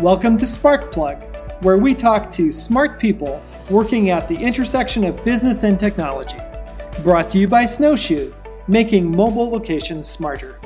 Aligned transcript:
Welcome 0.00 0.36
to 0.36 0.44
Sparkplug, 0.44 1.62
where 1.62 1.78
we 1.78 1.94
talk 1.94 2.30
to 2.32 2.52
smart 2.52 3.00
people 3.00 3.42
working 3.70 4.10
at 4.10 4.28
the 4.28 4.36
intersection 4.36 5.04
of 5.04 5.24
business 5.24 5.62
and 5.62 5.80
technology. 5.80 6.36
Brought 7.02 7.30
to 7.30 7.38
you 7.38 7.48
by 7.48 7.64
Snowshoe, 7.64 8.34
making 8.68 9.10
mobile 9.10 9.48
locations 9.48 10.06
smarter. 10.06 10.60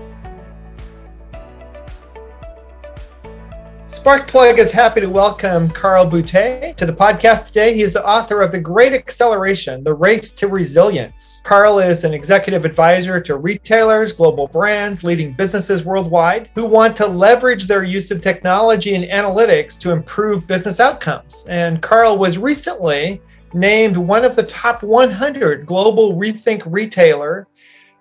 Sparkplug 4.01 4.56
is 4.56 4.72
happy 4.72 5.03
to 5.03 5.10
welcome 5.10 5.69
Carl 5.69 6.06
Boutet 6.06 6.74
to 6.76 6.87
the 6.87 6.92
podcast 6.92 7.48
today. 7.48 7.74
He 7.74 7.83
is 7.83 7.92
the 7.92 8.08
author 8.08 8.40
of 8.40 8.51
The 8.51 8.58
Great 8.58 8.94
Acceleration 8.94 9.84
The 9.84 9.92
Race 9.92 10.33
to 10.33 10.48
Resilience. 10.48 11.42
Carl 11.44 11.80
is 11.80 12.04
an 12.04 12.15
executive 12.15 12.65
advisor 12.65 13.21
to 13.21 13.37
retailers, 13.37 14.15
global 14.15 14.48
brands, 14.48 15.04
leading 15.04 15.34
businesses 15.34 15.84
worldwide 15.84 16.48
who 16.55 16.65
want 16.65 16.97
to 16.97 17.06
leverage 17.06 17.66
their 17.66 17.84
use 17.84 18.10
of 18.10 18.23
technology 18.23 18.95
and 18.95 19.05
analytics 19.05 19.78
to 19.80 19.91
improve 19.91 20.47
business 20.47 20.80
outcomes. 20.80 21.45
And 21.51 21.83
Carl 21.83 22.17
was 22.17 22.39
recently 22.39 23.20
named 23.53 23.98
one 23.98 24.25
of 24.25 24.34
the 24.34 24.45
top 24.45 24.83
100 24.83 25.67
global 25.67 26.14
Rethink 26.17 26.62
Retailer 26.64 27.48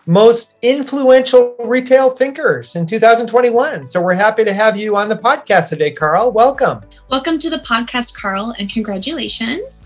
most 0.09 0.57
influential 0.63 1.55
retail 1.59 2.09
thinkers 2.09 2.75
in 2.75 2.87
2021. 2.87 3.85
So 3.85 4.01
we're 4.01 4.15
happy 4.15 4.43
to 4.43 4.55
have 4.55 4.75
you 4.75 4.95
on 4.95 5.07
the 5.07 5.15
podcast 5.15 5.69
today, 5.69 5.91
Carl. 5.91 6.31
Welcome. 6.31 6.81
Welcome 7.11 7.37
to 7.37 7.49
the 7.51 7.59
podcast, 7.59 8.19
Carl, 8.19 8.55
and 8.57 8.67
congratulations. 8.67 9.85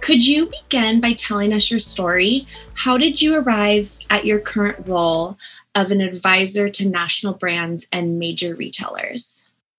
Could 0.00 0.26
you 0.26 0.46
begin 0.46 1.02
by 1.02 1.12
telling 1.12 1.52
us 1.52 1.70
your 1.70 1.80
story? 1.80 2.46
How 2.72 2.96
did 2.96 3.20
you 3.20 3.36
arrive 3.36 3.90
at 4.08 4.24
your 4.24 4.40
current 4.40 4.88
role 4.88 5.36
of 5.74 5.90
an 5.90 6.00
advisor 6.00 6.70
to 6.70 6.88
national 6.88 7.34
brands 7.34 7.86
and 7.92 8.18
major 8.18 8.54
retailers? 8.54 9.37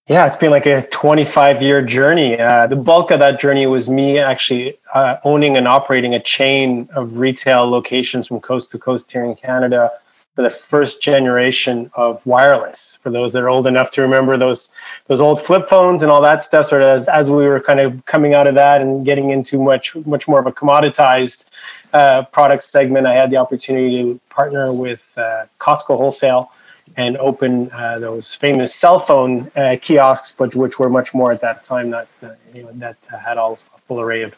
Yeah, 0.09 0.26
it's 0.26 0.38
been 0.38 0.49
like 0.49 0.66
a 0.66 0.88
25 0.88 1.62
year 1.62 1.84
journey. 1.84 2.40
Uh, 2.40 2.66
the 2.66 2.76
bulk 2.76 3.12
of 3.12 3.20
that 3.20 3.40
journey 3.40 3.68
was 3.68 3.91
me 3.91 4.18
actually 4.18 4.76
uh, 4.96 5.18
owning 5.24 5.55
and 5.55 5.68
operating 5.68 6.15
a 6.15 6.20
chain 6.20 6.90
of 6.96 7.18
retail 7.18 7.70
locations 7.70 8.26
from 8.26 8.40
coast 8.40 8.71
to 8.71 8.80
coast 8.80 9.12
here 9.12 9.24
in 9.24 9.35
Canada 9.35 9.91
for 10.34 10.41
the 10.41 10.49
first 10.49 10.99
generation 10.99 11.91
of 11.93 12.26
wireless. 12.26 12.98
For 13.04 13.12
those 13.12 13.34
that 13.34 13.43
are 13.43 13.49
old 13.49 13.68
enough 13.68 13.91
to 13.91 14.02
remember 14.02 14.35
those 14.35 14.71
those 15.05 15.21
old 15.21 15.43
flip 15.43 15.70
phones 15.70 16.02
and 16.02 16.12
all 16.12 16.24
that 16.24 16.41
stuff, 16.41 16.65
sort 16.65 16.82
of 16.82 16.87
as, 16.87 17.07
as 17.07 17.30
we 17.30 17.46
were 17.46 17.60
kind 17.60 17.80
of 17.80 18.04
coming 18.07 18.34
out 18.34 18.48
of 18.48 18.55
that 18.55 18.82
and 18.82 19.05
getting 19.05 19.30
into 19.30 19.62
much 19.62 19.96
much 20.07 20.27
more 20.27 20.40
of 20.40 20.48
a 20.48 20.52
commoditized 20.52 21.46
uh, 21.93 22.24
product 22.24 22.63
segment, 22.63 23.05
I 23.05 23.13
had 23.13 23.30
the 23.30 23.37
opportunity 23.37 24.02
to 24.02 24.20
partner 24.32 24.74
with 24.74 25.02
uh, 25.18 25.46
Costco 25.60 25.98
Wholesale 25.98 26.52
and 26.98 27.18
open 27.18 27.71
uh, 27.71 27.99
those 27.99 28.34
famous 28.34 28.73
cell 28.73 28.99
phone 28.99 29.51
uh, 29.55 29.76
kiosks, 29.82 30.32
but 30.32 30.55
which 30.55 30.79
were 30.79 30.90
much 30.90 31.13
more 31.13 31.31
at 31.31 31.41
that 31.41 31.63
time 31.63 31.90
that 31.91 32.07
uh, 32.23 32.29
you 32.54 32.63
know, 32.63 32.71
that 32.73 32.98
had 33.23 33.37
all 33.37 33.54
a 33.76 33.79
full 33.81 34.01
array 34.01 34.21
of 34.21 34.35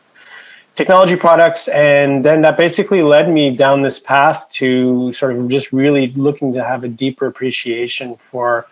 technology 0.75 1.15
products, 1.15 1.67
and 1.69 2.23
then 2.23 2.41
that 2.41 2.57
basically 2.57 3.01
led 3.01 3.29
me 3.29 3.55
down 3.55 3.81
this 3.81 3.99
path 3.99 4.49
to 4.51 5.13
sort 5.13 5.35
of 5.35 5.49
just 5.49 5.71
really 5.71 6.07
looking 6.13 6.53
to 6.53 6.63
have 6.63 6.83
a 6.83 6.87
deeper 6.87 7.27
appreciation 7.27 8.15
for 8.15 8.67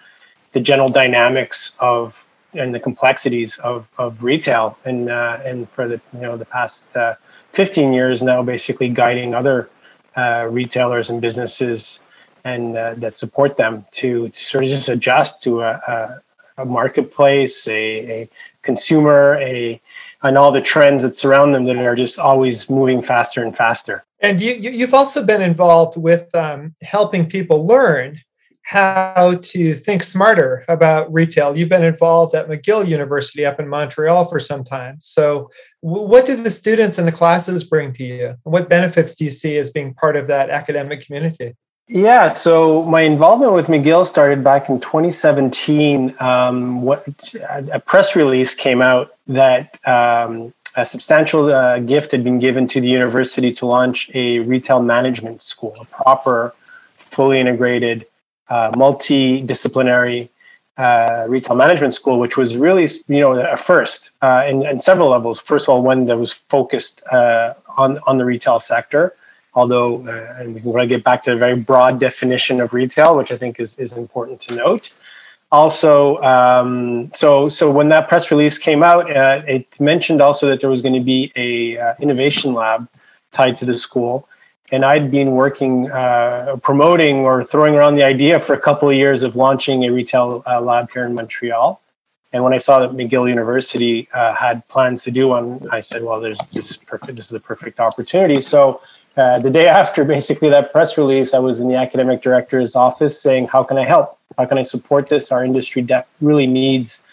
the 0.53 0.59
general 0.59 0.89
dynamics 0.89 1.75
of 1.79 2.25
and 2.53 2.73
the 2.73 2.79
complexities 2.79 3.59
of, 3.59 3.87
of 3.99 4.23
retail, 4.23 4.77
and 4.85 5.09
uh, 5.09 5.39
and 5.45 5.69
for 5.69 5.87
the 5.87 6.01
you 6.13 6.21
know 6.21 6.37
the 6.37 6.45
past 6.45 6.95
uh, 6.95 7.15
15 7.51 7.93
years 7.93 8.23
now, 8.23 8.41
basically 8.41 8.89
guiding 8.89 9.35
other 9.35 9.69
uh, 10.15 10.47
retailers 10.49 11.09
and 11.09 11.21
businesses 11.21 11.99
and 12.43 12.77
uh, 12.77 12.93
that 12.95 13.17
support 13.17 13.57
them 13.57 13.85
to, 13.93 14.29
to, 14.29 14.43
sort 14.43 14.63
of 14.63 14.69
just 14.69 14.89
adjust 14.89 15.41
to 15.43 15.61
a, 15.61 15.71
a, 16.57 16.61
a 16.61 16.65
marketplace, 16.65 17.67
a, 17.67 18.21
a, 18.21 18.29
consumer, 18.61 19.37
a 19.41 19.79
and 20.21 20.37
all 20.37 20.51
the 20.51 20.61
trends 20.61 21.01
that 21.03 21.15
surround 21.15 21.55
them 21.55 21.63
that 21.65 21.77
are 21.77 21.95
just 21.95 22.19
always 22.19 22.69
moving 22.69 23.01
faster 23.01 23.43
and 23.43 23.55
faster. 23.55 24.03
And 24.19 24.41
you, 24.41 24.53
you 24.53 24.81
have 24.81 24.93
also 24.93 25.25
been 25.25 25.41
involved 25.41 25.97
with 25.97 26.33
um, 26.35 26.75
helping 26.81 27.25
people 27.25 27.65
learn 27.65 28.19
how 28.63 29.33
to 29.41 29.73
think 29.73 30.03
smarter 30.03 30.63
about 30.67 31.11
retail. 31.11 31.57
You've 31.57 31.69
been 31.69 31.83
involved 31.83 32.35
at 32.35 32.47
McGill 32.47 32.87
University 32.87 33.43
up 33.43 33.59
in 33.59 33.67
Montreal 33.67 34.25
for 34.25 34.39
some 34.39 34.63
time. 34.63 34.97
So, 34.99 35.49
what 35.79 36.27
do 36.27 36.35
the 36.35 36.51
students 36.51 36.99
and 36.99 37.07
the 37.07 37.11
classes 37.11 37.63
bring 37.63 37.93
to 37.93 38.03
you? 38.03 38.35
What 38.43 38.69
benefits 38.69 39.15
do 39.15 39.23
you 39.23 39.31
see 39.31 39.57
as 39.57 39.71
being 39.71 39.95
part 39.95 40.15
of 40.15 40.27
that 40.27 40.51
academic 40.51 41.03
community? 41.03 41.55
Yeah, 41.91 42.27
so 42.27 42.83
my 42.83 43.01
involvement 43.01 43.53
with 43.53 43.65
McGill 43.65 44.05
started 44.05 44.43
back 44.43 44.69
in 44.69 44.79
2017. 44.79 46.15
Um, 46.19 46.83
what 46.83 47.03
a 47.49 47.79
press 47.79 48.15
release 48.15 48.53
came 48.53 48.79
out 48.79 49.15
that 49.25 49.79
um, 49.87 50.53
a 50.77 50.85
substantial 50.85 51.51
uh, 51.51 51.79
gift 51.79 52.11
had 52.11 52.23
been 52.23 52.37
given 52.37 52.67
to 52.67 52.79
the 52.79 52.87
university 52.87 53.51
to 53.55 53.65
launch 53.65 54.11
a 54.13 54.37
retail 54.41 54.83
management 54.83 55.41
school, 55.41 55.75
a 55.81 55.85
proper, 55.85 56.53
fully 57.09 57.39
integrated, 57.39 58.05
uh, 58.49 58.69
multidisciplinary 58.73 60.29
uh, 60.77 61.25
retail 61.27 61.55
management 61.55 61.95
school, 61.95 62.19
which 62.19 62.37
was 62.37 62.55
really 62.55 62.87
you 63.07 63.19
know 63.19 63.31
a 63.33 63.57
first 63.57 64.11
uh, 64.21 64.45
in, 64.47 64.63
in, 64.63 64.79
several 64.79 65.09
levels. 65.09 65.39
First 65.39 65.65
of 65.65 65.69
all, 65.69 65.81
one 65.81 66.05
that 66.05 66.17
was 66.17 66.33
focused 66.49 67.01
uh, 67.11 67.55
on 67.77 67.97
on 68.05 68.19
the 68.19 68.25
retail 68.25 68.59
sector 68.59 69.15
although 69.59 70.07
uh, 70.07 70.37
and 70.39 70.55
we 70.55 70.61
can 70.61 70.71
really 70.73 70.87
get 70.87 71.03
back 71.03 71.19
to 71.23 71.33
a 71.33 71.39
very 71.45 71.57
broad 71.71 71.99
definition 71.99 72.61
of 72.61 72.73
retail, 72.73 73.15
which 73.19 73.31
I 73.31 73.37
think 73.37 73.59
is, 73.59 73.77
is 73.77 73.91
important 74.05 74.39
to 74.45 74.55
note. 74.55 74.85
Also, 75.51 76.21
um, 76.21 77.11
so 77.15 77.49
so 77.49 77.71
when 77.71 77.89
that 77.89 78.07
press 78.07 78.29
release 78.33 78.57
came 78.57 78.81
out, 78.83 79.03
uh, 79.15 79.41
it 79.47 79.65
mentioned 79.79 80.21
also 80.21 80.47
that 80.49 80.61
there 80.61 80.69
was 80.69 80.81
going 80.81 80.93
to 80.93 81.07
be 81.15 81.31
a 81.35 81.77
uh, 81.77 81.93
innovation 81.99 82.53
lab 82.53 82.87
tied 83.31 83.57
to 83.59 83.65
the 83.65 83.77
school, 83.77 84.27
and 84.71 84.85
I'd 84.85 85.09
been 85.09 85.31
working 85.31 85.89
uh, 85.89 86.57
promoting 86.61 87.17
or 87.27 87.43
throwing 87.43 87.73
around 87.73 87.95
the 87.95 88.03
idea 88.03 88.39
for 88.39 88.53
a 88.53 88.61
couple 88.67 88.87
of 88.89 88.95
years 88.95 89.23
of 89.23 89.35
launching 89.35 89.85
a 89.85 89.89
retail 89.89 90.43
uh, 90.45 90.61
lab 90.61 90.91
here 90.93 91.05
in 91.05 91.15
Montreal. 91.15 91.81
And 92.31 92.43
when 92.43 92.53
I 92.53 92.59
saw 92.59 92.77
that 92.79 92.91
McGill 92.91 93.27
University 93.27 94.07
uh, 94.13 94.35
had 94.35 94.55
plans 94.67 95.01
to 95.05 95.11
do 95.19 95.29
one, 95.29 95.67
I 95.71 95.81
said, 95.81 96.03
"Well, 96.03 96.19
there's 96.21 96.37
this 96.53 96.77
perfect. 96.77 97.15
This 97.15 97.27
is 97.31 97.33
a 97.33 97.39
perfect 97.39 97.79
opportunity." 97.79 98.39
So 98.43 98.81
uh, 99.19 99.39
the 99.39 99.49
day 99.49 99.67
after 99.81 100.03
basically 100.03 100.49
that 100.49 100.71
press 100.71 100.97
release, 100.97 101.33
I 101.33 101.39
was 101.39 101.59
in 101.59 101.67
the 101.67 101.75
academic 101.75 102.21
director's 102.21 102.75
office 102.75 103.19
saying, 103.19 103.47
How 103.47 103.63
can 103.63 103.77
I 103.77 103.85
help? 103.85 104.17
How 104.37 104.45
can 104.45 104.57
I 104.57 104.63
support 104.63 105.09
this? 105.09 105.31
Our 105.31 105.43
industry 105.43 105.81
de- 105.81 106.05
really 106.21 106.47
needs 106.47 107.03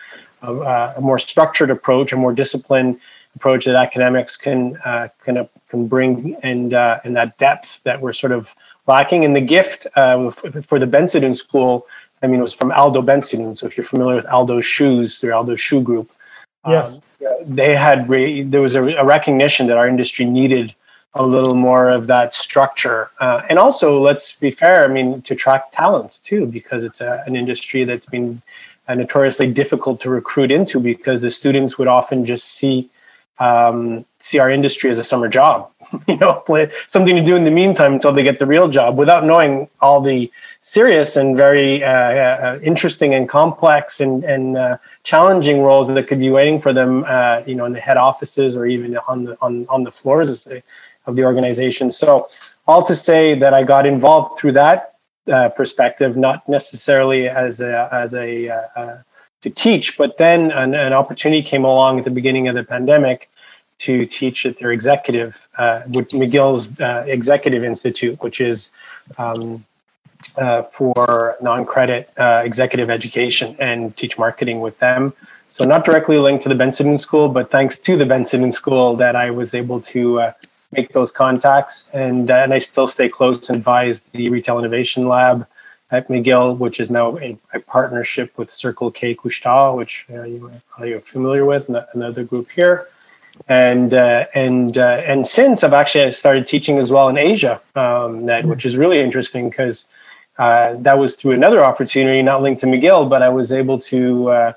a, 0.42 0.94
a, 0.96 1.00
more 1.00 1.18
structured 1.18 1.70
approach, 1.70 2.12
a 2.12 2.16
more 2.16 2.32
disciplined 2.32 3.00
approach 3.34 3.64
that 3.64 3.74
academics 3.74 4.36
can 4.36 4.76
uh, 4.84 5.08
can, 5.24 5.36
uh, 5.38 5.46
can 5.68 5.88
bring 5.88 6.36
and, 6.42 6.74
uh, 6.74 7.00
and 7.04 7.16
that 7.16 7.36
depth 7.38 7.82
that 7.82 8.00
we're 8.00 8.12
sort 8.12 8.32
of 8.32 8.48
lacking. 8.86 9.24
And 9.24 9.34
the 9.34 9.40
gift 9.40 9.86
uh, 9.96 10.30
for 10.30 10.78
the 10.78 10.86
Bensadoun 10.86 11.36
School, 11.36 11.86
I 12.22 12.28
mean, 12.28 12.38
it 12.38 12.42
was 12.42 12.54
from 12.54 12.70
Aldo 12.70 13.02
Bensadoun 13.02 13.60
if 13.62 13.76
you're 13.76 13.84
familiar 13.84 14.16
with 14.16 14.26
Aldo 14.26 14.60
Shoes, 14.60 15.18
through 15.18 15.32
Aldo 15.32 15.56
Shoe 15.56 15.82
Group, 15.82 16.10
yes. 16.66 16.96
Um, 16.96 17.02
they 17.46 17.74
had 17.74 18.08
re- 18.08 18.42
there 18.42 18.60
was 18.60 18.74
a, 18.74 18.82
a 18.82 19.04
recognition 19.04 19.66
that 19.68 19.78
our 19.78 19.88
industry 19.88 20.24
needed 20.24 20.74
a 21.18 21.26
little 21.26 21.54
more 21.54 21.90
of 21.90 22.06
that 22.06 22.34
structure. 22.34 23.10
Uh, 23.20 23.42
and 23.48 23.58
also, 23.58 23.98
let's 23.98 24.32
be 24.32 24.50
fair, 24.50 24.84
I 24.84 24.88
mean, 24.88 25.22
to 25.22 25.34
track 25.34 25.72
talent 25.72 26.18
too, 26.24 26.46
because 26.46 26.84
it's 26.84 27.00
a, 27.00 27.22
an 27.26 27.36
industry 27.36 27.84
that's 27.84 28.06
been 28.06 28.42
uh, 28.88 28.94
notoriously 28.94 29.52
difficult 29.52 30.00
to 30.02 30.10
recruit 30.10 30.50
into 30.50 30.78
because 30.80 31.20
the 31.20 31.30
students 31.30 31.78
would 31.78 31.88
often 31.88 32.24
just 32.24 32.46
see 32.48 32.88
um, 33.38 34.04
see 34.18 34.38
our 34.38 34.50
industry 34.50 34.90
as 34.90 34.98
a 34.98 35.04
summer 35.04 35.28
job, 35.28 35.70
you 36.08 36.16
know, 36.16 36.42
something 36.86 37.16
to 37.16 37.22
do 37.22 37.36
in 37.36 37.44
the 37.44 37.50
meantime 37.50 37.94
until 37.94 38.12
they 38.12 38.22
get 38.22 38.38
the 38.38 38.46
real 38.46 38.68
job 38.68 38.96
without 38.96 39.24
knowing 39.24 39.68
all 39.80 40.00
the 40.00 40.30
serious 40.62 41.16
and 41.16 41.36
very 41.36 41.84
uh, 41.84 41.90
uh, 41.90 42.58
interesting 42.62 43.14
and 43.14 43.28
complex 43.28 44.00
and, 44.00 44.24
and 44.24 44.56
uh, 44.56 44.76
challenging 45.04 45.60
roles 45.60 45.86
that 45.86 46.08
could 46.08 46.18
be 46.18 46.30
waiting 46.30 46.60
for 46.60 46.72
them, 46.72 47.04
uh, 47.06 47.42
you 47.46 47.54
know, 47.54 47.66
in 47.66 47.72
the 47.72 47.80
head 47.80 47.96
offices 47.96 48.56
or 48.56 48.66
even 48.66 48.96
on 49.06 49.24
the 49.24 49.36
on, 49.40 49.66
on 49.68 49.84
the 49.84 49.92
floors 49.92 50.48
of 51.06 51.16
the 51.16 51.24
organization. 51.24 51.90
So, 51.92 52.28
all 52.66 52.82
to 52.84 52.94
say 52.94 53.34
that 53.38 53.54
I 53.54 53.62
got 53.62 53.86
involved 53.86 54.38
through 54.38 54.52
that 54.52 54.96
uh, 55.30 55.48
perspective, 55.48 56.16
not 56.16 56.48
necessarily 56.48 57.28
as 57.28 57.60
a 57.60 57.88
as 57.92 58.14
a 58.14 58.48
uh, 58.48 58.60
uh, 58.76 58.98
to 59.42 59.50
teach, 59.50 59.98
but 59.98 60.18
then 60.18 60.50
an, 60.52 60.74
an, 60.74 60.92
opportunity 60.92 61.42
came 61.42 61.64
along 61.64 61.98
at 61.98 62.04
the 62.04 62.10
beginning 62.10 62.48
of 62.48 62.54
the 62.54 62.62
pandemic 62.62 63.28
to 63.78 64.06
teach 64.06 64.46
at 64.46 64.58
their 64.58 64.72
executive 64.72 65.36
uh, 65.58 65.82
with 65.88 66.08
McGill's 66.10 66.68
uh, 66.80 67.04
Executive 67.06 67.64
Institute, 67.64 68.22
which 68.22 68.40
is 68.40 68.70
um, 69.18 69.64
uh, 70.36 70.62
for 70.62 71.36
non-credit 71.42 72.10
executive 72.16 72.88
education 72.88 73.54
and 73.58 73.96
teach 73.96 74.16
marketing 74.18 74.60
with 74.60 74.78
them. 74.78 75.12
So 75.48 75.64
not 75.64 75.84
directly 75.84 76.18
linked 76.18 76.42
to 76.44 76.48
the 76.48 76.54
Bensadoun 76.54 76.98
School, 76.98 77.28
but 77.28 77.50
thanks 77.50 77.78
to 77.80 77.96
the 77.96 78.04
Bensadoun 78.04 78.54
School 78.54 78.96
that 78.96 79.14
I 79.16 79.30
was 79.30 79.54
able 79.54 79.80
to 79.82 80.32
make 80.76 80.92
those 80.92 81.10
contacts. 81.10 81.88
And, 81.92 82.30
uh, 82.30 82.34
and 82.34 82.52
I 82.52 82.58
still 82.58 82.86
stay 82.86 83.08
close 83.08 83.48
and 83.48 83.58
advise 83.58 84.02
the 84.12 84.28
Retail 84.28 84.58
Innovation 84.58 85.08
Lab 85.08 85.46
at 85.90 86.08
McGill, 86.08 86.58
which 86.58 86.80
is 86.80 86.90
now 86.90 87.16
a, 87.18 87.38
a 87.54 87.60
partnership 87.60 88.36
with 88.36 88.50
Circle 88.50 88.90
K 88.90 89.14
Couche-Tard, 89.14 89.76
which 89.76 90.06
uh, 90.12 90.22
you 90.22 90.50
are 90.80 91.00
familiar 91.00 91.44
with, 91.44 91.70
another 91.94 92.24
group 92.24 92.50
here. 92.50 92.88
And 93.48 93.92
uh, 93.92 94.24
and 94.34 94.78
uh, 94.78 95.02
and 95.06 95.28
since 95.28 95.62
I've 95.62 95.74
actually 95.74 96.10
started 96.12 96.48
teaching 96.48 96.78
as 96.78 96.90
well 96.90 97.10
in 97.10 97.18
Asia, 97.18 97.60
um, 97.74 98.24
Ned, 98.24 98.46
which 98.46 98.64
is 98.64 98.78
really 98.78 98.98
interesting 98.98 99.50
because 99.50 99.84
uh, 100.38 100.74
that 100.78 100.98
was 100.98 101.16
through 101.16 101.32
another 101.32 101.62
opportunity, 101.62 102.22
not 102.22 102.40
linked 102.40 102.62
to 102.62 102.66
McGill, 102.66 103.10
but 103.10 103.22
I 103.22 103.28
was 103.28 103.52
able 103.52 103.78
to 103.80 104.54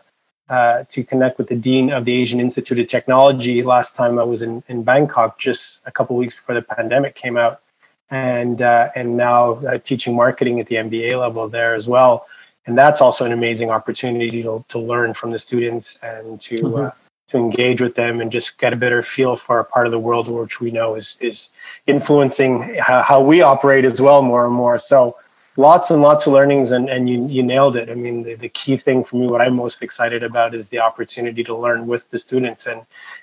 uh, 0.50 0.84
to 0.90 1.04
connect 1.04 1.38
with 1.38 1.48
the 1.48 1.56
dean 1.56 1.92
of 1.92 2.06
the 2.06 2.14
Asian 2.14 2.40
Institute 2.40 2.80
of 2.80 2.88
Technology 2.88 3.62
last 3.62 3.96
time 3.96 4.18
I 4.18 4.24
was 4.24 4.42
in, 4.42 4.64
in 4.68 4.84
Bangkok, 4.84 5.40
just 5.40 5.82
a 5.86 5.92
couple 5.92 6.16
weeks 6.16 6.36
before 6.36 6.56
the 6.56 6.62
pandemic 6.62 7.16
came 7.16 7.38
out 7.38 7.62
and 8.10 8.62
uh, 8.62 8.90
and 8.96 9.16
now 9.16 9.54
uh, 9.66 9.78
teaching 9.78 10.16
marketing 10.16 10.60
at 10.60 10.68
the 10.68 10.78
MBA 10.78 11.20
level 11.20 11.48
there 11.48 11.76
as 11.76 11.88
well. 11.88 12.26
And 12.66 12.78
that's 12.78 13.02
also 13.02 13.26
an 13.26 13.32
amazing 13.32 13.70
opportunity 13.70 14.44
to, 14.44 14.64
to 14.70 14.80
learn 14.80 15.14
from 15.14 15.32
the 15.32 15.40
students 15.40 16.00
and 16.04 16.40
to 16.42 16.56
mm-hmm. 16.56 16.86
uh, 16.86 16.92
to 17.30 17.38
engage 17.38 17.80
with 17.80 17.94
them 17.94 18.22
and 18.22 18.32
just 18.32 18.58
get 18.58 18.74
a 18.74 18.76
better 18.76 19.04
feel 19.04 19.36
for 19.36 19.60
a 19.60 19.64
part 19.64 19.86
of 19.86 19.92
the 19.92 20.00
world 20.00 20.28
which 20.28 20.60
we 20.60 20.72
know 20.72 20.96
is 20.96 21.18
is 21.22 21.50
influencing 21.86 22.76
how, 22.80 23.04
how 23.04 23.22
we 23.22 23.42
operate 23.44 23.86
as 23.86 24.02
well 24.02 24.24
more 24.24 24.46
and 24.46 24.54
more. 24.54 24.80
So 24.80 25.16
lots 25.60 25.92
and 25.92 26.02
lots 26.02 26.26
of 26.26 26.32
learnings 26.32 26.72
and, 26.72 26.90
and 26.90 27.10
you, 27.10 27.28
you 27.28 27.44
nailed 27.44 27.76
it. 27.76 27.90
I 27.90 27.94
mean, 27.94 28.24
the, 28.24 28.36
the 28.36 28.50
key 28.50 28.78
thing 28.78 29.04
for 29.04 29.18
me, 29.18 29.28
what 29.28 29.42
I'm 29.42 29.56
most 29.56 29.84
excited 29.84 30.24
about 30.24 30.56
is 30.56 30.70
the 30.70 30.80
opportunity 30.80 31.44
to 31.44 31.56
learn 31.56 31.86
with 31.86 32.10
the 32.12 32.18
students 32.18 32.66
and 32.66 32.82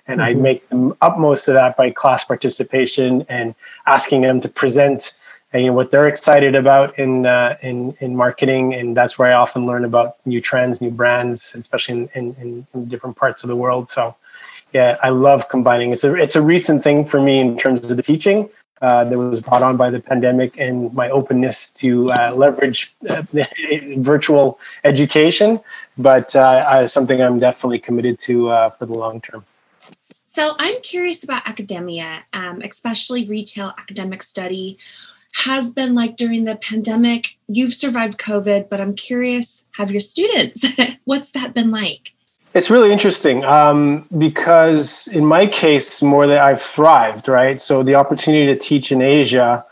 and 0.08 0.20
mm-hmm. 0.20 0.38
I 0.38 0.40
make 0.48 0.68
the 0.68 0.96
utmost 1.00 1.48
of 1.48 1.54
that 1.54 1.76
by 1.76 1.90
class 1.90 2.24
participation 2.24 3.26
and 3.28 3.54
asking 3.86 4.20
them 4.20 4.40
to 4.42 4.48
present 4.48 5.12
uh, 5.52 5.58
you 5.58 5.68
know, 5.68 5.72
what 5.72 5.90
they're 5.90 6.08
excited 6.08 6.54
about 6.54 6.98
in, 6.98 7.26
uh, 7.26 7.56
in, 7.62 7.96
in 8.00 8.14
marketing. 8.14 8.74
And 8.74 8.96
that's 8.96 9.18
where 9.18 9.30
I 9.32 9.34
often 9.34 9.66
learn 9.66 9.84
about 9.84 10.16
new 10.26 10.40
trends, 10.40 10.80
new 10.80 10.90
brands, 10.90 11.54
especially 11.54 12.08
in, 12.14 12.34
in, 12.40 12.66
in 12.74 12.88
different 12.88 13.16
parts 13.16 13.42
of 13.42 13.48
the 13.48 13.56
world. 13.56 13.90
So 13.90 14.14
yeah, 14.72 14.96
I 15.02 15.08
love 15.08 15.48
combining. 15.48 15.92
It's 15.92 16.04
a, 16.04 16.14
it's 16.14 16.36
a 16.36 16.42
recent 16.42 16.84
thing 16.84 17.04
for 17.04 17.20
me 17.20 17.40
in 17.40 17.58
terms 17.58 17.82
of 17.82 17.96
the 17.96 18.02
teaching. 18.02 18.48
Uh, 18.82 19.04
that 19.04 19.16
was 19.16 19.40
brought 19.40 19.62
on 19.62 19.74
by 19.78 19.88
the 19.88 19.98
pandemic 19.98 20.58
and 20.58 20.92
my 20.92 21.08
openness 21.08 21.70
to 21.70 22.10
uh, 22.10 22.30
leverage 22.34 22.92
uh, 23.08 23.22
virtual 23.96 24.58
education, 24.84 25.58
but 25.96 26.36
uh, 26.36 26.86
something 26.86 27.22
I'm 27.22 27.38
definitely 27.38 27.78
committed 27.78 28.20
to 28.20 28.50
uh, 28.50 28.68
for 28.68 28.84
the 28.84 28.92
long 28.92 29.22
term. 29.22 29.46
So 30.12 30.56
I'm 30.58 30.78
curious 30.82 31.24
about 31.24 31.48
academia, 31.48 32.22
um, 32.34 32.60
especially 32.60 33.24
retail 33.24 33.72
academic 33.78 34.22
study 34.22 34.76
has 35.44 35.72
been 35.72 35.94
like 35.94 36.16
during 36.16 36.44
the 36.44 36.56
pandemic. 36.56 37.36
You've 37.48 37.74
survived 37.74 38.18
COVID, 38.18 38.68
but 38.68 38.80
I'm 38.80 38.94
curious, 38.94 39.64
have 39.72 39.90
your 39.90 40.00
students, 40.00 40.64
what's 41.04 41.32
that 41.32 41.54
been 41.54 41.70
like? 41.70 42.12
It's 42.56 42.70
really 42.70 42.90
interesting 42.90 43.44
um, 43.44 44.08
because 44.16 45.08
in 45.08 45.26
my 45.26 45.46
case, 45.46 46.02
more 46.02 46.26
that 46.26 46.38
I've 46.38 46.62
thrived, 46.62 47.28
right? 47.28 47.60
So 47.60 47.82
the 47.82 47.96
opportunity 47.96 48.46
to 48.46 48.58
teach 48.58 48.90
in 48.90 49.02
Asia 49.02 49.62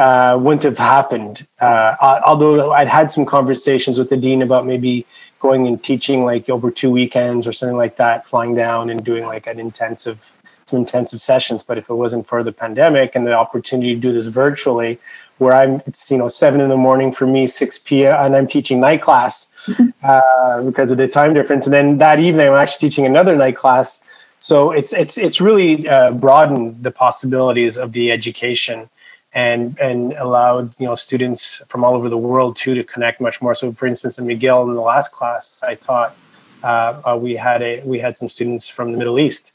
uh, 0.00 0.36
wouldn't 0.42 0.64
have 0.64 0.76
happened. 0.76 1.46
Uh, 1.60 1.94
although 2.26 2.72
I'd 2.72 2.88
had 2.88 3.12
some 3.12 3.24
conversations 3.24 3.96
with 3.96 4.10
the 4.10 4.16
dean 4.16 4.42
about 4.42 4.66
maybe 4.66 5.06
going 5.38 5.68
and 5.68 5.80
teaching 5.84 6.24
like 6.24 6.50
over 6.50 6.72
two 6.72 6.90
weekends 6.90 7.46
or 7.46 7.52
something 7.52 7.76
like 7.76 7.96
that, 7.98 8.26
flying 8.26 8.56
down 8.56 8.90
and 8.90 9.04
doing 9.04 9.24
like 9.24 9.46
an 9.46 9.60
intensive 9.60 10.18
some 10.66 10.80
intensive 10.80 11.20
sessions. 11.20 11.62
But 11.62 11.78
if 11.78 11.88
it 11.88 11.94
wasn't 11.94 12.26
for 12.26 12.42
the 12.42 12.50
pandemic 12.50 13.14
and 13.14 13.24
the 13.24 13.34
opportunity 13.34 13.94
to 13.94 14.00
do 14.00 14.12
this 14.12 14.26
virtually, 14.26 14.98
where 15.38 15.52
I'm 15.52 15.80
it's 15.86 16.10
you 16.10 16.18
know 16.18 16.26
seven 16.26 16.60
in 16.60 16.70
the 16.70 16.76
morning 16.76 17.12
for 17.12 17.24
me, 17.24 17.46
six 17.46 17.78
p.m. 17.78 18.16
and 18.18 18.34
I'm 18.34 18.48
teaching 18.48 18.80
night 18.80 19.00
class 19.00 19.51
uh, 20.02 20.62
because 20.62 20.90
of 20.90 20.96
the 20.96 21.08
time 21.08 21.34
difference, 21.34 21.66
and 21.66 21.72
then 21.72 21.98
that 21.98 22.20
evening 22.20 22.48
I'm 22.48 22.54
actually 22.54 22.88
teaching 22.88 23.06
another 23.06 23.36
night 23.36 23.56
class. 23.56 24.02
So 24.38 24.72
it's 24.72 24.92
it's 24.92 25.18
it's 25.18 25.40
really 25.40 25.88
uh, 25.88 26.12
broadened 26.12 26.82
the 26.82 26.90
possibilities 26.90 27.76
of 27.76 27.92
the 27.92 28.10
education 28.10 28.88
and 29.34 29.78
and 29.78 30.12
allowed 30.14 30.74
you 30.78 30.86
know 30.86 30.94
students 30.94 31.62
from 31.68 31.84
all 31.84 31.94
over 31.94 32.08
the 32.08 32.18
world 32.18 32.56
too 32.56 32.74
to 32.74 32.84
connect 32.84 33.20
much 33.20 33.40
more. 33.40 33.54
So, 33.54 33.72
for 33.72 33.86
instance, 33.86 34.18
in 34.18 34.26
McGill 34.26 34.68
in 34.68 34.74
the 34.74 34.80
last 34.80 35.12
class 35.12 35.62
I 35.66 35.74
taught, 35.74 36.16
uh, 36.62 37.00
uh, 37.04 37.18
we 37.20 37.34
had 37.34 37.62
a 37.62 37.82
we 37.84 37.98
had 37.98 38.16
some 38.16 38.28
students 38.28 38.68
from 38.68 38.92
the 38.92 38.98
Middle 38.98 39.18
East, 39.18 39.52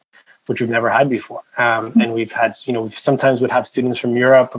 which 0.48 0.62
we've 0.62 0.70
never 0.70 0.90
had 0.90 1.10
before, 1.10 1.44
um, 1.58 1.94
and 2.00 2.14
we've 2.14 2.32
had 2.32 2.56
you 2.66 2.74
know 2.74 2.84
we 2.84 2.92
sometimes 2.94 3.42
would 3.42 3.52
have 3.52 3.68
students 3.68 4.00
from 4.00 4.16
Europe, 4.16 4.52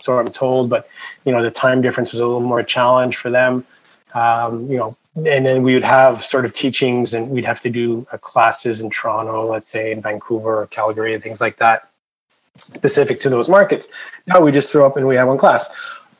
so 0.00 0.18
I'm 0.18 0.30
told, 0.30 0.68
but 0.70 0.88
you 1.24 1.32
know 1.32 1.42
the 1.42 1.50
time 1.50 1.80
difference 1.80 2.12
was 2.12 2.20
a 2.20 2.26
little 2.26 2.40
more 2.40 2.62
challenge 2.62 3.16
for 3.16 3.30
them. 3.30 3.64
Um, 4.14 4.70
you 4.70 4.76
know, 4.76 4.96
and 5.16 5.44
then 5.44 5.62
we 5.62 5.74
would 5.74 5.84
have 5.84 6.24
sort 6.24 6.44
of 6.44 6.54
teachings, 6.54 7.14
and 7.14 7.30
we'd 7.30 7.44
have 7.44 7.60
to 7.62 7.70
do 7.70 8.06
uh, 8.12 8.18
classes 8.18 8.80
in 8.80 8.90
Toronto, 8.90 9.50
let's 9.50 9.68
say 9.68 9.92
in 9.92 10.00
Vancouver 10.00 10.62
or 10.62 10.66
Calgary, 10.68 11.14
and 11.14 11.22
things 11.22 11.40
like 11.40 11.56
that 11.56 11.88
specific 12.58 13.20
to 13.20 13.28
those 13.30 13.48
markets. 13.48 13.88
Now 14.26 14.40
we 14.40 14.52
just 14.52 14.70
throw 14.70 14.86
up 14.86 14.96
and 14.96 15.06
we 15.06 15.16
have 15.16 15.28
one 15.28 15.38
class. 15.38 15.68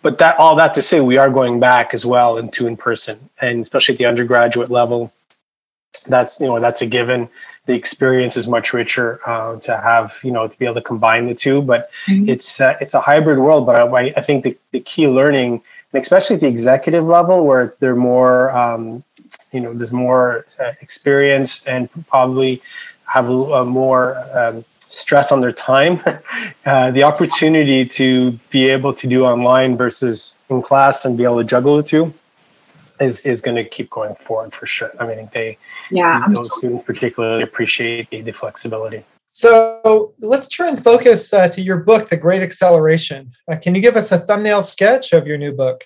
But 0.03 0.19
that 0.19 0.39
all 0.39 0.55
that 0.57 0.75
to 0.75 0.83
say, 0.83 1.01
we 1.01 1.19
are 1.19 1.29
going 1.29 1.59
back 1.59 1.93
as 1.93 2.07
well 2.07 2.39
into 2.39 2.67
in 2.67 2.77
person, 2.77 3.19
and 3.41 3.61
especially 3.63 3.95
at 3.95 3.99
the 3.99 4.07
undergraduate 4.07 4.71
level, 4.71 5.13
that's 6.07 6.41
you 6.41 6.47
know 6.47 6.61
that's 6.61 6.83
a 6.83 6.87
given. 6.87 7.29
The 7.67 7.75
experience 7.75 8.37
is 8.37 8.47
much 8.47 8.73
richer 8.73 9.21
uh, 9.27 9.59
to 9.61 9.77
have 9.77 10.19
you 10.23 10.31
know 10.31 10.47
to 10.47 10.57
be 10.57 10.65
able 10.65 10.77
to 10.77 10.83
combine 10.83 11.27
the 11.27 11.35
two. 11.35 11.63
But 11.63 11.91
mm-hmm. 12.07 12.29
it's 12.29 12.61
uh, 12.61 12.77
it's 12.81 12.95
a 12.95 13.01
hybrid 13.01 13.39
world. 13.39 13.67
But 13.67 13.75
I, 13.75 14.13
I 14.17 14.21
think 14.21 14.45
the, 14.45 14.57
the 14.71 14.81
key 14.81 15.09
learning, 15.09 15.63
and 15.93 16.03
especially 16.03 16.35
at 16.35 16.41
the 16.41 16.49
executive 16.49 17.05
level, 17.05 17.47
where 17.47 17.75
they're 17.81 17.97
more 17.97 18.51
um, 18.51 19.03
you 19.53 19.61
know 19.61 19.73
there's 19.75 19.93
more 19.93 20.47
uh, 20.61 20.73
experience 20.81 21.65
and 21.67 21.89
probably 22.09 22.63
have 23.05 23.29
a, 23.29 23.33
a 23.33 23.65
more 23.65 24.17
um, 24.35 24.65
stress 24.89 25.33
on 25.33 25.41
their 25.41 25.53
time, 25.53 26.01
uh, 26.67 26.91
the 26.91 27.03
opportunity 27.03 27.85
to 27.85 28.33
be 28.51 28.69
able 28.69 28.93
to 28.93 29.07
do 29.07 29.25
online 29.25 29.77
versus 29.77 30.35
in 30.51 30.63
class 30.63 31.05
and 31.05 31.17
be 31.17 31.25
able 31.25 31.39
to 31.39 31.45
juggle 31.45 31.77
the 31.77 31.83
two 31.83 32.13
is, 33.01 33.21
is 33.23 33.41
going 33.41 33.57
to 33.57 33.65
keep 33.65 33.91
going 33.91 34.15
forward 34.17 34.53
for 34.53 34.67
sure. 34.67 34.91
I 34.99 35.07
mean, 35.07 35.31
they, 35.33 35.59
yeah, 35.91 36.27
those 36.29 36.55
students 36.57 36.85
particularly 36.85 37.43
appreciate 37.43 38.11
the, 38.11 38.23
the, 38.23 38.33
flexibility. 38.33 39.05
So 39.31 40.15
let's 40.21 40.49
turn 40.49 40.79
focus 40.79 41.35
uh, 41.35 41.49
to 41.51 41.61
your 41.61 41.77
book, 41.77 42.09
The 42.09 42.17
Great 42.17 42.41
Acceleration. 42.41 43.31
Uh, 43.47 43.57
can 43.57 43.75
you 43.75 43.83
give 43.83 43.95
us 43.95 44.11
a 44.11 44.19
thumbnail 44.19 44.63
sketch 44.63 45.13
of 45.13 45.27
your 45.27 45.37
new 45.37 45.53
book? 45.53 45.85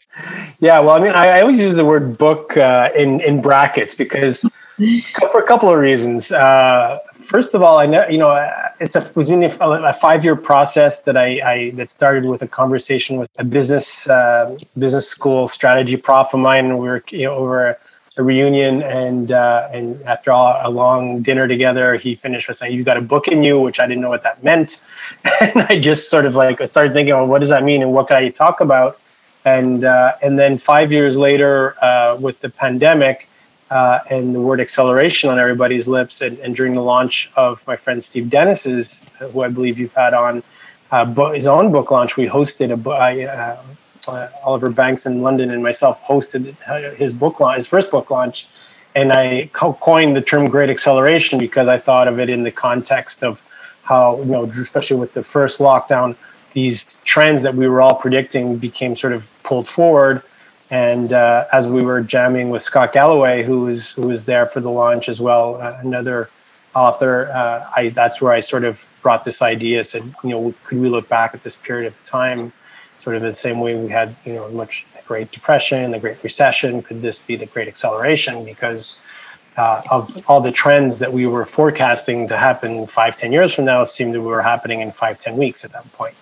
Yeah, 0.61 0.79
well, 0.79 0.97
I 0.97 1.01
mean, 1.01 1.13
I, 1.13 1.27
I 1.27 1.41
always 1.41 1.59
use 1.59 1.75
the 1.75 1.85
word 1.85 2.17
book 2.17 2.57
uh, 2.57 2.91
in 2.97 3.21
in 3.21 3.43
brackets 3.43 3.97
because 3.97 4.43
for 5.33 5.43
a 5.43 5.47
couple 5.47 5.69
of 5.69 5.77
reasons. 5.77 6.31
Uh, 6.31 7.01
first 7.29 7.53
of 7.55 7.63
all, 7.63 7.79
I 7.81 7.87
know 7.87 8.07
you 8.07 8.19
know 8.19 8.31
it's 8.79 8.95
a 8.95 9.05
it 9.05 9.17
was 9.17 9.29
a, 9.29 9.43
a 9.61 9.93
five 9.95 10.23
year 10.23 10.37
process 10.37 11.01
that 11.03 11.17
I, 11.17 11.41
I, 11.45 11.71
that 11.71 11.89
started 11.89 12.27
with 12.27 12.43
a 12.43 12.49
conversation 12.49 13.17
with 13.17 13.29
a 13.39 13.45
business 13.45 14.09
uh, 14.09 14.57
business 14.79 15.09
school 15.09 15.49
strategy 15.49 15.97
prof 15.97 16.33
of 16.33 16.39
mine, 16.39 16.67
and 16.67 16.79
we 16.79 16.87
were 16.87 17.03
you 17.11 17.25
know 17.25 17.35
over 17.35 17.77
a, 18.19 18.23
reunion, 18.23 18.83
and 18.83 19.33
uh, 19.33 19.69
and 19.73 20.01
after 20.03 20.33
all, 20.33 20.59
a 20.63 20.71
long 20.71 21.23
dinner 21.23 21.49
together, 21.49 21.97
he 21.97 22.15
finished 22.15 22.49
with 22.49 22.57
saying, 22.57 22.75
"You've 22.75 22.87
got 22.87 22.97
a 22.97 23.03
book 23.03 23.29
in 23.29 23.43
you," 23.43 23.59
which 23.59 23.81
I 23.81 23.87
didn't 23.87 24.03
know 24.03 24.11
what 24.11 24.23
that 24.23 24.43
meant, 24.43 24.81
and 25.41 25.63
I 25.63 25.79
just 25.79 26.11
sort 26.11 26.27
of 26.27 26.35
like 26.35 26.57
started 26.69 26.93
thinking, 26.93 27.15
"Well, 27.15 27.27
what 27.27 27.41
does 27.41 27.51
that 27.51 27.63
mean, 27.63 27.83
and 27.83 27.93
what 27.93 28.09
can 28.09 28.17
I 28.17 28.29
talk 28.29 28.61
about?" 28.61 28.99
And 29.45 29.85
uh, 29.85 30.15
and 30.23 30.39
then 30.39 30.59
five 30.59 30.93
years 30.93 31.17
later, 31.17 31.77
uh, 31.83 32.17
with 32.21 32.41
the 32.41 32.51
pandemic 32.51 33.29
uh, 33.73 34.01
and 34.11 34.35
the 34.35 34.41
word 34.41 34.61
acceleration 34.61 35.31
on 35.31 35.39
everybody's 35.39 35.87
lips. 35.87 36.21
And, 36.21 36.39
and, 36.41 36.55
during 36.55 36.75
the 36.75 36.83
launch 36.83 37.31
of 37.37 37.67
my 37.67 37.75
friend 37.75 38.05
Steve 38.05 38.29
Dennis's, 38.29 39.07
who 39.19 39.41
I 39.41 39.49
believe 39.49 39.79
you've 39.79 39.95
had 39.95 40.13
on 40.13 40.43
uh, 40.91 41.07
his 41.33 41.47
own 41.47 41.73
book 41.73 41.91
launch, 41.91 42.19
we 42.19 42.27
hosted 42.27 42.71
a 42.71 43.27
uh, 43.27 43.63
uh, 44.09 44.29
Oliver 44.45 44.71
Banks 44.71 45.07
in 45.07 45.23
London 45.23 45.51
and 45.51 45.63
myself 45.63 46.03
hosted 46.03 46.57
his 46.97 47.13
book 47.13 47.41
launch, 47.41 47.57
his 47.57 47.67
first 47.67 47.91
book 47.91 48.11
launch. 48.11 48.49
And 48.95 49.13
I 49.13 49.49
co- 49.53 49.75
coined 49.75 50.17
the 50.17 50.21
term 50.21 50.49
great 50.49 50.69
acceleration 50.69 51.39
because 51.39 51.69
I 51.69 51.79
thought 51.79 52.09
of 52.09 52.21
it 52.21 52.29
in 52.29 52.43
the 52.43 52.51
context 52.51 53.25
of 53.25 53.41
how, 53.85 54.19
you 54.19 54.27
know, 54.27 54.45
especially 54.45 54.99
with 54.99 55.15
the 55.15 55.23
first 55.23 55.61
lockdown, 55.61 56.15
these 56.53 56.85
trends 57.05 57.43
that 57.43 57.55
we 57.55 57.67
were 57.67 57.81
all 57.81 57.95
predicting 57.95 58.59
became 58.59 58.95
sort 58.97 59.15
of 59.15 59.27
pulled 59.43 59.67
forward 59.67 60.23
and 60.73 61.13
uh, 61.13 61.45
as 61.53 61.69
we 61.69 61.83
were 61.83 62.01
jamming 62.01 62.49
with 62.49 62.65
Scott 62.65 62.95
Galloway, 62.95 63.43
who 63.43 63.61
was 63.61 63.93
who 63.93 64.07
was 64.09 64.25
there 64.25 64.47
for 64.47 64.61
the 64.61 64.71
launch 64.71 65.11
as 65.11 65.21
well, 65.21 65.57
uh, 65.57 65.77
another 65.81 66.31
author, 66.75 67.31
uh, 67.31 67.71
I 67.77 67.91
that's 67.91 68.23
where 68.23 68.33
I 68.33 68.41
sort 68.41 68.65
of 68.65 68.83
brought 69.03 69.27
this 69.27 69.43
idea. 69.43 69.85
Said, 69.85 70.03
you 70.25 70.31
know, 70.31 70.55
could 70.65 70.81
we 70.81 70.89
look 70.89 71.11
back 71.11 71.35
at 71.35 71.43
this 71.43 71.57
period 71.57 71.89
of 71.89 72.05
time, 72.07 72.55
sort 73.03 73.17
of 73.17 73.23
the 73.23 73.35
same 73.35 73.61
way 73.61 73.81
we 73.81 73.89
had, 73.89 74.15
you 74.25 74.35
know, 74.35 74.49
much 74.51 74.87
the 74.95 75.03
Great 75.03 75.31
Depression, 75.33 75.91
the 75.91 75.99
Great 75.99 76.23
Recession? 76.23 76.83
Could 76.83 77.03
this 77.03 77.19
be 77.19 77.37
the 77.37 77.47
Great 77.47 77.69
Acceleration? 77.69 78.45
Because 78.45 78.97
uh, 79.57 79.83
of 79.91 80.25
all 80.31 80.41
the 80.41 80.53
trends 80.53 80.99
that 80.99 81.13
we 81.13 81.27
were 81.27 81.45
forecasting 81.45 82.29
to 82.29 82.37
happen 82.37 82.87
five, 82.87 83.19
ten 83.19 83.33
years 83.33 83.53
from 83.55 83.65
now 83.65 83.85
seemed 83.85 84.15
to 84.15 84.21
be 84.21 84.25
were 84.25 84.43
happening 84.43 84.81
in 84.81 84.93
five, 84.93 85.21
ten 85.21 85.37
weeks 85.37 85.65
at 85.65 85.73
that 85.73 85.91
point. 85.93 86.15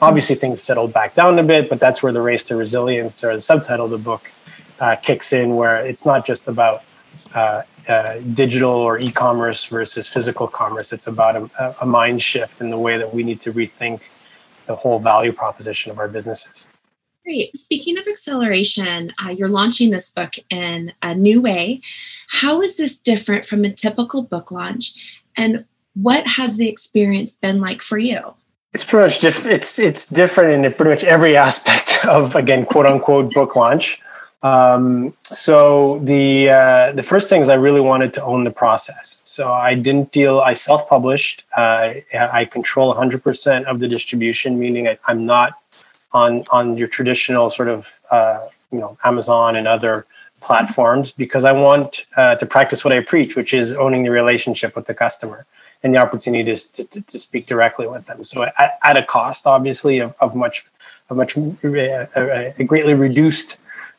Obviously, 0.00 0.36
things 0.36 0.62
settled 0.62 0.92
back 0.92 1.14
down 1.16 1.38
a 1.38 1.42
bit, 1.42 1.68
but 1.68 1.80
that's 1.80 2.02
where 2.02 2.12
the 2.12 2.20
race 2.20 2.44
to 2.44 2.56
resilience, 2.56 3.24
or 3.24 3.34
the 3.34 3.40
subtitle 3.40 3.86
of 3.86 3.90
the 3.90 3.98
book, 3.98 4.30
uh, 4.78 4.94
kicks 4.96 5.32
in, 5.32 5.56
where 5.56 5.84
it's 5.84 6.06
not 6.06 6.24
just 6.24 6.46
about 6.46 6.84
uh, 7.34 7.62
uh, 7.88 8.20
digital 8.34 8.70
or 8.70 8.98
e-commerce 8.98 9.64
versus 9.64 10.06
physical 10.06 10.46
commerce. 10.46 10.92
It's 10.92 11.08
about 11.08 11.36
a, 11.36 11.74
a, 11.80 11.86
mind 11.86 12.22
shift 12.22 12.60
in 12.60 12.70
the 12.70 12.78
way 12.78 12.96
that 12.96 13.12
we 13.12 13.22
need 13.22 13.40
to 13.42 13.52
rethink 13.52 14.02
the 14.68 14.76
whole 14.76 15.00
value 15.00 15.32
proposition 15.32 15.90
of 15.90 15.98
our 15.98 16.06
businesses. 16.06 16.66
Great. 17.24 17.56
Speaking 17.56 17.98
of 17.98 18.06
acceleration, 18.06 19.12
uh, 19.22 19.30
you're 19.30 19.48
launching 19.48 19.90
this 19.90 20.10
book 20.10 20.34
in 20.50 20.92
a 21.02 21.14
new 21.14 21.42
way. 21.42 21.82
How 22.28 22.62
is 22.62 22.76
this 22.76 22.98
different 22.98 23.44
from 23.44 23.64
a 23.64 23.70
typical 23.70 24.22
book 24.22 24.50
launch, 24.50 25.20
and 25.36 25.64
what 25.94 26.26
has 26.26 26.56
the 26.56 26.68
experience 26.68 27.36
been 27.36 27.60
like 27.60 27.82
for 27.82 27.98
you? 27.98 28.20
It's 28.72 28.84
pretty 28.84 29.08
much 29.08 29.20
diff- 29.20 29.46
it's 29.46 29.78
it's 29.78 30.06
different 30.06 30.64
in 30.64 30.72
pretty 30.72 30.90
much 30.90 31.04
every 31.04 31.36
aspect 31.48 32.04
of 32.06 32.36
again 32.36 32.64
quote 32.64 32.86
unquote 32.86 33.34
book 33.34 33.56
launch. 33.56 34.00
Um, 34.42 35.12
so 35.24 35.98
the 36.04 36.50
uh, 36.50 36.92
the 36.92 37.02
first 37.02 37.28
thing 37.28 37.42
is 37.42 37.48
I 37.48 37.54
really 37.56 37.80
wanted 37.80 38.14
to 38.14 38.22
own 38.22 38.44
the 38.44 38.50
process. 38.50 39.22
So 39.38 39.52
I 39.52 39.74
didn't 39.74 40.12
feel 40.12 40.40
I 40.40 40.54
self 40.54 40.88
published. 40.88 41.44
Uh, 41.56 41.94
I 42.12 42.44
control 42.44 42.92
100% 42.92 43.66
of 43.66 43.78
the 43.78 43.86
distribution, 43.86 44.58
meaning 44.58 44.88
I, 44.88 44.98
am 45.06 45.24
not 45.26 45.52
on 46.12 46.42
on 46.50 46.76
your 46.76 46.88
traditional 46.88 47.48
sort 47.48 47.68
of 47.68 47.86
uh, 48.10 48.40
you 48.72 48.80
know 48.80 48.98
Amazon 49.04 49.54
and 49.54 49.68
other 49.68 50.06
platforms 50.40 51.12
because 51.12 51.44
I 51.44 51.52
want 51.52 52.04
uh, 52.16 52.34
to 52.34 52.46
practice 52.46 52.82
what 52.82 52.92
I 52.92 52.98
preach, 52.98 53.36
which 53.36 53.54
is 53.54 53.74
owning 53.74 54.02
the 54.02 54.10
relationship 54.10 54.74
with 54.74 54.86
the 54.86 54.94
customer 55.04 55.46
and 55.84 55.94
the 55.94 55.98
opportunity 55.98 56.56
to, 56.56 56.84
to, 56.88 57.00
to 57.00 57.18
speak 57.20 57.46
directly 57.46 57.86
with 57.86 58.06
them. 58.06 58.24
So 58.24 58.42
at, 58.42 58.80
at 58.82 58.96
a 58.96 59.04
cost, 59.04 59.46
obviously, 59.46 60.00
of, 60.00 60.16
of 60.18 60.34
much 60.34 60.66
of 61.10 61.16
much 61.16 61.38
uh, 61.38 62.06
a 62.58 62.64
greatly 62.64 62.94
reduced 62.94 63.56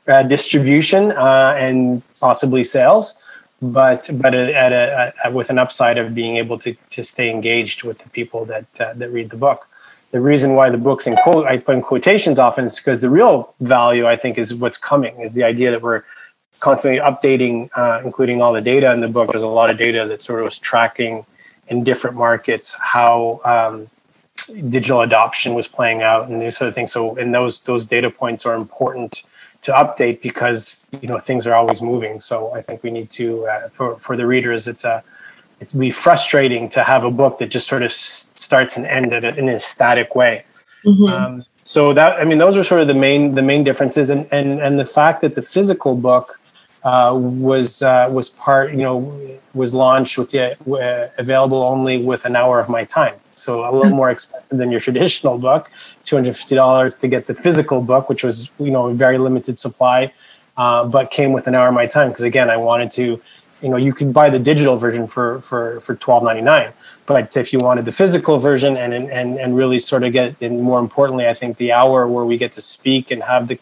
uh, 0.10 0.24
distribution 0.24 1.14
uh, 1.14 1.56
and 1.58 2.02
possibly 2.20 2.66
sales, 2.66 3.20
but 3.62 4.10
but 4.22 4.34
at 4.34 4.72
a, 4.72 5.14
a, 5.26 5.32
with 5.32 5.50
an 5.50 5.58
upside 5.58 5.98
of 5.98 6.16
being 6.16 6.38
able 6.38 6.58
to, 6.60 6.76
to 6.92 7.04
stay 7.04 7.30
engaged 7.30 7.84
with 7.84 7.98
the 8.00 8.10
people 8.10 8.46
that 8.46 8.66
uh, 8.80 8.94
that 8.94 9.10
read 9.10 9.30
the 9.30 9.38
book. 9.38 9.68
The 10.12 10.20
reason 10.20 10.56
why 10.56 10.70
the 10.70 10.78
books 10.78 11.06
in 11.06 11.16
quote 11.18 11.46
I 11.46 11.58
put 11.58 11.76
in 11.76 11.82
quotations 11.82 12.40
often 12.40 12.66
is 12.66 12.76
because 12.76 13.02
the 13.02 13.10
real 13.10 13.54
value 13.60 14.08
I 14.08 14.16
think 14.16 14.38
is 14.38 14.56
what's 14.56 14.78
coming 14.78 15.20
is 15.20 15.34
the 15.34 15.44
idea 15.44 15.72
that 15.72 15.82
we're 15.82 16.04
constantly 16.60 17.00
updating, 17.00 17.70
uh, 17.76 18.02
including 18.04 18.42
all 18.42 18.54
the 18.54 18.62
data 18.62 18.92
in 18.92 19.02
the 19.02 19.08
book. 19.08 19.32
There's 19.32 19.44
a 19.44 19.48
lot 19.48 19.70
of 19.70 19.78
data 19.78 20.06
that 20.08 20.24
sort 20.24 20.40
of 20.40 20.46
was 20.46 20.58
tracking 20.58 21.26
in 21.68 21.84
different 21.84 22.16
markets 22.16 22.76
how 22.80 23.40
um, 23.46 23.88
digital 24.70 25.02
adoption 25.02 25.54
was 25.54 25.68
playing 25.68 26.02
out 26.02 26.28
and 26.30 26.42
these 26.42 26.58
sort 26.58 26.70
of 26.70 26.76
things. 26.76 26.92
So, 26.92 27.16
and 27.18 27.34
those 27.34 27.60
those 27.62 27.86
data 27.86 28.10
points 28.10 28.46
are 28.46 28.56
important 28.56 29.24
to 29.62 29.72
update 29.74 30.22
because 30.22 30.88
you 31.02 31.08
know 31.08 31.20
things 31.20 31.46
are 31.46 31.54
always 31.54 31.82
moving. 31.82 32.20
So 32.20 32.54
I 32.54 32.62
think 32.62 32.84
we 32.84 32.92
need 32.92 33.10
to 33.12 33.48
uh, 33.48 33.70
for 33.70 33.98
for 34.00 34.16
the 34.16 34.26
readers, 34.26 34.68
it's 34.68 34.84
a 34.84 35.04
it's 35.60 35.74
be 35.74 35.92
frustrating 35.92 36.70
to 36.70 36.84
have 36.84 37.04
a 37.04 37.12
book 37.12 37.40
that 37.40 37.48
just 37.48 37.68
sort 37.68 37.84
of 37.84 37.92
starts 37.94 38.78
and 38.78 38.86
ends 38.86 39.14
in 39.14 39.50
a 39.50 39.60
static 39.60 40.16
way. 40.16 40.46
Mm-hmm. 40.86 41.04
Um, 41.04 41.46
so 41.66 41.94
that 41.94 42.14
I 42.14 42.24
mean, 42.24 42.38
those 42.38 42.58
are 42.58 42.64
sort 42.64 42.82
of 42.82 42.88
the 42.88 42.94
main 42.94 43.36
the 43.36 43.42
main 43.42 43.64
differences, 43.64 44.10
and 44.10 44.28
and 44.32 44.60
and 44.62 44.80
the 44.80 44.86
fact 44.86 45.22
that 45.22 45.36
the 45.36 45.42
physical 45.42 45.96
book 45.96 46.40
uh, 46.84 47.14
was 47.16 47.82
uh, 47.82 48.10
was 48.12 48.30
part 48.30 48.72
you 48.72 48.78
know 48.78 49.40
was 49.54 49.74
launched 49.74 50.18
with 50.18 50.32
the 50.32 50.56
uh, 50.72 51.10
available 51.18 51.64
only 51.64 51.98
with 52.02 52.26
an 52.26 52.36
hour 52.36 52.60
of 52.60 52.70
my 52.70 52.86
time 52.86 53.16
so 53.40 53.70
a 53.70 53.72
little 53.76 53.96
more 53.96 54.10
expensive 54.10 54.58
than 54.58 54.72
your 54.72 54.80
traditional 54.88 55.38
book 55.38 55.70
$250 56.06 57.00
to 57.00 57.08
get 57.08 57.28
the 57.28 57.36
physical 57.36 57.82
book 57.82 58.10
which 58.10 58.24
was 58.24 58.50
you 58.60 58.72
know 58.72 58.88
a 58.88 58.94
very 58.94 59.18
limited 59.18 59.58
supply 59.58 60.12
uh, 60.58 60.86
but 60.86 61.10
came 61.10 61.32
with 61.32 61.48
an 61.48 61.56
hour 61.56 61.70
of 61.70 61.74
my 61.74 61.86
time. 61.86 62.10
Because 62.10 62.26
again 62.26 62.50
i 62.50 62.58
wanted 62.58 62.92
to 62.94 63.22
you 63.62 63.70
know 63.70 63.78
you 63.78 63.94
could 63.94 64.14
buy 64.14 64.30
the 64.30 64.40
digital 64.40 64.78
version 64.78 65.08
for 65.08 65.42
for 65.42 65.82
for 65.82 65.96
12.99 65.96 66.72
but 67.06 67.36
if 67.36 67.52
you 67.52 67.60
wanted 67.60 67.86
the 67.86 67.92
physical 67.92 68.40
version 68.40 68.78
and 68.78 68.94
and 68.94 69.38
and 69.40 69.56
really 69.56 69.80
sort 69.80 70.04
of 70.04 70.14
get 70.14 70.36
and 70.42 70.62
more 70.62 70.80
importantly 70.80 71.28
i 71.28 71.34
think 71.34 71.58
the 71.58 71.72
hour 71.72 72.08
where 72.08 72.26
we 72.26 72.38
get 72.38 72.52
to 72.54 72.62
speak 72.62 73.12
and 73.12 73.24
have 73.24 73.48
the 73.48 73.60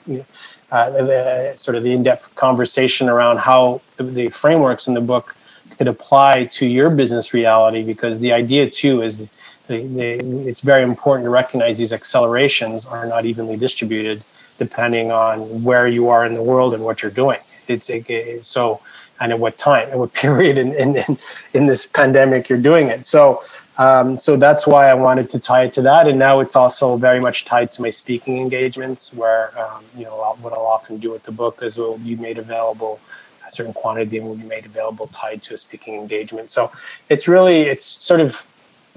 uh, 0.70 0.90
the, 0.90 1.54
sort 1.56 1.76
of 1.78 1.84
the 1.84 1.94
in-depth 1.94 2.36
conversation 2.36 3.08
around 3.08 3.38
how 3.38 3.82
the, 3.96 4.04
the 4.04 4.30
frameworks 4.30 4.88
in 4.88 4.94
the 4.94 5.02
book 5.02 5.36
could 5.78 5.88
apply 5.88 6.44
to 6.46 6.66
your 6.66 6.90
business 6.90 7.34
reality 7.34 7.84
because 7.84 8.20
the 8.20 8.34
idea 8.34 8.70
too 8.70 9.02
is 9.02 9.28
it's 9.70 10.62
very 10.62 10.84
important 10.84 11.26
to 11.26 11.30
recognize 11.30 11.78
these 11.78 11.94
accelerations 11.94 12.86
are 12.86 13.06
not 13.06 13.26
evenly 13.26 13.58
distributed 13.58 14.24
depending 14.58 15.12
on 15.12 15.64
where 15.64 15.88
you 15.88 16.10
are 16.10 16.26
in 16.26 16.34
the 16.34 16.42
world 16.42 16.74
and 16.74 16.84
what 16.84 17.02
you're 17.02 17.12
doing. 17.12 17.40
It's, 17.68 17.90
it, 17.90 18.44
so, 18.44 18.82
and 19.20 19.32
at 19.32 19.40
what 19.40 19.58
time, 19.58 19.90
at 19.90 20.00
what 20.00 20.14
period 20.26 20.58
in, 20.58 20.74
in, 20.74 21.18
in 21.54 21.68
this 21.68 21.86
pandemic 21.86 22.50
you're 22.50 22.58
doing 22.60 22.88
it. 22.88 23.06
So, 23.06 23.44
um, 23.78 24.18
so 24.18 24.36
that's 24.36 24.66
why 24.66 24.90
I 24.90 24.94
wanted 24.96 25.30
to 25.32 25.40
tie 25.40 25.66
it 25.66 25.74
to 25.74 25.82
that. 25.84 26.08
And 26.08 26.18
now 26.18 26.40
it's 26.40 26.56
also 26.56 26.98
very 26.98 27.20
much 27.20 27.46
tied 27.46 27.72
to 27.74 27.82
my 27.82 27.92
speaking 27.92 28.40
engagements 28.40 29.14
where, 29.14 29.58
um, 29.60 29.84
you 29.96 30.06
know, 30.06 30.16
what 30.42 30.54
I'll 30.54 30.66
often 30.66 30.98
do 30.98 31.12
with 31.12 31.24
the 31.24 31.32
book 31.32 31.60
is 31.62 31.78
it 31.78 31.82
will 31.82 32.00
be 32.00 32.16
made 32.16 32.40
available 32.40 33.00
a 33.48 33.52
certain 33.52 33.74
quantity 33.74 34.18
and 34.18 34.28
will 34.28 34.36
be 34.36 34.44
made 34.44 34.66
available 34.66 35.08
tied 35.08 35.42
to 35.44 35.54
a 35.54 35.58
speaking 35.58 35.96
engagement. 35.96 36.52
So 36.52 36.72
it's 37.10 37.28
really, 37.28 37.62
it's 37.62 37.86
sort 37.86 38.20
of, 38.20 38.46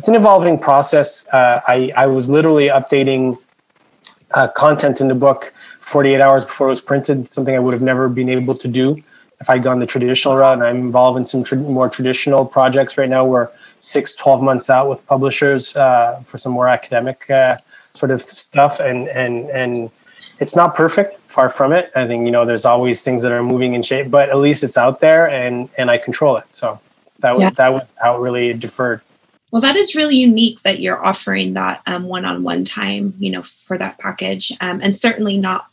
it's 0.00 0.08
an 0.08 0.14
evolving 0.14 0.58
process. 0.58 1.28
Uh, 1.28 1.60
I, 1.68 1.92
I 1.94 2.06
was 2.06 2.30
literally 2.30 2.68
updating 2.68 3.36
uh, 4.32 4.48
content 4.48 4.98
in 5.02 5.08
the 5.08 5.14
book 5.14 5.52
48 5.80 6.22
hours 6.22 6.46
before 6.46 6.68
it 6.68 6.70
was 6.70 6.80
printed, 6.80 7.28
something 7.28 7.54
I 7.54 7.58
would 7.58 7.74
have 7.74 7.82
never 7.82 8.08
been 8.08 8.30
able 8.30 8.54
to 8.54 8.66
do 8.66 8.96
if 9.42 9.50
I'd 9.50 9.62
gone 9.62 9.78
the 9.78 9.84
traditional 9.84 10.38
route. 10.38 10.54
And 10.54 10.64
I'm 10.64 10.76
involved 10.76 11.18
in 11.18 11.26
some 11.26 11.44
tra- 11.44 11.58
more 11.58 11.90
traditional 11.90 12.46
projects 12.46 12.96
right 12.96 13.10
now 13.10 13.26
where 13.26 13.52
six, 13.80 14.14
12 14.14 14.42
months 14.42 14.70
out 14.70 14.88
with 14.88 15.06
publishers 15.06 15.76
uh, 15.76 16.22
for 16.26 16.38
some 16.38 16.52
more 16.52 16.66
academic 16.66 17.28
uh, 17.28 17.58
sort 17.92 18.10
of 18.10 18.22
stuff. 18.22 18.80
And, 18.80 19.06
and, 19.08 19.50
and 19.50 19.90
it's 20.38 20.56
not 20.56 20.74
perfect 20.74 21.20
far 21.28 21.50
from 21.50 21.74
it. 21.74 21.92
I 21.94 22.06
think 22.06 22.24
you 22.24 22.30
know 22.30 22.46
there's 22.46 22.64
always 22.64 23.02
things 23.02 23.20
that 23.20 23.32
are 23.32 23.42
moving 23.42 23.74
in 23.74 23.82
shape, 23.82 24.10
but 24.10 24.30
at 24.30 24.38
least 24.38 24.64
it's 24.64 24.78
out 24.78 25.00
there 25.00 25.28
and 25.28 25.68
and 25.76 25.90
I 25.90 25.98
control 25.98 26.38
it. 26.38 26.44
So 26.52 26.80
that 27.18 27.32
was 27.32 27.40
yeah. 27.42 27.50
that 27.50 27.70
was 27.74 27.98
how 28.00 28.16
it 28.16 28.20
really 28.20 28.54
deferred. 28.54 29.02
Well, 29.50 29.62
that 29.62 29.76
is 29.76 29.94
really 29.94 30.16
unique 30.16 30.62
that 30.62 30.80
you're 30.80 31.04
offering 31.04 31.54
that 31.54 31.82
um, 31.86 32.04
one-on-one 32.04 32.64
time, 32.64 33.14
you 33.18 33.30
know, 33.30 33.42
for 33.42 33.76
that 33.78 33.98
package, 33.98 34.52
um, 34.60 34.80
and 34.82 34.96
certainly 34.96 35.38
not 35.38 35.66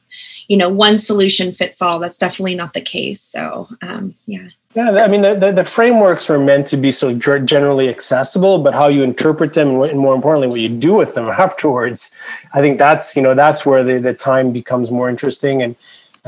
you 0.48 0.56
know 0.56 0.70
one 0.70 0.98
solution 0.98 1.52
fits 1.52 1.82
all. 1.82 2.00
That's 2.00 2.18
definitely 2.18 2.56
not 2.56 2.74
the 2.74 2.82
case. 2.82 3.22
So 3.22 3.68
um, 3.82 4.16
yeah. 4.26 4.48
Yeah 4.74 5.04
i 5.04 5.08
mean 5.08 5.24
the, 5.24 5.34
the, 5.34 5.52
the, 5.52 5.66
frameworks 5.66 6.30
are 6.30 6.38
meant 6.38 6.68
to 6.68 6.78
be 6.78 6.92
so 6.92 7.12
generally 7.14 7.90
accessible 7.90 8.60
but 8.60 8.76
how 8.76 8.88
you 8.88 9.02
interpret 9.02 9.56
them 9.56 9.70
and, 9.70 9.80
what, 9.80 9.90
and, 9.90 10.00
more 10.00 10.14
importantly 10.14 10.48
what 10.48 10.60
you 10.60 10.70
do 10.70 10.94
with 10.94 11.16
them 11.16 11.28
afterwards 11.46 12.12
i 12.54 12.62
think 12.62 12.78
that's 12.78 13.16
you 13.16 13.24
know 13.24 13.34
that's 13.34 13.66
where 13.66 13.84
the, 13.84 13.98
the 13.98 14.14
time 14.14 14.52
becomes 14.52 14.92
more 14.92 15.10
interesting 15.10 15.64
and 15.64 15.76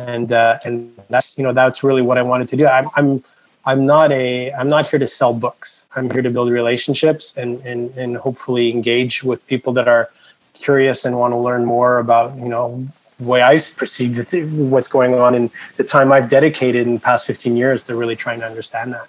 and 0.08 0.32
uh, 0.32 0.60
and 0.66 0.96
that's 1.10 1.38
you 1.38 1.44
know 1.44 1.54
that's 1.54 1.84
really 1.84 2.02
what 2.02 2.18
i 2.18 2.22
wanted 2.22 2.48
to 2.50 2.56
do. 2.56 2.68
I'm 2.68 2.90
i'm 2.96 3.24
i'm 3.70 3.86
not 3.86 4.12
a 4.12 4.52
i'm 4.54 4.70
not 4.76 4.90
here 4.90 5.00
to 5.00 5.08
sell 5.08 5.34
books 5.34 5.88
i'm 5.96 6.10
here 6.12 6.22
to 6.22 6.32
build 6.36 6.50
relationships 6.62 7.34
and 7.42 7.52
and 7.66 7.82
and 7.98 8.18
hopefully 8.18 8.66
engage 8.78 9.24
with 9.24 9.46
people 9.48 9.72
that 9.74 9.88
are 9.88 10.10
curious 10.54 11.06
and 11.06 11.18
want 11.18 11.32
to 11.34 11.38
learn 11.38 11.64
more 11.66 12.00
about 12.00 12.36
you 12.38 12.50
know 12.54 12.88
the 13.20 13.26
way 13.26 13.42
I 13.42 13.60
perceive 13.76 14.16
the, 14.16 14.46
what's 14.46 14.88
going 14.88 15.14
on 15.14 15.36
and 15.36 15.50
the 15.78 15.84
time 15.84 16.12
I've 16.12 16.30
dedicated 16.30 16.88
in 16.88 16.96
the 16.96 17.00
past 17.00 17.26
15 17.26 17.56
years 17.56 17.84
to 17.84 17.96
really 17.96 18.16
trying 18.16 18.40
to 18.40 18.46
understand 18.46 18.94
that. 18.94 19.08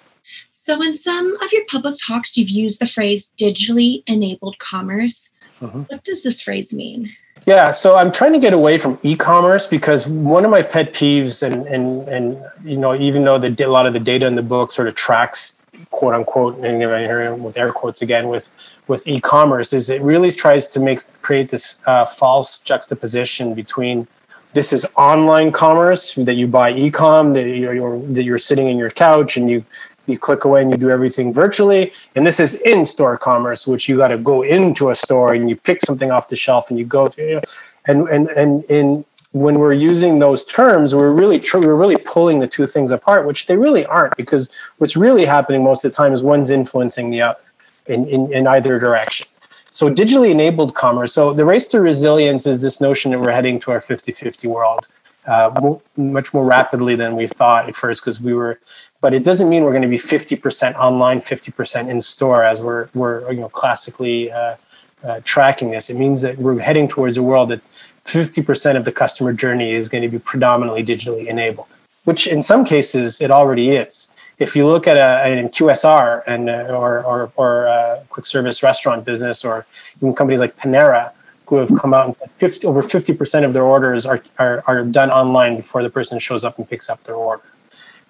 So, 0.49 0.81
in 0.81 0.95
some 0.95 1.35
of 1.41 1.51
your 1.51 1.65
public 1.65 1.95
talks, 2.05 2.37
you've 2.37 2.49
used 2.49 2.79
the 2.79 2.85
phrase 2.85 3.31
digitally 3.37 4.03
enabled 4.07 4.59
commerce. 4.59 5.29
Mm-hmm. 5.61 5.81
What 5.83 6.03
does 6.03 6.23
this 6.23 6.41
phrase 6.41 6.73
mean? 6.73 7.09
Yeah, 7.47 7.71
so 7.71 7.97
I'm 7.97 8.11
trying 8.11 8.33
to 8.33 8.39
get 8.39 8.53
away 8.53 8.77
from 8.77 8.99
e-commerce 9.01 9.65
because 9.65 10.07
one 10.07 10.45
of 10.45 10.51
my 10.51 10.61
pet 10.61 10.93
peeves, 10.93 11.41
and 11.41 11.65
and 11.65 12.07
and 12.07 12.43
you 12.63 12.77
know, 12.77 12.95
even 12.95 13.23
though 13.23 13.39
the 13.39 13.65
a 13.65 13.67
lot 13.67 13.87
of 13.87 13.93
the 13.93 13.99
data 13.99 14.27
in 14.27 14.35
the 14.35 14.43
book 14.43 14.71
sort 14.71 14.87
of 14.87 14.95
tracks 14.95 15.55
quote 15.89 16.13
unquote, 16.13 16.57
and 16.59 16.83
I 16.83 17.01
hear 17.01 17.33
with 17.33 17.57
air 17.57 17.71
quotes 17.71 18.01
again 18.01 18.27
with 18.27 18.49
with 18.87 19.07
e-commerce 19.07 19.73
is 19.73 19.89
it 19.89 20.01
really 20.01 20.31
tries 20.31 20.67
to 20.67 20.79
make 20.79 20.99
create 21.21 21.49
this 21.49 21.81
uh, 21.87 22.05
false 22.05 22.59
juxtaposition 22.59 23.53
between 23.53 24.07
this 24.53 24.73
is 24.73 24.85
online 24.97 25.51
commerce 25.51 26.13
that 26.15 26.33
you 26.33 26.45
buy 26.45 26.73
e-com 26.73 27.33
that 27.33 27.47
you're, 27.47 27.73
you're, 27.73 27.99
that 27.99 28.23
you're 28.23 28.37
sitting 28.37 28.67
in 28.67 28.77
your 28.77 28.91
couch 28.91 29.37
and 29.37 29.49
you 29.49 29.63
you 30.07 30.17
click 30.17 30.45
away 30.45 30.61
and 30.61 30.71
you 30.71 30.77
do 30.77 30.89
everything 30.89 31.33
virtually 31.33 31.91
and 32.15 32.25
this 32.25 32.39
is 32.39 32.55
in-store 32.55 33.17
commerce 33.17 33.67
which 33.67 33.87
you 33.87 33.97
got 33.97 34.09
to 34.09 34.17
go 34.17 34.41
into 34.41 34.89
a 34.89 34.95
store 34.95 35.33
and 35.33 35.49
you 35.49 35.55
pick 35.55 35.81
something 35.81 36.11
off 36.11 36.29
the 36.29 36.35
shelf 36.35 36.69
and 36.69 36.79
you 36.79 36.85
go 36.85 37.07
through 37.07 37.39
and 37.87 38.07
and 38.09 38.29
and 38.29 38.63
in 38.65 39.05
when 39.33 39.59
we're 39.59 39.73
using 39.73 40.19
those 40.19 40.43
terms 40.45 40.93
we're 40.93 41.11
really 41.11 41.39
tr- 41.39 41.59
we're 41.59 41.75
really 41.75 41.97
pulling 41.97 42.39
the 42.39 42.47
two 42.47 42.67
things 42.67 42.91
apart 42.91 43.25
which 43.25 43.45
they 43.45 43.55
really 43.55 43.85
aren't 43.85 44.15
because 44.17 44.49
what's 44.79 44.97
really 44.97 45.25
happening 45.25 45.63
most 45.63 45.85
of 45.85 45.91
the 45.91 45.95
time 45.95 46.13
is 46.13 46.21
one's 46.21 46.51
influencing 46.51 47.09
the 47.09 47.21
other 47.21 47.39
in, 47.87 48.07
in, 48.07 48.31
in 48.33 48.47
either 48.47 48.79
direction. 48.79 49.27
So 49.69 49.93
digitally 49.93 50.31
enabled 50.31 50.75
commerce. 50.75 51.13
So 51.13 51.33
the 51.33 51.45
race 51.45 51.67
to 51.69 51.79
resilience 51.79 52.45
is 52.45 52.61
this 52.61 52.81
notion 52.81 53.11
that 53.11 53.19
we're 53.19 53.31
heading 53.31 53.59
to 53.61 53.71
our 53.71 53.81
50-50 53.81 54.49
world. 54.49 54.87
Uh, 55.31 55.77
much 55.95 56.33
more 56.33 56.43
rapidly 56.43 56.93
than 56.93 57.15
we 57.15 57.25
thought 57.25 57.69
at 57.69 57.73
first 57.73 58.03
because 58.03 58.19
we 58.19 58.33
were. 58.33 58.59
But 58.99 59.13
it 59.13 59.23
doesn't 59.23 59.47
mean 59.47 59.63
we're 59.63 59.71
going 59.71 59.81
to 59.81 59.87
be 59.87 59.97
50% 59.97 60.75
online, 60.75 61.21
50% 61.21 61.87
in 61.87 62.01
store 62.01 62.43
as 62.43 62.61
we're 62.61 62.89
we're 62.93 63.31
you 63.31 63.39
know 63.39 63.47
classically 63.47 64.29
uh, 64.29 64.57
uh, 65.05 65.21
tracking 65.23 65.71
this. 65.71 65.89
It 65.89 65.95
means 65.95 66.21
that 66.23 66.37
we're 66.37 66.59
heading 66.59 66.85
towards 66.85 67.15
a 67.17 67.23
world 67.23 67.47
that 67.47 67.61
50% 68.07 68.75
of 68.75 68.83
the 68.83 68.91
customer 68.91 69.31
journey 69.31 69.71
is 69.71 69.87
going 69.87 70.01
to 70.01 70.09
be 70.09 70.19
predominantly 70.19 70.83
digitally 70.83 71.27
enabled, 71.27 71.77
which 72.03 72.27
in 72.27 72.43
some 72.43 72.65
cases 72.65 73.21
it 73.21 73.31
already 73.31 73.69
is. 73.69 74.09
If 74.37 74.53
you 74.53 74.67
look 74.67 74.85
at 74.85 74.97
a, 74.97 75.45
a 75.45 75.47
QSR 75.47 76.23
and 76.27 76.49
uh, 76.49 76.75
or 76.77 77.05
or, 77.05 77.31
or 77.37 77.67
uh, 77.69 78.03
quick 78.09 78.25
service 78.25 78.63
restaurant 78.63 79.05
business, 79.05 79.45
or 79.45 79.65
even 79.99 80.13
companies 80.13 80.41
like 80.41 80.57
Panera, 80.57 81.13
who 81.51 81.57
have 81.57 81.77
come 81.77 81.93
out 81.93 82.05
and 82.05 82.15
said 82.15 82.31
50, 82.37 82.65
over 82.65 82.81
50% 82.81 83.43
of 83.43 83.51
their 83.51 83.63
orders 83.63 84.05
are, 84.05 84.23
are, 84.39 84.63
are 84.67 84.85
done 84.85 85.11
online 85.11 85.57
before 85.57 85.83
the 85.83 85.89
person 85.89 86.17
shows 86.17 86.45
up 86.45 86.57
and 86.57 86.67
picks 86.67 86.89
up 86.89 87.03
their 87.03 87.15
order. 87.15 87.43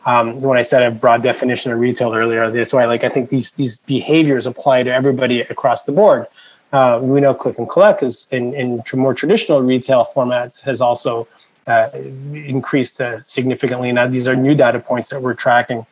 Um, 0.06 0.40
when 0.42 0.60
I 0.60 0.62
said 0.62 0.84
a 0.84 0.92
broad 0.92 1.24
definition 1.24 1.72
of 1.72 1.80
retail 1.80 2.14
earlier, 2.14 2.52
that's 2.52 2.72
why 2.72 2.86
like 2.86 3.04
I 3.04 3.10
think 3.10 3.30
these 3.30 3.50
these 3.52 3.80
behaviors 3.80 4.46
apply 4.46 4.84
to 4.84 4.94
everybody 4.94 5.42
across 5.42 5.84
the 5.86 5.92
board. 5.92 6.28
Uh, 6.72 7.00
we 7.02 7.20
know 7.20 7.34
click 7.34 7.58
and 7.58 7.68
collect 7.68 8.04
is 8.04 8.28
in, 8.30 8.54
in 8.54 8.84
more 8.94 9.16
traditional 9.16 9.62
retail 9.62 10.08
formats 10.16 10.62
has 10.62 10.80
also 10.80 11.28
uh, 11.66 11.90
increased 12.34 13.02
uh, 13.02 13.24
significantly. 13.24 13.92
Now 13.92 14.06
these 14.06 14.28
are 14.28 14.36
new 14.36 14.54
data 14.54 14.80
points 14.80 15.10
that 15.10 15.22
we're 15.22 15.34
tracking. 15.34 15.86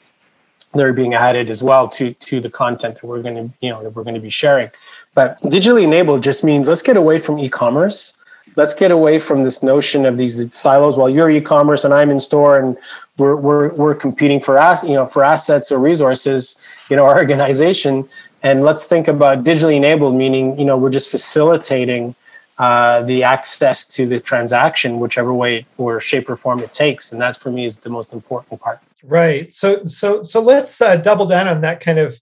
They're 0.75 0.93
being 0.93 1.15
added 1.15 1.49
as 1.49 1.63
well 1.63 1.87
to 1.89 2.13
to 2.13 2.39
the 2.39 2.49
content 2.49 2.95
that 2.95 3.03
we're 3.03 3.23
going 3.23 3.35
to 3.35 3.53
you 3.61 3.71
know 3.71 3.81
that 3.81 3.95
we're 3.95 4.03
going 4.03 4.19
to 4.21 4.21
be 4.21 4.29
sharing. 4.29 4.69
But 5.15 5.41
digitally 5.41 5.83
enabled 5.83 6.23
just 6.23 6.43
means 6.43 6.67
let's 6.67 6.81
get 6.81 6.97
away 6.97 7.19
from 7.19 7.39
e-commerce. 7.39 8.13
Let's 8.55 8.73
get 8.73 8.91
away 8.91 9.19
from 9.19 9.43
this 9.43 9.63
notion 9.63 10.05
of 10.05 10.17
these 10.17 10.53
silos. 10.53 10.97
Well, 10.97 11.09
you're 11.09 11.29
e-commerce 11.29 11.85
and 11.85 11.93
I'm 11.93 12.09
in 12.09 12.19
store, 12.19 12.59
and 12.59 12.77
we're 13.17 13.35
we're 13.35 13.69
we're 13.69 13.95
competing 13.95 14.39
for 14.39 14.57
ass, 14.57 14.83
you 14.83 14.93
know 14.93 15.05
for 15.05 15.23
assets 15.23 15.71
or 15.71 15.79
resources, 15.79 16.59
know, 16.95 17.05
our 17.05 17.17
organization. 17.25 18.07
And 18.41 18.63
let's 18.63 18.85
think 18.85 19.07
about 19.07 19.43
digitally 19.43 19.75
enabled, 19.75 20.15
meaning 20.15 20.57
you 20.59 20.65
know 20.65 20.77
we're 20.77 20.89
just 20.89 21.09
facilitating 21.09 22.15
uh, 22.57 23.01
the 23.03 23.23
access 23.23 23.87
to 23.87 24.05
the 24.05 24.19
transaction, 24.19 24.99
whichever 24.99 25.33
way 25.33 25.65
or 25.77 26.01
shape 26.01 26.29
or 26.29 26.35
form 26.35 26.59
it 26.59 26.73
takes, 26.73 27.11
and 27.11 27.21
that's 27.21 27.37
for 27.37 27.51
me 27.51 27.65
is 27.65 27.77
the 27.77 27.89
most 27.89 28.13
important 28.13 28.59
part. 28.61 28.79
Right. 29.03 29.51
So 29.51 29.85
so 29.85 30.23
so 30.23 30.41
let's 30.41 30.81
uh, 30.81 30.97
double 30.97 31.25
down 31.25 31.47
on 31.47 31.61
that 31.61 31.79
kind 31.79 31.99
of 31.99 32.19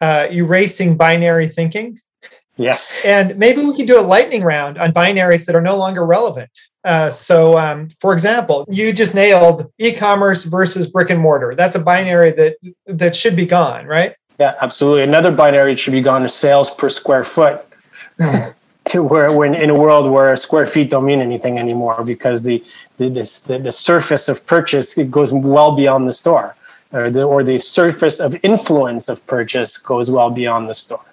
uh, 0.00 0.28
erasing 0.30 0.96
binary 0.96 1.48
thinking. 1.48 2.00
Yes. 2.56 3.00
And 3.04 3.36
maybe 3.36 3.62
we 3.62 3.76
could 3.76 3.86
do 3.86 3.98
a 3.98 4.02
lightning 4.02 4.42
round 4.42 4.78
on 4.78 4.92
binaries 4.92 5.46
that 5.46 5.54
are 5.54 5.60
no 5.60 5.76
longer 5.76 6.04
relevant. 6.06 6.50
Uh, 6.84 7.10
so, 7.10 7.56
um, 7.58 7.88
for 7.98 8.12
example, 8.12 8.66
you 8.68 8.92
just 8.92 9.14
nailed 9.14 9.70
e-commerce 9.78 10.44
versus 10.44 10.86
brick 10.86 11.10
and 11.10 11.20
mortar. 11.20 11.54
That's 11.54 11.76
a 11.76 11.78
binary 11.78 12.30
that 12.32 12.56
that 12.86 13.16
should 13.16 13.34
be 13.34 13.46
gone, 13.46 13.86
right? 13.86 14.14
Yeah, 14.38 14.54
absolutely. 14.60 15.02
Another 15.02 15.32
binary 15.32 15.72
that 15.72 15.80
should 15.80 15.92
be 15.92 16.02
gone 16.02 16.24
is 16.24 16.34
sales 16.34 16.70
per 16.70 16.88
square 16.88 17.24
foot. 17.24 17.64
to 18.18 19.02
where 19.02 19.32
when 19.32 19.54
in 19.54 19.70
a 19.70 19.74
world 19.74 20.10
where 20.12 20.36
square 20.36 20.66
feet 20.66 20.90
don't 20.90 21.06
mean 21.06 21.20
anything 21.20 21.58
anymore 21.58 22.04
because 22.04 22.42
the 22.42 22.62
the, 22.98 23.08
this, 23.08 23.40
the, 23.40 23.58
the 23.58 23.72
surface 23.72 24.28
of 24.28 24.46
purchase 24.46 24.96
it 24.96 25.10
goes 25.10 25.32
well 25.32 25.74
beyond 25.74 26.06
the 26.06 26.12
store, 26.12 26.54
or 26.92 27.10
the 27.10 27.24
or 27.24 27.42
the 27.42 27.58
surface 27.58 28.20
of 28.20 28.36
influence 28.42 29.08
of 29.08 29.26
purchase 29.26 29.78
goes 29.78 30.10
well 30.10 30.30
beyond 30.30 30.68
the 30.68 30.74
store. 30.74 31.04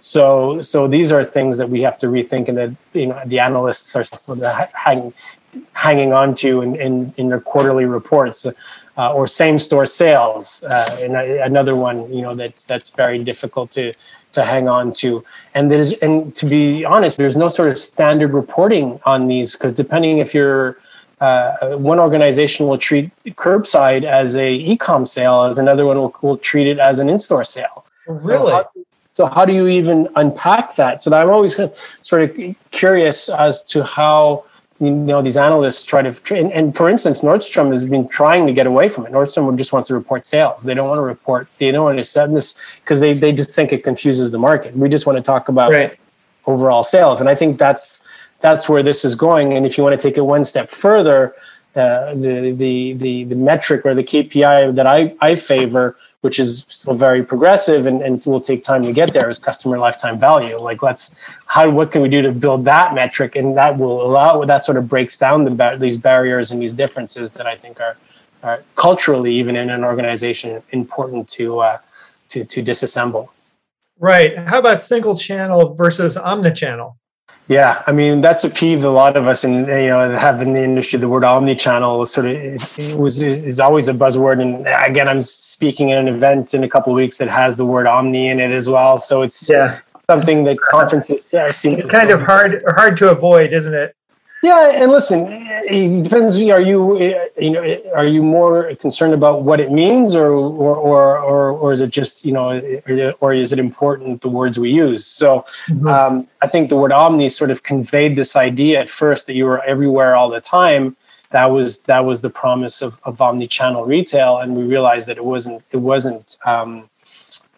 So, 0.00 0.62
so 0.62 0.88
these 0.88 1.12
are 1.12 1.24
things 1.24 1.58
that 1.58 1.68
we 1.68 1.82
have 1.82 1.98
to 1.98 2.06
rethink, 2.06 2.48
and 2.48 2.58
that 2.58 2.70
you 2.94 3.06
know 3.06 3.20
the 3.26 3.38
analysts 3.38 3.94
are 3.94 4.04
sort 4.04 4.40
of 4.42 4.68
hanging 4.72 5.12
hanging 5.72 6.12
on 6.12 6.34
to 6.36 6.62
in, 6.62 6.76
in, 6.76 7.12
in 7.16 7.28
their 7.28 7.40
quarterly 7.40 7.84
reports, 7.84 8.46
uh, 8.96 9.12
or 9.12 9.26
same 9.26 9.58
store 9.58 9.86
sales, 9.86 10.62
uh, 10.64 10.98
and 11.00 11.16
another 11.16 11.76
one 11.76 12.12
you 12.12 12.22
know 12.22 12.34
that's 12.34 12.64
that's 12.64 12.90
very 12.90 13.22
difficult 13.22 13.70
to 13.72 13.92
to 14.32 14.44
hang 14.44 14.68
on 14.68 14.92
to. 14.94 15.24
And 15.54 15.70
there's 15.70 15.92
and 15.94 16.34
to 16.36 16.46
be 16.46 16.84
honest, 16.84 17.16
there's 17.18 17.36
no 17.36 17.48
sort 17.48 17.68
of 17.68 17.78
standard 17.78 18.32
reporting 18.32 19.00
on 19.04 19.28
these 19.28 19.52
because 19.52 19.74
depending 19.74 20.18
if 20.18 20.32
you're 20.34 20.78
uh, 21.20 21.76
one 21.76 21.98
organization 21.98 22.66
will 22.66 22.78
treat 22.78 23.10
curbside 23.30 24.04
as 24.04 24.34
a 24.34 24.54
e-com 24.54 25.04
sale, 25.04 25.42
as 25.42 25.58
another 25.58 25.84
one 25.84 25.98
will, 25.98 26.14
will 26.22 26.38
treat 26.38 26.66
it 26.66 26.78
as 26.78 26.98
an 26.98 27.10
in-store 27.10 27.44
sale. 27.44 27.84
Really? 28.06 28.52
So 28.52 28.70
so 29.20 29.26
how 29.26 29.44
do 29.44 29.52
you 29.52 29.68
even 29.68 30.08
unpack 30.16 30.76
that? 30.76 31.02
So 31.02 31.14
I'm 31.14 31.28
always 31.28 31.60
sort 32.00 32.22
of 32.22 32.56
curious 32.70 33.28
as 33.28 33.62
to 33.64 33.84
how 33.84 34.46
you 34.80 34.90
know 34.90 35.20
these 35.20 35.36
analysts 35.36 35.82
try 35.82 36.00
to 36.00 36.12
and, 36.34 36.50
and, 36.58 36.74
for 36.74 36.88
instance 36.88 37.20
nordstrom 37.20 37.70
has 37.70 37.84
been 37.84 38.08
trying 38.08 38.46
to 38.46 38.54
get 38.54 38.66
away 38.66 38.88
from 38.88 39.04
it. 39.04 39.12
Nordstrom 39.12 39.58
just 39.58 39.74
wants 39.74 39.88
to 39.88 39.94
report 39.94 40.24
sales. 40.24 40.62
They 40.62 40.72
don't 40.72 40.88
want 40.88 41.00
to 41.00 41.02
report 41.02 41.48
they 41.58 41.70
don't 41.70 41.84
want 41.84 41.98
to 41.98 42.04
set 42.04 42.32
this 42.32 42.54
because 42.80 42.98
they, 42.98 43.12
they 43.12 43.30
just 43.30 43.50
think 43.50 43.74
it 43.74 43.84
confuses 43.84 44.30
the 44.30 44.38
market. 44.38 44.74
We 44.74 44.88
just 44.88 45.04
want 45.04 45.18
to 45.18 45.22
talk 45.22 45.50
about 45.50 45.70
right. 45.70 45.98
overall 46.46 46.82
sales. 46.82 47.20
And 47.20 47.28
i 47.28 47.34
think 47.34 47.58
that's 47.58 48.00
that's 48.40 48.70
where 48.70 48.82
this 48.82 49.04
is 49.04 49.14
going. 49.14 49.52
And 49.52 49.66
if 49.66 49.76
you 49.76 49.84
want 49.84 50.00
to 50.00 50.02
take 50.08 50.16
it 50.16 50.26
one 50.36 50.46
step 50.46 50.70
further 50.70 51.34
uh, 51.76 52.14
the, 52.14 52.54
the 52.62 52.94
the 52.94 53.24
the 53.24 53.38
metric 53.50 53.84
or 53.84 53.94
the 53.94 54.02
kpi 54.02 54.74
that 54.74 54.86
i 54.86 55.14
i 55.20 55.34
favor 55.34 55.84
which 56.22 56.38
is 56.38 56.66
still 56.68 56.94
very 56.94 57.22
progressive 57.22 57.86
and, 57.86 58.02
and 58.02 58.24
will 58.26 58.40
take 58.40 58.62
time 58.62 58.82
to 58.82 58.92
get 58.92 59.12
there 59.12 59.30
is 59.30 59.38
customer 59.38 59.78
lifetime 59.78 60.18
value. 60.18 60.58
Like 60.58 60.82
let's 60.82 61.14
how 61.46 61.70
what 61.70 61.90
can 61.90 62.02
we 62.02 62.08
do 62.08 62.20
to 62.22 62.32
build 62.32 62.64
that 62.66 62.94
metric? 62.94 63.36
And 63.36 63.56
that 63.56 63.78
will 63.78 64.02
allow 64.02 64.44
that 64.44 64.64
sort 64.64 64.76
of 64.76 64.88
breaks 64.88 65.16
down 65.16 65.44
the 65.44 65.76
these 65.78 65.96
barriers 65.96 66.50
and 66.50 66.60
these 66.60 66.74
differences 66.74 67.30
that 67.32 67.46
i 67.46 67.56
think 67.56 67.80
are, 67.80 67.96
are 68.42 68.62
culturally 68.76 69.34
even 69.34 69.56
in 69.56 69.70
an 69.70 69.82
organization 69.84 70.62
important 70.70 71.28
to 71.30 71.60
uh, 71.60 71.78
to 72.28 72.44
to 72.44 72.62
disassemble. 72.62 73.28
Right. 73.98 74.38
How 74.38 74.58
about 74.58 74.80
single 74.82 75.16
channel 75.16 75.74
versus 75.74 76.16
omnichannel 76.16 76.94
yeah, 77.50 77.82
I 77.88 77.90
mean 77.90 78.20
that's 78.20 78.44
a 78.44 78.48
peeve 78.48 78.84
a 78.84 78.90
lot 78.90 79.16
of 79.16 79.26
us 79.26 79.42
and 79.42 79.66
you 79.66 79.88
know 79.88 80.16
have 80.16 80.40
in 80.40 80.52
the 80.52 80.62
industry. 80.62 81.00
The 81.00 81.08
word 81.08 81.24
omni-channel 81.24 82.06
sort 82.06 82.28
of 82.28 82.32
it 82.78 82.96
was 82.96 83.20
is 83.20 83.58
always 83.58 83.88
a 83.88 83.92
buzzword. 83.92 84.40
And 84.40 84.68
again, 84.88 85.08
I'm 85.08 85.24
speaking 85.24 85.90
at 85.90 85.98
an 85.98 86.06
event 86.06 86.54
in 86.54 86.62
a 86.62 86.68
couple 86.68 86.92
of 86.92 86.96
weeks 86.96 87.18
that 87.18 87.26
has 87.26 87.56
the 87.56 87.64
word 87.64 87.88
omni 87.88 88.28
in 88.28 88.38
it 88.38 88.52
as 88.52 88.68
well. 88.68 89.00
So 89.00 89.22
it's 89.22 89.50
yeah. 89.50 89.80
something 90.08 90.44
that 90.44 90.60
conferences 90.60 91.34
are 91.34 91.50
seeing. 91.50 91.76
It's 91.76 91.86
kind 91.86 92.12
of 92.12 92.20
hard 92.20 92.62
hard 92.68 92.96
to 92.98 93.10
avoid, 93.10 93.52
isn't 93.52 93.74
it? 93.74 93.96
Yeah, 94.42 94.70
and 94.70 94.90
listen, 94.90 95.26
it 95.28 96.02
depends. 96.02 96.36
Are 96.36 96.60
you, 96.62 96.98
you 97.38 97.50
know, 97.50 97.82
are 97.94 98.06
you 98.06 98.22
more 98.22 98.74
concerned 98.76 99.12
about 99.12 99.42
what 99.42 99.60
it 99.60 99.70
means, 99.70 100.14
or, 100.14 100.28
or, 100.28 100.76
or, 100.76 101.18
or, 101.18 101.50
or 101.50 101.72
is 101.72 101.82
it 101.82 101.90
just, 101.90 102.24
you 102.24 102.32
know, 102.32 102.58
or 103.20 103.34
is 103.34 103.52
it 103.52 103.58
important 103.58 104.22
the 104.22 104.30
words 104.30 104.58
we 104.58 104.70
use? 104.70 105.04
So, 105.04 105.44
mm-hmm. 105.66 105.86
um, 105.86 106.26
I 106.40 106.48
think 106.48 106.70
the 106.70 106.76
word 106.76 106.90
omni 106.90 107.28
sort 107.28 107.50
of 107.50 107.64
conveyed 107.64 108.16
this 108.16 108.34
idea 108.34 108.80
at 108.80 108.88
first 108.88 109.26
that 109.26 109.34
you 109.34 109.44
were 109.44 109.62
everywhere 109.64 110.16
all 110.16 110.30
the 110.30 110.40
time. 110.40 110.96
That 111.32 111.46
was 111.46 111.78
that 111.82 112.04
was 112.04 112.22
the 112.22 112.30
promise 112.30 112.80
of, 112.82 112.98
of 113.04 113.20
omni-channel 113.20 113.84
retail, 113.84 114.38
and 114.38 114.56
we 114.56 114.64
realized 114.64 115.06
that 115.08 115.18
it 115.18 115.24
wasn't 115.24 115.62
it 115.70 115.76
wasn't 115.76 116.38
um, 116.46 116.88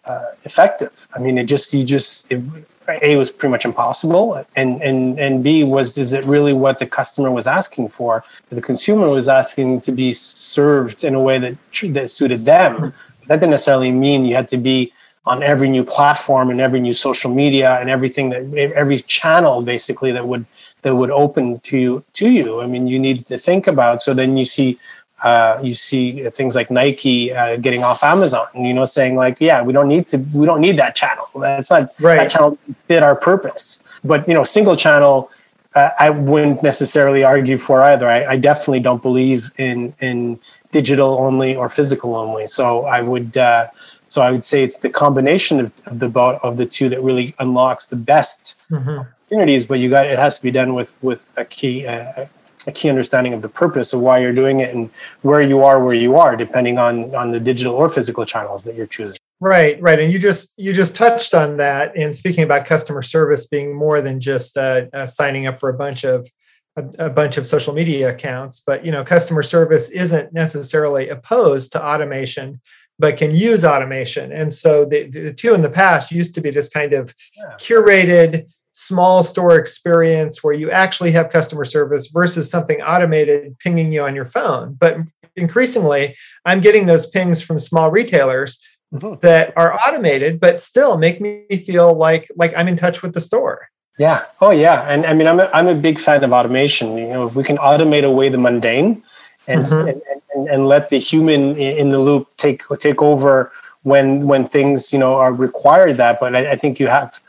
uh, 0.05 0.25
effective. 0.43 1.07
I 1.15 1.19
mean, 1.19 1.37
it 1.37 1.45
just 1.45 1.73
you 1.73 1.83
just 1.83 2.31
it, 2.31 2.41
a 3.01 3.15
was 3.15 3.31
pretty 3.31 3.51
much 3.51 3.65
impossible 3.65 4.45
and 4.55 4.81
and 4.81 5.19
and 5.19 5.43
b 5.43 5.63
was 5.63 5.97
is 5.97 6.13
it 6.13 6.23
really 6.25 6.53
what 6.53 6.79
the 6.79 6.85
customer 6.85 7.31
was 7.31 7.47
asking 7.47 7.89
for? 7.89 8.23
The 8.49 8.61
consumer 8.61 9.09
was 9.09 9.27
asking 9.27 9.81
to 9.81 9.91
be 9.91 10.11
served 10.11 11.03
in 11.03 11.15
a 11.15 11.21
way 11.21 11.39
that 11.39 11.55
that 11.89 12.09
suited 12.09 12.45
them. 12.45 12.93
That 13.27 13.37
didn't 13.37 13.51
necessarily 13.51 13.91
mean 13.91 14.25
you 14.25 14.35
had 14.35 14.49
to 14.49 14.57
be 14.57 14.91
on 15.25 15.41
every 15.41 15.69
new 15.69 15.85
platform 15.85 16.49
and 16.49 16.59
every 16.59 16.81
new 16.81 16.93
social 16.93 17.33
media 17.33 17.77
and 17.79 17.89
everything 17.89 18.29
that 18.29 18.43
every 18.75 18.97
channel 18.97 19.61
basically 19.61 20.11
that 20.11 20.27
would 20.27 20.45
that 20.81 20.95
would 20.95 21.11
open 21.11 21.59
to 21.61 22.03
to 22.13 22.29
you. 22.29 22.61
I 22.61 22.67
mean 22.67 22.87
you 22.87 22.99
need 22.99 23.25
to 23.27 23.37
think 23.37 23.67
about 23.67 24.03
so 24.03 24.13
then 24.13 24.35
you 24.37 24.45
see 24.45 24.77
uh, 25.23 25.57
you 25.63 25.73
see 25.73 26.29
things 26.29 26.53
like 26.53 26.69
Nike 26.69 27.33
uh, 27.33 27.55
getting 27.55 27.81
off 27.81 28.03
Amazon, 28.03 28.47
you 28.55 28.73
know, 28.73 28.83
saying 28.83 29.15
like, 29.15 29.37
yeah, 29.39 29.63
we 29.63 29.71
don't 29.71 29.87
need 29.87 30.09
to, 30.09 30.17
we 30.33 30.45
don't 30.45 30.59
need 30.59 30.77
that 30.77 30.95
channel. 30.95 31.27
That's 31.35 31.69
not 31.69 31.93
right. 32.01 32.17
that 32.17 32.29
channel 32.29 32.57
fit 32.87 33.01
our 33.01 33.15
purpose. 33.15 33.83
But 34.03 34.27
you 34.27 34.33
know, 34.33 34.43
single 34.43 34.75
channel, 34.75 35.31
uh, 35.75 35.91
I 35.97 36.09
wouldn't 36.09 36.61
necessarily 36.61 37.23
argue 37.23 37.57
for 37.57 37.81
either. 37.81 38.07
I, 38.07 38.25
I, 38.25 38.37
definitely 38.37 38.81
don't 38.81 39.01
believe 39.01 39.49
in 39.57 39.93
in 40.01 40.39
digital 40.71 41.17
only 41.19 41.55
or 41.55 41.69
physical 41.69 42.15
only. 42.15 42.45
So 42.45 42.85
I 42.85 43.01
would, 43.01 43.37
uh, 43.37 43.69
so 44.09 44.21
I 44.21 44.29
would 44.29 44.43
say 44.43 44.63
it's 44.63 44.77
the 44.77 44.89
combination 44.89 45.61
of, 45.61 45.71
of 45.85 45.99
the 45.99 46.19
of 46.19 46.57
the 46.57 46.65
two 46.65 46.89
that 46.89 47.01
really 47.01 47.33
unlocks 47.39 47.85
the 47.85 47.95
best 47.95 48.55
mm-hmm. 48.69 48.89
opportunities. 48.89 49.65
But 49.65 49.79
you 49.79 49.89
got 49.89 50.05
it 50.05 50.19
has 50.19 50.37
to 50.37 50.43
be 50.43 50.51
done 50.51 50.73
with 50.73 50.97
with 51.01 51.31
a 51.37 51.45
key 51.45 51.87
uh, 51.87 52.25
a 52.67 52.71
key 52.71 52.89
understanding 52.89 53.33
of 53.33 53.41
the 53.41 53.49
purpose 53.49 53.93
of 53.93 54.01
why 54.01 54.19
you're 54.19 54.33
doing 54.33 54.59
it 54.59 54.73
and 54.73 54.89
where 55.21 55.41
you 55.41 55.63
are 55.63 55.83
where 55.83 55.93
you 55.93 56.15
are 56.17 56.35
depending 56.35 56.77
on 56.77 57.13
on 57.15 57.31
the 57.31 57.39
digital 57.39 57.73
or 57.73 57.89
physical 57.89 58.25
channels 58.25 58.63
that 58.63 58.75
you're 58.75 58.87
choosing. 58.87 59.17
Right 59.39 59.81
right. 59.81 59.99
And 59.99 60.11
you 60.11 60.19
just 60.19 60.53
you 60.57 60.73
just 60.73 60.95
touched 60.95 61.33
on 61.33 61.57
that 61.57 61.95
in 61.95 62.13
speaking 62.13 62.43
about 62.43 62.65
customer 62.65 63.01
service 63.01 63.45
being 63.45 63.75
more 63.75 64.01
than 64.01 64.19
just 64.19 64.57
uh, 64.57 64.85
uh, 64.93 65.05
signing 65.05 65.47
up 65.47 65.57
for 65.57 65.69
a 65.69 65.73
bunch 65.73 66.03
of 66.03 66.29
a, 66.75 66.85
a, 66.97 67.09
bunch 67.09 67.37
of 67.37 67.45
social 67.45 67.73
media 67.73 68.09
accounts. 68.09 68.61
But 68.65 68.85
you 68.85 68.91
know 68.91 69.03
customer 69.03 69.43
service 69.43 69.89
isn't 69.91 70.33
necessarily 70.33 71.09
opposed 71.09 71.71
to 71.73 71.85
automation 71.85 72.61
but 72.99 73.17
can 73.17 73.35
use 73.35 73.65
automation. 73.65 74.31
And 74.31 74.53
so 74.53 74.85
the, 74.85 75.09
the 75.09 75.33
two 75.33 75.53
in 75.53 75.61
the 75.61 75.69
past 75.69 76.11
used 76.11 76.35
to 76.35 76.41
be 76.41 76.51
this 76.51 76.69
kind 76.69 76.93
of 76.93 77.13
yeah. 77.35 77.55
curated 77.57 78.47
small 78.73 79.23
store 79.23 79.57
experience 79.57 80.43
where 80.43 80.53
you 80.53 80.69
actually 80.69 81.11
have 81.11 81.29
customer 81.29 81.63
service 81.63 82.07
versus 82.07 82.49
something 82.49 82.81
automated 82.81 83.57
pinging 83.59 83.93
you 83.93 84.03
on 84.03 84.15
your 84.15 84.25
phone 84.25 84.75
but 84.79 84.97
increasingly 85.35 86.15
i'm 86.45 86.59
getting 86.59 86.85
those 86.85 87.05
pings 87.05 87.41
from 87.41 87.57
small 87.57 87.91
retailers 87.91 88.59
mm-hmm. 88.93 89.19
that 89.21 89.53
are 89.55 89.73
automated 89.87 90.39
but 90.39 90.59
still 90.59 90.97
make 90.97 91.21
me 91.21 91.45
feel 91.65 91.93
like 91.93 92.27
like 92.35 92.53
i'm 92.57 92.67
in 92.67 92.75
touch 92.75 93.01
with 93.01 93.13
the 93.13 93.21
store 93.21 93.69
yeah. 93.99 94.25
Oh, 94.41 94.51
yeah. 94.51 94.81
And 94.89 95.05
I 95.05 95.13
mean, 95.13 95.27
I'm 95.27 95.39
a, 95.39 95.49
I'm 95.53 95.67
a 95.67 95.75
big 95.75 95.99
fan 95.99 96.23
of 96.23 96.33
automation. 96.33 96.97
You 96.97 97.07
know, 97.07 97.27
if 97.27 97.35
we 97.35 97.43
can 97.43 97.57
automate 97.57 98.03
away 98.03 98.29
the 98.29 98.37
mundane 98.37 99.03
and, 99.47 99.63
mm-hmm. 99.63 99.87
and, 99.87 100.01
and, 100.33 100.49
and, 100.49 100.67
let 100.67 100.89
the 100.89 100.97
human 100.97 101.55
in 101.57 101.91
the 101.91 101.99
loop 101.99 102.27
take 102.37 102.63
take 102.79 103.01
over 103.01 103.51
when 103.83 104.25
when 104.25 104.45
things 104.45 104.91
you 104.91 104.99
know 104.99 105.15
are 105.15 105.33
required 105.33 105.97
that. 105.97 106.19
But 106.19 106.35
I, 106.35 106.51
I 106.51 106.55
think 106.55 106.79
you 106.79 106.87
have 106.87 107.19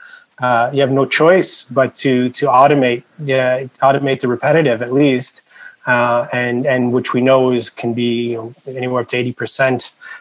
uh, 0.44 0.64
you 0.74 0.80
have 0.84 0.94
no 1.00 1.06
choice 1.20 1.50
but 1.78 1.94
to 2.02 2.12
to 2.38 2.44
automate 2.46 3.02
yeah 3.18 3.64
automate 3.88 4.18
the 4.20 4.28
repetitive 4.36 4.78
at 4.82 4.92
least. 4.92 5.42
Uh, 5.86 6.26
and 6.32 6.58
and 6.74 6.82
which 6.96 7.12
we 7.12 7.20
know 7.20 7.52
is 7.52 7.68
can 7.68 7.92
be 7.92 8.30
you 8.30 8.36
know, 8.38 8.54
anywhere 8.80 9.02
up 9.02 9.08
to 9.08 9.16
eighty 9.20 9.34
percent 9.34 9.80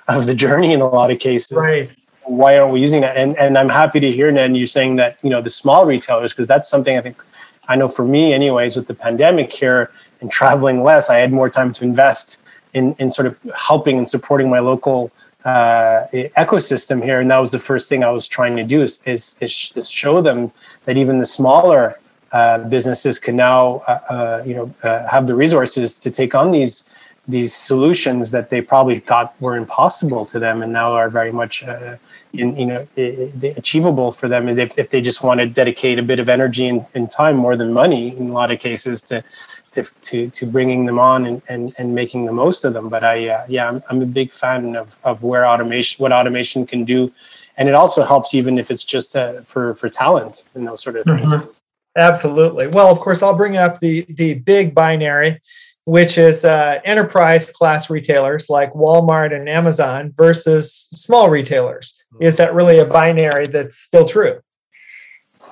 of 0.10 0.26
the 0.30 0.36
journey 0.46 0.74
in 0.74 0.82
a 0.82 0.90
lot 1.00 1.10
of 1.10 1.18
cases. 1.20 1.56
Right 1.56 1.90
why 2.26 2.58
aren't 2.58 2.74
we 2.74 2.80
using 2.80 3.02
that? 3.02 3.18
And 3.18 3.38
and 3.38 3.58
I'm 3.58 3.70
happy 3.70 4.00
to 4.00 4.12
hear, 4.12 4.32
Ned, 4.32 4.56
you're 4.56 4.68
saying 4.68 4.96
that 4.98 5.18
you 5.24 5.30
know 5.30 5.42
the 5.42 5.50
small 5.50 5.86
retailers 5.86 6.34
because 6.34 6.48
that's 6.48 6.70
something 6.70 6.98
I 6.98 7.02
think 7.02 7.24
I 7.68 7.76
know 7.76 7.88
for 7.88 8.06
me, 8.06 8.34
anyways, 8.34 8.76
with 8.76 8.88
the 8.88 8.94
pandemic 8.94 9.52
here 9.52 9.92
and 10.22 10.32
traveling 10.32 10.84
less, 10.84 11.10
I 11.10 11.18
had 11.18 11.32
more 11.32 11.50
time 11.50 11.74
to 11.74 11.84
invest 11.84 12.38
in 12.74 12.96
in 13.00 13.12
sort 13.12 13.28
of 13.28 13.38
helping 13.56 13.98
and 13.98 14.08
supporting 14.08 14.50
my 14.50 14.60
local 14.60 15.12
uh, 15.46 16.08
ecosystem 16.14 17.04
here. 17.04 17.20
And 17.20 17.30
that 17.32 17.38
was 17.38 17.52
the 17.52 17.60
first 17.60 17.90
thing 17.90 18.04
I 18.04 18.12
was 18.12 18.28
trying 18.28 18.56
to 18.58 18.64
do 18.64 18.82
is 18.82 19.02
is, 19.06 19.36
is 19.42 19.90
show 19.90 20.22
them 20.22 20.52
that 20.86 20.98
even 20.98 21.20
the 21.20 21.26
smaller 21.26 22.00
uh, 22.32 22.58
businesses 22.70 23.20
can 23.20 23.36
now 23.36 23.84
uh, 23.88 23.92
uh 24.10 24.44
you 24.46 24.56
know 24.56 24.74
uh, 24.84 25.08
have 25.08 25.28
the 25.28 25.36
resources 25.36 26.00
to 26.00 26.10
take 26.10 26.34
on 26.34 26.52
these 26.52 26.90
these 27.28 27.54
solutions 27.56 28.32
that 28.32 28.50
they 28.50 28.60
probably 28.60 29.00
thought 29.00 29.34
were 29.40 29.56
impossible 29.56 30.26
to 30.26 30.40
them 30.40 30.62
and 30.62 30.74
now 30.74 30.94
are 30.94 31.10
very 31.10 31.32
much 31.32 31.64
uh, 31.64 31.96
in, 32.34 32.58
you 32.58 32.66
know 32.66 32.88
achievable 33.56 34.12
for 34.12 34.28
them 34.28 34.50
if, 34.50 34.78
if 34.80 34.90
they 34.90 35.00
just 35.00 35.24
want 35.24 35.40
to 35.40 35.46
dedicate 35.46 36.00
a 36.00 36.04
bit 36.04 36.20
of 36.20 36.28
energy 36.28 36.68
and, 36.68 36.86
and 36.96 37.12
time 37.12 37.38
more 37.38 37.56
than 37.56 37.72
money 37.72 38.18
in 38.18 38.30
a 38.30 38.34
lot 38.34 38.50
of 38.50 38.60
cases 38.60 39.02
to 39.02 39.24
to 39.74 39.86
to, 40.02 40.30
to 40.30 40.46
bringing 40.46 40.86
them 40.86 41.00
on 41.00 41.26
and, 41.26 41.42
and, 41.50 41.74
and 41.78 41.94
making 41.94 42.26
the 42.26 42.32
most 42.32 42.64
of 42.64 42.74
them 42.74 42.90
but 42.90 43.04
i 43.04 43.28
uh, 43.28 43.46
yeah 43.48 43.68
I'm, 43.68 43.84
I'm 43.90 44.02
a 44.02 44.06
big 44.06 44.32
fan 44.32 44.76
of, 44.76 44.96
of 45.04 45.24
where 45.24 45.46
automation 45.46 46.02
what 46.02 46.12
automation 46.12 46.66
can 46.66 46.86
do 46.86 47.12
and 47.58 47.70
it 47.70 47.76
also 47.76 48.04
helps 48.04 48.34
even 48.34 48.58
if 48.58 48.72
it's 48.72 48.84
just 48.84 49.16
uh, 49.16 49.42
for 49.42 49.76
for 49.76 49.90
talent 49.90 50.44
and 50.56 50.66
those 50.66 50.82
sort 50.82 50.96
of 50.96 51.06
things 51.06 51.22
mm-hmm. 51.22 51.52
absolutely 51.98 52.68
well 52.68 52.90
of 52.92 53.00
course 53.00 53.22
i'll 53.22 53.36
bring 53.36 53.58
up 53.58 53.80
the 53.80 54.06
the 54.10 54.36
big 54.36 54.74
binary 54.74 55.40
which 55.86 56.18
is 56.18 56.46
uh, 56.46 56.80
enterprise 56.86 57.50
class 57.52 57.90
retailers 57.90 58.50
like 58.50 58.72
Walmart 58.74 59.36
and 59.36 59.50
Amazon 59.50 60.14
versus 60.16 60.74
small 60.74 61.30
retailers. 61.30 61.94
Is 62.22 62.38
that 62.38 62.54
really 62.54 62.80
a 62.80 62.86
binary 62.86 63.48
that's 63.48 63.76
still 63.76 64.06
true? 64.06 64.40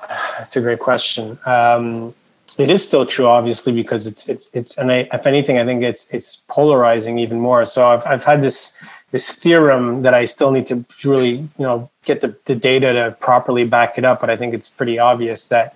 That's 0.08 0.56
a 0.56 0.60
great 0.60 0.78
question. 0.78 1.38
Um, 1.44 2.14
it 2.58 2.70
is 2.70 2.84
still 2.84 3.06
true, 3.06 3.26
obviously, 3.26 3.72
because 3.72 4.06
it's 4.06 4.28
it's 4.28 4.50
it's, 4.52 4.76
and 4.78 4.90
I, 4.90 5.08
if 5.12 5.26
anything, 5.26 5.58
I 5.58 5.64
think 5.64 5.82
it's 5.82 6.06
it's 6.10 6.42
polarizing 6.48 7.18
even 7.18 7.40
more. 7.40 7.64
So 7.64 7.88
I've 7.88 8.06
I've 8.06 8.24
had 8.24 8.42
this 8.42 8.76
this 9.10 9.30
theorem 9.30 10.02
that 10.02 10.14
I 10.14 10.24
still 10.24 10.50
need 10.50 10.66
to 10.68 10.84
really 11.04 11.30
you 11.30 11.50
know 11.58 11.90
get 12.04 12.20
the, 12.20 12.36
the 12.44 12.54
data 12.54 12.92
to 12.92 13.16
properly 13.20 13.64
back 13.64 13.98
it 13.98 14.04
up, 14.04 14.20
but 14.20 14.30
I 14.30 14.36
think 14.36 14.54
it's 14.54 14.68
pretty 14.68 14.98
obvious 14.98 15.46
that 15.48 15.74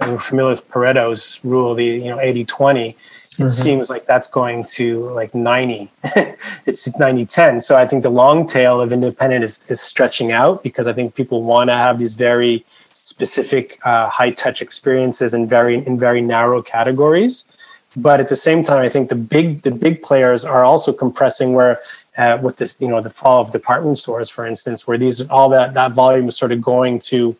we're 0.00 0.18
familiar 0.18 0.52
with 0.52 0.68
Pareto's 0.68 1.40
rule, 1.42 1.74
the 1.74 1.84
you 1.84 2.10
know 2.10 2.20
80 2.20 2.44
20 2.44 2.96
it 3.38 3.42
mm-hmm. 3.42 3.48
seems 3.48 3.90
like 3.90 4.06
that's 4.06 4.28
going 4.28 4.64
to 4.64 5.10
like 5.10 5.34
90 5.34 5.90
it's 6.66 6.98
90 6.98 7.26
10 7.26 7.60
so 7.60 7.76
i 7.76 7.86
think 7.86 8.02
the 8.02 8.10
long 8.10 8.46
tail 8.46 8.80
of 8.80 8.92
independent 8.92 9.44
is, 9.44 9.64
is 9.68 9.80
stretching 9.80 10.32
out 10.32 10.62
because 10.62 10.86
i 10.86 10.92
think 10.92 11.14
people 11.14 11.42
want 11.42 11.68
to 11.68 11.74
have 11.74 11.98
these 11.98 12.14
very 12.14 12.64
specific 13.16 13.78
uh, 13.84 14.08
high 14.10 14.30
touch 14.30 14.60
experiences 14.60 15.32
in 15.32 15.48
very 15.48 15.76
in 15.86 15.98
very 15.98 16.20
narrow 16.20 16.60
categories 16.60 17.34
but 17.96 18.20
at 18.20 18.28
the 18.28 18.40
same 18.48 18.62
time 18.62 18.82
i 18.88 18.90
think 18.94 19.08
the 19.08 19.20
big 19.36 19.62
the 19.62 19.70
big 19.70 20.02
players 20.02 20.44
are 20.44 20.64
also 20.70 20.92
compressing 20.92 21.54
where 21.54 21.80
uh, 22.18 22.36
with 22.42 22.56
this 22.58 22.76
you 22.78 22.88
know 22.88 23.00
the 23.00 23.14
fall 23.20 23.40
of 23.40 23.50
department 23.52 23.96
stores 23.96 24.28
for 24.28 24.44
instance 24.52 24.86
where 24.86 24.98
these 24.98 25.18
all 25.36 25.48
that 25.48 25.72
that 25.72 25.92
volume 25.92 26.28
is 26.28 26.36
sort 26.36 26.52
of 26.52 26.60
going 26.60 26.98
to 26.98 27.34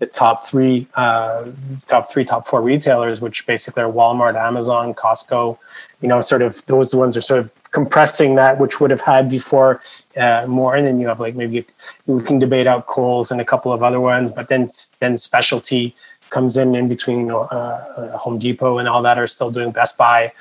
the 0.00 0.06
top 0.06 0.46
three, 0.46 0.86
uh, 0.94 1.44
top 1.86 2.10
three, 2.10 2.24
top 2.24 2.46
four 2.48 2.62
retailers, 2.62 3.20
which 3.20 3.46
basically 3.46 3.82
are 3.82 3.92
Walmart, 3.92 4.34
Amazon, 4.34 4.94
Costco. 4.94 5.58
You 6.00 6.08
know, 6.08 6.22
sort 6.22 6.40
of 6.40 6.64
those 6.64 6.94
ones 6.94 7.18
are 7.18 7.20
sort 7.20 7.40
of 7.40 7.50
compressing 7.70 8.34
that, 8.34 8.58
which 8.58 8.80
would 8.80 8.90
have 8.90 9.00
had 9.00 9.30
before 9.30 9.80
uh, 10.16 10.44
more. 10.48 10.74
And 10.74 10.86
then 10.86 11.00
you 11.00 11.08
have 11.08 11.20
like 11.20 11.34
maybe 11.34 11.64
we 12.06 12.22
can 12.22 12.38
debate 12.38 12.66
out 12.66 12.86
Kohl's 12.86 13.30
and 13.30 13.40
a 13.40 13.44
couple 13.44 13.72
of 13.72 13.82
other 13.82 14.00
ones, 14.00 14.30
but 14.32 14.48
then 14.48 14.70
then 15.00 15.18
specialty 15.18 15.94
comes 16.30 16.56
in 16.56 16.74
in 16.74 16.88
between. 16.88 17.30
Uh, 17.30 18.16
Home 18.16 18.38
Depot 18.38 18.78
and 18.78 18.88
all 18.88 19.02
that 19.02 19.18
are 19.18 19.26
still 19.26 19.50
doing 19.50 19.70
Best 19.70 19.96
Buy. 19.96 20.32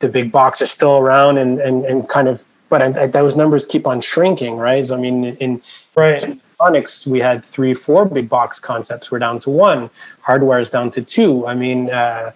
The 0.00 0.08
big 0.08 0.30
box 0.30 0.60
are 0.60 0.66
still 0.66 0.98
around 0.98 1.38
and 1.38 1.60
and 1.60 1.84
and 1.84 2.08
kind 2.08 2.28
of, 2.28 2.44
but 2.68 2.82
I, 2.82 3.02
I, 3.02 3.06
those 3.06 3.36
numbers 3.36 3.66
keep 3.66 3.86
on 3.86 4.00
shrinking, 4.00 4.56
right? 4.56 4.86
So 4.86 4.96
I 4.96 5.00
mean, 5.00 5.24
in 5.24 5.62
right 5.96 6.38
electronics, 6.64 7.06
we 7.06 7.20
had 7.20 7.44
three, 7.44 7.74
four 7.74 8.04
big 8.04 8.28
box 8.28 8.58
concepts. 8.58 9.10
We're 9.10 9.18
down 9.18 9.40
to 9.40 9.50
one. 9.50 9.90
Hardware 10.20 10.60
is 10.60 10.70
down 10.70 10.90
to 10.92 11.02
two. 11.02 11.46
I 11.46 11.54
mean, 11.54 11.90
uh, 11.90 12.32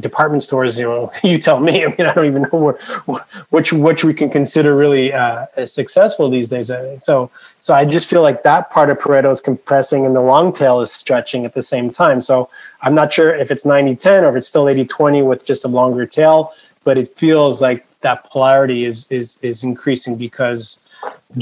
department 0.00 0.42
stores, 0.42 0.78
you 0.78 0.84
know, 0.84 1.12
you 1.22 1.38
tell 1.38 1.60
me. 1.60 1.84
I 1.86 1.88
mean, 1.88 2.06
I 2.06 2.14
don't 2.14 2.26
even 2.26 2.42
know 2.42 2.72
what, 3.06 3.22
which 3.50 3.72
which 3.72 4.04
we 4.04 4.14
can 4.14 4.30
consider 4.30 4.76
really 4.76 5.12
uh, 5.12 5.46
successful 5.66 6.30
these 6.30 6.48
days. 6.48 6.70
Uh, 6.70 6.98
so, 6.98 7.30
so 7.58 7.74
I 7.74 7.84
just 7.84 8.08
feel 8.08 8.22
like 8.22 8.42
that 8.42 8.70
part 8.70 8.90
of 8.90 8.98
Pareto 8.98 9.30
is 9.30 9.40
compressing, 9.40 10.06
and 10.06 10.14
the 10.14 10.20
long 10.20 10.52
tail 10.52 10.80
is 10.80 10.92
stretching 10.92 11.44
at 11.44 11.54
the 11.54 11.62
same 11.62 11.90
time. 11.90 12.20
So, 12.20 12.50
I'm 12.82 12.94
not 12.94 13.12
sure 13.12 13.34
if 13.34 13.50
it's 13.50 13.64
90-10 13.64 14.22
or 14.22 14.30
if 14.30 14.36
it's 14.36 14.48
still 14.48 14.64
80-20 14.64 15.26
with 15.26 15.44
just 15.44 15.64
a 15.64 15.68
longer 15.68 16.06
tail, 16.06 16.52
but 16.84 16.96
it 16.96 17.14
feels 17.16 17.60
like 17.60 17.86
that 18.00 18.24
polarity 18.24 18.84
is 18.84 19.06
is 19.10 19.38
is 19.42 19.62
increasing 19.64 20.16
because 20.16 20.80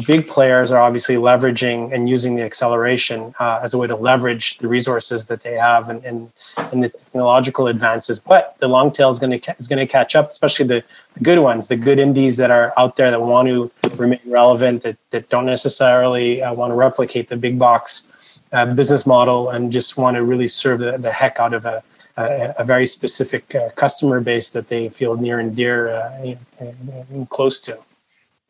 big 0.06 0.26
players 0.26 0.70
are 0.70 0.80
obviously 0.80 1.16
leveraging 1.16 1.92
and 1.92 2.08
using 2.08 2.36
the 2.36 2.42
acceleration 2.42 3.34
uh, 3.40 3.60
as 3.62 3.72
a 3.72 3.78
way 3.78 3.86
to 3.86 3.96
leverage 3.96 4.58
the 4.58 4.68
resources 4.68 5.26
that 5.28 5.42
they 5.42 5.54
have 5.54 5.88
and, 5.88 6.04
and, 6.04 6.30
and 6.56 6.82
the 6.82 6.90
technological 6.90 7.68
advances. 7.68 8.18
But 8.18 8.56
the 8.58 8.68
long 8.68 8.92
tail 8.92 9.10
is 9.10 9.18
going 9.18 9.40
to 9.40 9.56
is 9.58 9.66
going 9.66 9.78
to 9.78 9.86
catch 9.86 10.14
up, 10.14 10.30
especially 10.30 10.66
the, 10.66 10.84
the, 11.14 11.20
good 11.20 11.38
ones, 11.38 11.68
the 11.68 11.76
good 11.76 11.98
indies 11.98 12.36
that 12.36 12.50
are 12.50 12.74
out 12.76 12.96
there 12.96 13.10
that 13.10 13.20
want 13.20 13.48
to 13.48 13.70
remain 13.96 14.20
relevant, 14.26 14.82
that, 14.82 14.98
that 15.10 15.28
don't 15.30 15.46
necessarily 15.46 16.42
uh, 16.42 16.52
want 16.52 16.70
to 16.70 16.74
replicate 16.74 17.28
the 17.28 17.36
big 17.36 17.58
box 17.58 18.12
uh, 18.52 18.66
business 18.74 19.06
model 19.06 19.50
and 19.50 19.72
just 19.72 19.96
want 19.96 20.16
to 20.16 20.22
really 20.22 20.48
serve 20.48 20.80
the, 20.80 20.98
the 20.98 21.10
heck 21.10 21.40
out 21.40 21.54
of 21.54 21.64
a, 21.64 21.82
a, 22.18 22.54
a 22.58 22.64
very 22.64 22.86
specific 22.86 23.54
uh, 23.54 23.70
customer 23.70 24.20
base 24.20 24.50
that 24.50 24.68
they 24.68 24.90
feel 24.90 25.16
near 25.16 25.38
and 25.38 25.56
dear 25.56 25.90
uh, 25.90 26.34
and 26.60 27.30
close 27.30 27.58
to. 27.60 27.78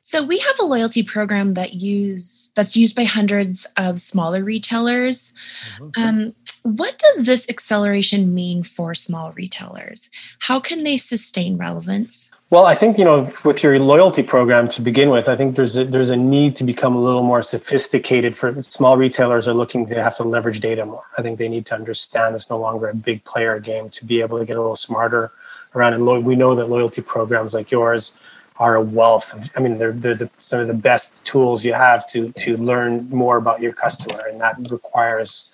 So 0.08 0.22
we 0.22 0.38
have 0.38 0.58
a 0.58 0.64
loyalty 0.64 1.02
program 1.02 1.52
that 1.52 1.74
use 1.74 2.50
that's 2.54 2.74
used 2.74 2.96
by 2.96 3.04
hundreds 3.04 3.66
of 3.76 3.98
smaller 3.98 4.42
retailers. 4.42 5.34
Mm-hmm. 5.78 6.02
Um, 6.02 6.34
what 6.62 6.96
does 6.96 7.26
this 7.26 7.46
acceleration 7.50 8.34
mean 8.34 8.62
for 8.62 8.94
small 8.94 9.32
retailers? 9.32 10.08
How 10.38 10.60
can 10.60 10.82
they 10.82 10.96
sustain 10.96 11.58
relevance? 11.58 12.32
Well, 12.48 12.64
I 12.64 12.74
think 12.74 12.96
you 12.96 13.04
know, 13.04 13.30
with 13.44 13.62
your 13.62 13.78
loyalty 13.78 14.22
program 14.22 14.66
to 14.68 14.80
begin 14.80 15.10
with, 15.10 15.28
I 15.28 15.36
think 15.36 15.56
there's 15.56 15.76
a, 15.76 15.84
there's 15.84 16.08
a 16.08 16.16
need 16.16 16.56
to 16.56 16.64
become 16.64 16.96
a 16.96 17.02
little 17.02 17.22
more 17.22 17.42
sophisticated. 17.42 18.34
For 18.34 18.62
small 18.62 18.96
retailers 18.96 19.46
are 19.46 19.52
looking 19.52 19.84
to 19.88 20.02
have 20.02 20.16
to 20.16 20.24
leverage 20.24 20.60
data 20.60 20.86
more. 20.86 21.04
I 21.18 21.22
think 21.22 21.36
they 21.36 21.50
need 21.50 21.66
to 21.66 21.74
understand 21.74 22.34
it's 22.34 22.48
no 22.48 22.58
longer 22.58 22.88
a 22.88 22.94
big 22.94 23.22
player 23.24 23.60
game 23.60 23.90
to 23.90 24.06
be 24.06 24.22
able 24.22 24.38
to 24.38 24.46
get 24.46 24.56
a 24.56 24.60
little 24.60 24.74
smarter 24.74 25.32
around. 25.74 25.92
And 25.92 26.06
lo- 26.06 26.18
we 26.18 26.34
know 26.34 26.54
that 26.54 26.70
loyalty 26.70 27.02
programs 27.02 27.52
like 27.52 27.70
yours 27.70 28.14
are 28.58 28.76
a 28.76 28.82
wealth. 28.82 29.32
Of, 29.34 29.50
I 29.56 29.60
mean, 29.60 29.78
they're, 29.78 29.92
they're 29.92 30.14
the, 30.14 30.30
some 30.40 30.60
of 30.60 30.68
the 30.68 30.74
best 30.74 31.24
tools 31.24 31.64
you 31.64 31.72
have 31.72 32.06
to 32.08 32.32
to 32.32 32.56
learn 32.56 33.08
more 33.10 33.36
about 33.36 33.60
your 33.60 33.72
customer, 33.72 34.20
and 34.26 34.40
that 34.40 34.56
requires 34.70 35.50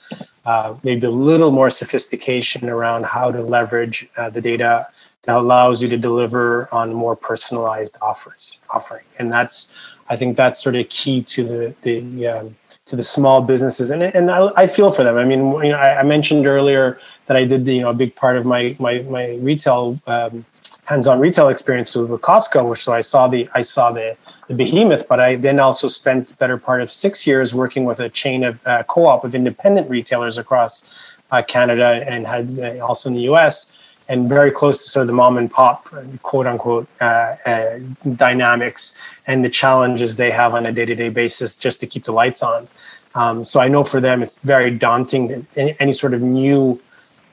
uh, 0.47 0.75
maybe 0.83 1.07
a 1.07 1.11
little 1.11 1.51
more 1.51 1.71
sophistication 1.71 2.69
around 2.69 3.05
how 3.05 3.31
to 3.31 3.43
leverage 3.43 4.09
uh, 4.17 4.31
the 4.31 4.41
data 4.41 4.87
that 5.23 5.37
allows 5.37 5.83
you 5.83 5.89
to 5.89 5.97
deliver 5.97 6.69
on 6.73 6.93
more 6.93 7.17
personalized 7.17 7.97
offers 8.03 8.61
offering. 8.71 9.05
And 9.19 9.33
that's 9.33 9.75
I 10.09 10.17
think 10.17 10.37
that's 10.37 10.63
sort 10.63 10.77
of 10.77 10.89
key 10.89 11.23
to 11.23 11.45
the 11.45 11.75
the 11.83 12.27
um, 12.29 12.57
to 12.87 12.97
the 12.97 13.03
small 13.03 13.41
businesses, 13.43 13.91
and 13.91 14.03
and 14.03 14.31
I, 14.31 14.51
I, 14.57 14.67
feel 14.67 14.91
for 14.91 15.03
them. 15.05 15.17
I 15.17 15.25
mean, 15.25 15.41
you 15.65 15.71
know, 15.71 15.79
I, 15.79 16.01
I, 16.01 16.03
mentioned 16.03 16.47
earlier 16.47 17.01
that 17.27 17.37
I 17.37 17.45
did 17.45 17.65
the, 17.65 17.77
you 17.77 17.81
know 17.81 17.91
a 17.91 17.95
big 17.95 18.15
part 18.15 18.37
of 18.37 18.45
my 18.45 18.77
my 18.79 18.99
my 19.03 19.37
retail 19.37 19.99
um, 20.07 20.45
hands-on 20.85 21.19
retail 21.19 21.49
experience 21.49 21.95
with 21.95 22.11
Costco, 22.21 22.69
which 22.69 22.85
so 22.85 22.93
I 22.93 23.01
saw 23.01 23.29
the 23.29 23.49
I 23.55 23.63
saw 23.63 23.91
the 23.93 24.17
the 24.49 24.55
behemoth, 24.55 25.09
but 25.09 25.21
I 25.21 25.37
then 25.37 25.59
also 25.59 25.89
spent 25.89 26.29
the 26.29 26.35
better 26.35 26.59
part 26.59 26.83
of 26.83 26.93
six 26.93 27.27
years 27.27 27.55
working 27.55 27.85
with 27.85 28.01
a 28.01 28.09
chain 28.09 28.45
of 28.45 28.61
uh, 28.67 28.83
co-op 28.85 29.25
of 29.25 29.35
independent 29.35 29.89
retailers 29.89 30.37
across 30.37 30.85
uh, 31.31 31.43
Canada 31.43 32.05
and 32.07 32.27
had 32.27 32.59
uh, 32.59 32.85
also 32.85 33.09
in 33.09 33.15
the 33.15 33.23
U.S. 33.23 33.77
and 34.09 34.29
very 34.29 34.51
close 34.51 34.85
to 34.85 34.91
sort 34.91 35.03
of 35.03 35.07
the 35.07 35.15
mom 35.15 35.39
and 35.39 35.51
pop 35.51 35.89
quote 36.23 36.47
unquote 36.47 36.87
uh, 37.01 37.37
uh, 37.47 37.79
dynamics 38.17 38.97
and 39.27 39.45
the 39.45 39.51
challenges 39.51 40.17
they 40.17 40.31
have 40.31 40.55
on 40.55 40.67
a 40.67 40.73
day-to-day 40.73 41.09
basis 41.09 41.55
just 41.55 41.81
to 41.81 41.87
keep 41.87 42.05
the 42.05 42.13
lights 42.13 42.43
on. 42.43 42.69
Um, 43.15 43.45
so 43.45 43.61
I 43.61 43.69
know 43.69 43.85
for 43.85 44.01
them 44.01 44.23
it's 44.23 44.39
very 44.39 44.71
daunting 44.71 45.47
any, 45.57 45.77
any 45.79 45.93
sort 45.93 46.15
of 46.15 46.21
new 46.21 46.81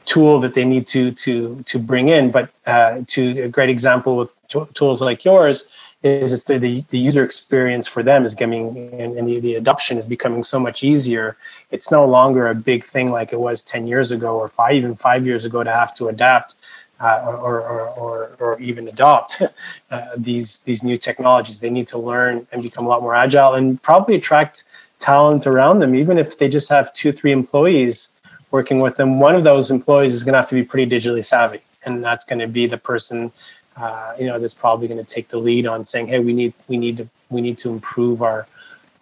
tool 0.06 0.40
that 0.40 0.54
they 0.54 0.66
need 0.66 0.88
to 0.88 1.12
to 1.12 1.64
to 1.66 1.80
bring 1.80 2.10
in. 2.10 2.32
But 2.32 2.50
uh, 2.66 3.02
to 3.08 3.44
a 3.44 3.48
great 3.48 3.70
example 3.70 4.18
with 4.18 4.32
t- 4.48 4.66
tools 4.74 5.02
like 5.02 5.26
yours 5.26 5.68
is 6.04 6.34
it's 6.34 6.46
the, 6.46 6.58
the, 6.58 6.82
the, 6.90 6.98
user 6.98 7.24
experience 7.24 7.88
for 7.88 8.02
them 8.02 8.26
is 8.26 8.34
getting 8.34 8.76
and, 9.00 9.16
and 9.18 9.28
the, 9.28 9.40
the 9.40 9.56
adoption 9.56 10.00
is 10.00 10.08
becoming 10.08 10.44
so 10.44 10.60
much 10.60 10.84
easier. 10.84 11.38
It's 11.70 11.92
no 11.92 12.06
longer 12.06 12.48
a 12.48 12.56
big 12.56 12.84
thing 12.84 13.12
like 13.12 13.34
it 13.34 13.40
was 13.40 13.62
10 13.62 13.88
years 13.88 14.12
ago 14.12 14.36
or 14.36 14.50
five 14.50 14.74
even 14.74 14.96
five 14.96 15.28
years 15.28 15.46
ago 15.46 15.64
to 15.64 15.72
have 15.72 15.94
to 15.96 16.08
adapt 16.08 16.56
uh, 17.00 17.24
or, 17.28 17.62
or, 17.62 17.82
or, 17.90 18.32
or, 18.40 18.60
even 18.60 18.88
adopt 18.88 19.42
uh, 19.92 20.08
these 20.18 20.60
these 20.62 20.84
new 20.84 20.98
technologies. 20.98 21.60
They 21.60 21.70
need 21.70 21.88
to 21.90 21.98
learn 21.98 22.46
and 22.52 22.62
become 22.62 22.86
a 22.86 22.90
lot 22.90 23.02
more 23.02 23.16
agile 23.16 23.56
and 23.56 23.82
probably 23.82 24.16
attract 24.16 24.66
talent 25.00 25.48
around 25.48 25.80
them, 25.80 25.96
even 25.96 26.18
if 26.18 26.38
they 26.38 26.48
just 26.48 26.70
have 26.70 26.94
two, 26.94 27.12
three 27.12 27.32
employees 27.32 28.10
working 28.52 28.82
with 28.82 28.98
them, 28.98 29.20
one 29.20 29.36
of 29.36 29.44
those 29.44 29.72
employees 29.72 30.14
is 30.14 30.24
going 30.24 30.34
to 30.34 30.40
have 30.40 30.50
to 30.50 30.56
be 30.56 30.64
pretty 30.64 30.94
digitally 30.94 31.26
savvy, 31.26 31.62
and 31.86 32.04
that's 32.04 32.26
going 32.26 32.40
to 32.40 32.48
be 32.48 32.68
the 32.68 32.78
person, 32.78 33.32
uh, 33.78 34.14
you 34.20 34.28
know, 34.28 34.38
that's 34.40 34.54
probably 34.54 34.88
going 34.88 35.04
to 35.04 35.10
take 35.10 35.30
the 35.30 35.38
lead 35.38 35.66
on 35.66 35.84
saying, 35.86 36.08
"Hey, 36.08 36.20
we 36.20 36.34
need 36.34 36.54
we 36.68 36.78
need 36.78 36.98
to 36.98 37.08
we 37.30 37.42
need 37.42 37.58
to 37.60 37.70
improve 37.70 38.22
our 38.22 38.48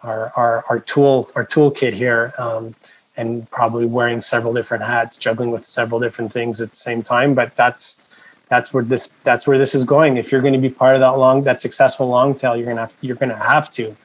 our 0.02 0.32
our, 0.36 0.64
our 0.68 0.78
tool 0.80 1.30
our 1.34 1.44
toolkit 1.44 1.92
here." 1.92 2.32
Um, 2.38 2.74
and 3.16 3.50
probably 3.50 3.84
wearing 3.84 4.22
several 4.22 4.54
different 4.54 4.82
hats, 4.82 5.18
juggling 5.18 5.50
with 5.50 5.66
several 5.66 6.00
different 6.00 6.32
things 6.32 6.60
at 6.62 6.70
the 6.70 6.76
same 6.76 7.02
time. 7.02 7.34
But 7.34 7.54
that's 7.54 7.98
that's 8.48 8.72
where 8.72 8.84
this 8.84 9.10
that's 9.24 9.46
where 9.46 9.58
this 9.58 9.74
is 9.74 9.84
going. 9.84 10.16
If 10.16 10.32
you're 10.32 10.40
going 10.40 10.54
to 10.54 10.60
be 10.60 10.70
part 10.70 10.94
of 10.94 11.00
that 11.00 11.18
long 11.18 11.42
that 11.42 11.60
successful 11.60 12.08
long 12.08 12.34
tail, 12.34 12.56
you're 12.56 12.66
gonna 12.66 12.82
have, 12.82 12.94
you're 13.00 13.16
gonna 13.16 13.36
have 13.36 13.70
to 13.72 13.96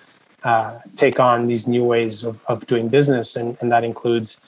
uh, 0.44 0.80
take 0.96 1.20
on 1.20 1.48
these 1.48 1.68
new 1.68 1.84
ways 1.84 2.24
of, 2.24 2.40
of 2.48 2.66
doing 2.68 2.88
business, 2.88 3.36
and, 3.36 3.58
and 3.62 3.72
that 3.72 3.84
includes 3.84 4.40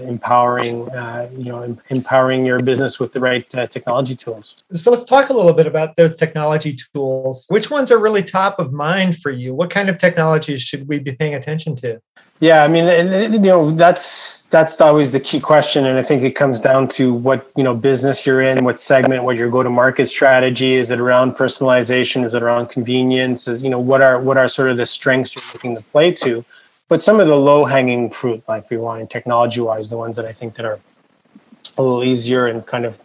empowering 0.00 0.88
uh, 0.90 1.28
you 1.36 1.44
know 1.44 1.76
empowering 1.90 2.44
your 2.44 2.62
business 2.62 2.98
with 2.98 3.12
the 3.12 3.20
right 3.20 3.54
uh, 3.54 3.66
technology 3.66 4.16
tools. 4.16 4.62
So 4.72 4.90
let's 4.90 5.04
talk 5.04 5.28
a 5.28 5.32
little 5.32 5.52
bit 5.52 5.66
about 5.66 5.96
those 5.96 6.16
technology 6.16 6.78
tools. 6.94 7.46
Which 7.48 7.70
ones 7.70 7.90
are 7.90 7.98
really 7.98 8.22
top 8.22 8.58
of 8.58 8.72
mind 8.72 9.18
for 9.18 9.30
you? 9.30 9.54
What 9.54 9.70
kind 9.70 9.88
of 9.88 9.98
technologies 9.98 10.62
should 10.62 10.88
we 10.88 10.98
be 10.98 11.12
paying 11.12 11.34
attention 11.34 11.76
to? 11.76 12.00
Yeah 12.42 12.64
i 12.64 12.68
mean 12.68 13.32
you 13.32 13.38
know 13.38 13.70
that's 13.70 14.42
that's 14.54 14.80
always 14.80 15.12
the 15.12 15.20
key 15.20 15.38
question 15.38 15.86
and 15.86 15.96
i 15.96 16.02
think 16.02 16.24
it 16.24 16.32
comes 16.32 16.60
down 16.60 16.88
to 16.88 17.14
what 17.14 17.48
you 17.56 17.62
know 17.62 17.72
business 17.72 18.26
you're 18.26 18.42
in 18.42 18.64
what 18.64 18.80
segment 18.80 19.22
what 19.22 19.36
your 19.36 19.48
go 19.48 19.62
to 19.62 19.70
market 19.70 20.06
strategy 20.06 20.74
is 20.74 20.90
it 20.90 20.98
around 20.98 21.36
personalization 21.36 22.24
is 22.24 22.34
it 22.34 22.42
around 22.42 22.66
convenience 22.66 23.46
is 23.46 23.62
you 23.62 23.70
know 23.70 23.78
what 23.78 24.02
are 24.02 24.20
what 24.20 24.36
are 24.36 24.48
sort 24.48 24.70
of 24.70 24.76
the 24.76 24.84
strengths 24.84 25.36
you're 25.36 25.44
looking 25.54 25.76
to 25.76 25.82
play 25.82 26.10
to 26.10 26.44
but 26.88 27.02
some 27.02 27.20
of 27.20 27.26
the 27.26 27.36
low 27.36 27.64
hanging 27.64 28.10
fruit, 28.10 28.42
like 28.48 28.68
we 28.70 28.76
want 28.76 29.00
in 29.00 29.08
technology 29.08 29.60
wise, 29.60 29.90
the 29.90 29.96
ones 29.96 30.16
that 30.16 30.26
I 30.26 30.32
think 30.32 30.54
that 30.56 30.66
are 30.66 30.78
a 31.78 31.82
little 31.82 32.04
easier 32.04 32.46
and 32.46 32.66
kind 32.66 32.84
of 32.84 32.98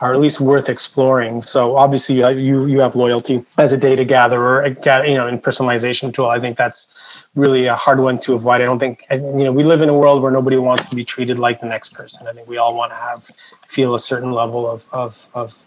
are 0.00 0.14
at 0.14 0.20
least 0.20 0.40
worth 0.40 0.68
exploring. 0.68 1.42
So 1.42 1.76
obviously 1.76 2.16
you 2.16 2.24
have, 2.24 2.38
you, 2.38 2.66
you 2.66 2.80
have 2.80 2.96
loyalty 2.96 3.44
as 3.58 3.72
a 3.72 3.76
data 3.76 4.04
gatherer, 4.04 4.66
you 4.66 5.14
know, 5.14 5.26
in 5.26 5.38
personalization 5.38 6.12
tool. 6.12 6.26
I 6.26 6.40
think 6.40 6.56
that's 6.56 6.94
really 7.34 7.66
a 7.66 7.76
hard 7.76 8.00
one 8.00 8.18
to 8.20 8.34
avoid. 8.34 8.60
I 8.60 8.64
don't 8.64 8.78
think 8.78 9.06
you 9.10 9.18
know 9.18 9.52
we 9.52 9.62
live 9.62 9.82
in 9.82 9.88
a 9.88 9.94
world 9.94 10.22
where 10.22 10.32
nobody 10.32 10.56
wants 10.56 10.86
to 10.86 10.96
be 10.96 11.04
treated 11.04 11.38
like 11.38 11.60
the 11.60 11.66
next 11.66 11.92
person. 11.92 12.26
I 12.26 12.32
think 12.32 12.48
we 12.48 12.56
all 12.56 12.76
want 12.76 12.92
to 12.92 12.96
have 12.96 13.30
feel 13.66 13.94
a 13.94 14.00
certain 14.00 14.32
level 14.32 14.68
of 14.68 14.84
of, 14.92 15.28
of 15.34 15.64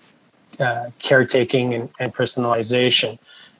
uh, 0.59 0.89
caretaking 0.99 1.73
and, 1.73 1.89
and 1.99 2.13
personalization, 2.13 3.17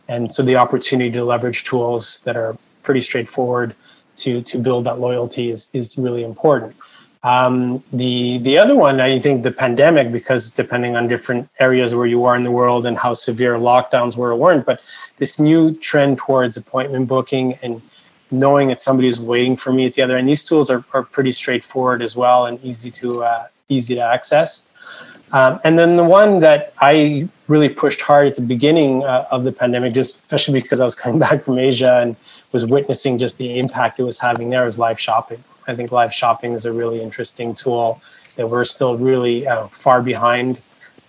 and 0.08 0.34
so 0.34 0.44
the 0.44 0.56
opportunity 0.56 1.12
to 1.12 1.24
leverage 1.24 1.64
tools 1.64 2.20
that 2.26 2.36
are 2.36 2.58
pretty 2.84 3.02
straightforward 3.02 3.76
to 4.18 4.42
to 4.44 4.58
build 4.58 4.86
that 4.86 5.00
loyalty 5.00 5.50
is 5.50 5.70
is 5.74 5.98
really 5.98 6.24
important. 6.24 6.76
Um, 7.24 7.82
the 7.94 8.38
the 8.40 8.58
other 8.58 8.76
one, 8.76 9.00
I 9.00 9.20
think, 9.20 9.44
the 9.44 9.52
pandemic, 9.52 10.12
because 10.12 10.50
depending 10.50 10.96
on 10.98 11.08
different 11.08 11.50
areas 11.60 11.96
where 11.96 12.06
you 12.06 12.26
are 12.26 12.36
in 12.36 12.44
the 12.44 12.52
world 12.52 12.86
and 12.86 12.98
how 12.98 13.14
severe 13.14 13.56
lockdowns 13.56 14.18
were 14.18 14.32
or 14.32 14.36
weren't, 14.36 14.66
but 14.66 14.82
this 15.18 15.40
new 15.40 15.74
trend 15.76 16.18
towards 16.18 16.58
appointment 16.58 17.08
booking 17.08 17.54
and 17.64 17.82
knowing 18.30 18.68
that 18.68 18.82
somebody 18.82 19.08
is 19.08 19.20
waiting 19.20 19.56
for 19.56 19.72
me 19.72 19.86
at 19.86 19.94
the 19.94 20.02
other 20.02 20.18
end. 20.18 20.28
These 20.28 20.44
tools 20.44 20.70
are, 20.70 20.84
are 20.94 21.04
pretty 21.04 21.32
straightforward 21.32 22.02
as 22.02 22.16
well 22.16 22.48
and 22.48 22.62
easy 22.64 22.92
to 22.92 23.24
uh, 23.24 23.48
easy 23.70 23.96
to 23.96 24.02
access. 24.02 24.66
Um, 25.32 25.60
and 25.64 25.80
then 25.80 25.96
the 25.96 26.04
one 26.04 26.42
that 26.42 26.74
I 26.80 27.28
really 27.48 27.70
pushed 27.70 28.02
hard 28.02 28.28
at 28.28 28.36
the 28.36 28.42
beginning 28.42 29.04
uh, 29.04 29.26
of 29.32 29.44
the 29.46 29.52
pandemic, 29.52 29.94
just 29.94 30.18
especially 30.18 30.62
because 30.62 30.80
I 30.82 30.84
was 30.84 30.94
coming 30.94 31.20
back 31.26 31.44
from 31.44 31.58
Asia 31.58 32.00
and 32.02 32.16
was 32.54 32.66
witnessing 32.66 33.18
just 33.18 33.38
the 33.38 33.60
impact 33.60 34.00
it 34.00 34.04
was 34.04 34.18
having 34.18 34.50
there 34.50 34.66
is 34.66 34.80
live 34.80 35.00
shopping. 35.00 35.44
I 35.68 35.76
think 35.76 35.92
live 35.92 36.14
shopping 36.14 36.54
is 36.54 36.66
a 36.66 36.72
really 36.72 37.02
interesting 37.02 37.54
tool 37.54 38.02
that 38.36 38.48
we're 38.48 38.64
still 38.66 38.98
really 38.98 39.46
uh, 39.48 39.68
far 39.68 40.02
behind 40.02 40.62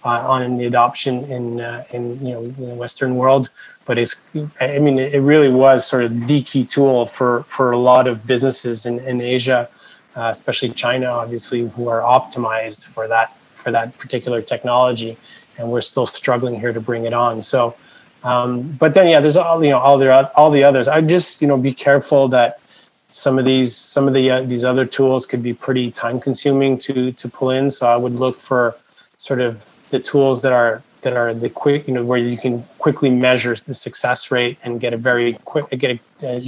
uh, 0.05 0.09
on 0.09 0.43
in 0.43 0.59
the 0.59 0.67
adoption 0.67 1.25
in 1.31 1.61
uh, 1.61 1.85
in 1.93 2.25
you 2.25 2.35
know 2.35 2.43
in 2.43 2.69
the 2.69 2.75
Western 2.75 3.17
world. 3.17 3.51
But 3.85 3.99
it's 3.99 4.17
I 4.61 4.79
mean 4.79 4.99
it 4.99 5.21
really 5.21 5.49
was 5.49 5.87
sort 5.87 6.05
of 6.05 6.27
the 6.27 6.43
key 6.43 6.65
tool 6.65 7.07
for 7.07 7.43
for 7.45 7.73
a 7.73 7.79
lot 7.79 8.09
of 8.09 8.27
businesses 8.27 8.87
in, 8.87 8.99
in 9.01 9.21
Asia, 9.21 9.69
uh, 10.17 10.29
especially 10.33 10.71
China, 10.71 11.07
obviously, 11.07 11.69
who 11.69 11.89
are 11.89 12.01
optimized 12.01 12.87
for 12.87 13.07
that 13.09 13.37
for 13.55 13.71
that 13.71 13.97
particular 13.99 14.41
technology, 14.43 15.17
and 15.59 15.71
we're 15.71 15.81
still 15.83 16.07
struggling 16.07 16.59
here 16.59 16.73
to 16.73 16.81
bring 16.81 17.05
it 17.05 17.13
on. 17.13 17.43
So 17.43 17.75
um, 18.25 18.63
but 18.81 18.95
then, 18.95 19.09
yeah, 19.09 19.21
there's 19.21 19.37
all 19.37 19.63
you 19.63 19.71
know, 19.71 19.79
all 19.79 19.99
the 19.99 20.33
all 20.35 20.51
the 20.51 20.65
others. 20.65 20.89
I 20.89 21.01
just 21.03 21.43
you 21.43 21.47
know 21.47 21.59
be 21.59 21.75
careful 21.75 22.27
that 22.29 22.61
some 23.11 23.39
of 23.39 23.45
these 23.45 23.77
some 23.77 24.09
of 24.09 24.15
the 24.15 24.31
uh, 24.31 24.43
these 24.43 24.65
other 24.65 24.87
tools 24.87 25.27
could 25.27 25.43
be 25.43 25.53
pretty 25.53 25.91
time 25.91 26.19
consuming 26.19 26.79
to 26.79 27.13
to 27.13 27.29
pull 27.29 27.51
in. 27.51 27.71
So 27.71 27.87
I 27.87 27.97
would 27.97 28.15
look 28.15 28.41
for 28.41 28.77
sort 29.19 29.41
of 29.41 29.63
the 29.91 30.01
tools 30.01 30.41
that 30.43 30.53
are 30.53 30.83
that 31.03 31.17
are 31.17 31.35
the 31.35 31.51
quick, 31.51 31.87
you 31.87 31.93
know, 31.93 32.03
where 32.03 32.19
you 32.19 32.39
can 32.39 32.63
quickly 32.79 33.11
measure 33.11 33.55
the 33.55 33.75
success 33.75 34.31
rate 34.31 34.57
and 34.65 34.81
get 34.81 34.95
a 34.95 34.97
very 34.97 35.35
quick 35.45 35.69
get 35.79 36.01
a, 36.23 36.41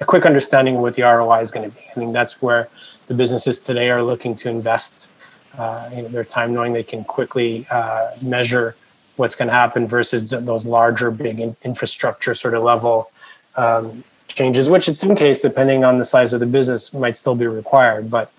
a 0.00 0.04
quick 0.04 0.26
understanding 0.26 0.76
of 0.76 0.82
what 0.82 0.94
the 0.94 1.02
ROI 1.02 1.40
is 1.40 1.52
going 1.52 1.70
to 1.70 1.76
be. 1.76 1.82
I 1.90 1.94
think 1.94 2.12
that's 2.12 2.42
where 2.42 2.68
the 3.06 3.14
businesses 3.14 3.60
today 3.60 3.88
are 3.90 4.02
looking 4.02 4.34
to 4.36 4.50
invest 4.50 5.06
uh, 5.56 5.88
you 5.94 6.02
know, 6.02 6.08
their 6.08 6.24
time, 6.24 6.52
knowing 6.52 6.72
they 6.72 6.82
can 6.82 7.04
quickly 7.04 7.66
uh, 7.70 8.10
measure 8.20 8.74
what's 9.20 9.36
going 9.36 9.48
to 9.48 9.54
happen 9.54 9.86
versus 9.86 10.30
those 10.30 10.66
larger, 10.66 11.10
big 11.10 11.38
in- 11.38 11.56
infrastructure 11.62 12.34
sort 12.34 12.54
of 12.54 12.62
level 12.62 13.12
um, 13.56 14.02
changes, 14.26 14.68
which 14.68 14.88
in 14.88 14.96
some 14.96 15.14
case, 15.14 15.40
depending 15.40 15.84
on 15.84 15.98
the 15.98 16.04
size 16.04 16.32
of 16.32 16.40
the 16.40 16.46
business, 16.46 16.92
might 16.92 17.16
still 17.16 17.34
be 17.34 17.46
required. 17.46 18.10
But 18.10 18.32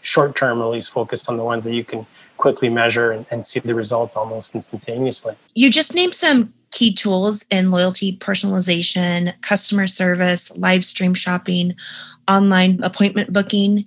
short 0.00 0.34
term, 0.36 0.62
at 0.62 0.66
least 0.66 0.92
focused 0.92 1.28
on 1.28 1.36
the 1.36 1.44
ones 1.44 1.64
that 1.64 1.74
you 1.74 1.84
can 1.84 2.06
quickly 2.38 2.68
measure 2.68 3.12
and, 3.12 3.26
and 3.30 3.44
see 3.44 3.60
the 3.60 3.74
results 3.74 4.16
almost 4.16 4.54
instantaneously. 4.54 5.34
You 5.54 5.70
just 5.70 5.94
named 5.94 6.14
some 6.14 6.52
key 6.70 6.92
tools 6.94 7.44
in 7.50 7.70
loyalty 7.70 8.16
personalization, 8.16 9.34
customer 9.42 9.86
service, 9.86 10.50
live 10.56 10.84
stream 10.84 11.14
shopping, 11.14 11.74
online 12.28 12.82
appointment 12.82 13.32
booking. 13.32 13.86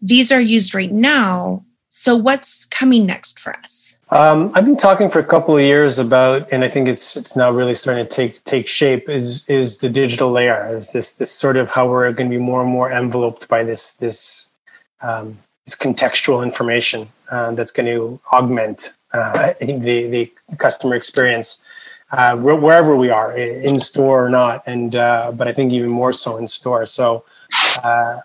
These 0.00 0.32
are 0.32 0.40
used 0.40 0.74
right 0.74 0.90
now. 0.90 1.64
So, 1.88 2.16
what's 2.16 2.66
coming 2.66 3.06
next 3.06 3.38
for 3.38 3.54
us? 3.56 3.85
Um, 4.10 4.52
I've 4.54 4.64
been 4.64 4.76
talking 4.76 5.10
for 5.10 5.18
a 5.18 5.24
couple 5.24 5.56
of 5.56 5.62
years 5.62 5.98
about, 5.98 6.48
and 6.52 6.62
I 6.62 6.68
think 6.68 6.86
it's 6.86 7.16
it's 7.16 7.34
now 7.34 7.50
really 7.50 7.74
starting 7.74 8.04
to 8.04 8.10
take 8.10 8.42
take 8.44 8.68
shape. 8.68 9.08
Is 9.08 9.44
is 9.48 9.78
the 9.78 9.88
digital 9.88 10.30
layer? 10.30 10.68
Is 10.76 10.92
this 10.92 11.14
this 11.14 11.32
sort 11.32 11.56
of 11.56 11.68
how 11.68 11.88
we're 11.88 12.12
going 12.12 12.30
to 12.30 12.36
be 12.36 12.42
more 12.42 12.62
and 12.62 12.70
more 12.70 12.92
enveloped 12.92 13.48
by 13.48 13.64
this 13.64 13.94
this 13.94 14.48
um, 15.02 15.36
this 15.64 15.74
contextual 15.74 16.44
information 16.44 17.08
uh, 17.30 17.50
that's 17.52 17.72
going 17.72 17.86
to 17.86 18.20
augment 18.32 18.92
uh, 19.12 19.54
the 19.60 20.06
the 20.06 20.32
customer 20.56 20.94
experience 20.94 21.64
uh, 22.12 22.36
wherever 22.36 22.94
we 22.94 23.10
are, 23.10 23.36
in 23.36 23.80
store 23.80 24.24
or 24.24 24.28
not, 24.28 24.62
and 24.66 24.94
uh, 24.94 25.32
but 25.34 25.48
I 25.48 25.52
think 25.52 25.72
even 25.72 25.90
more 25.90 26.12
so 26.12 26.36
in 26.36 26.46
store. 26.46 26.86
So 26.86 27.24
uh, 27.82 28.20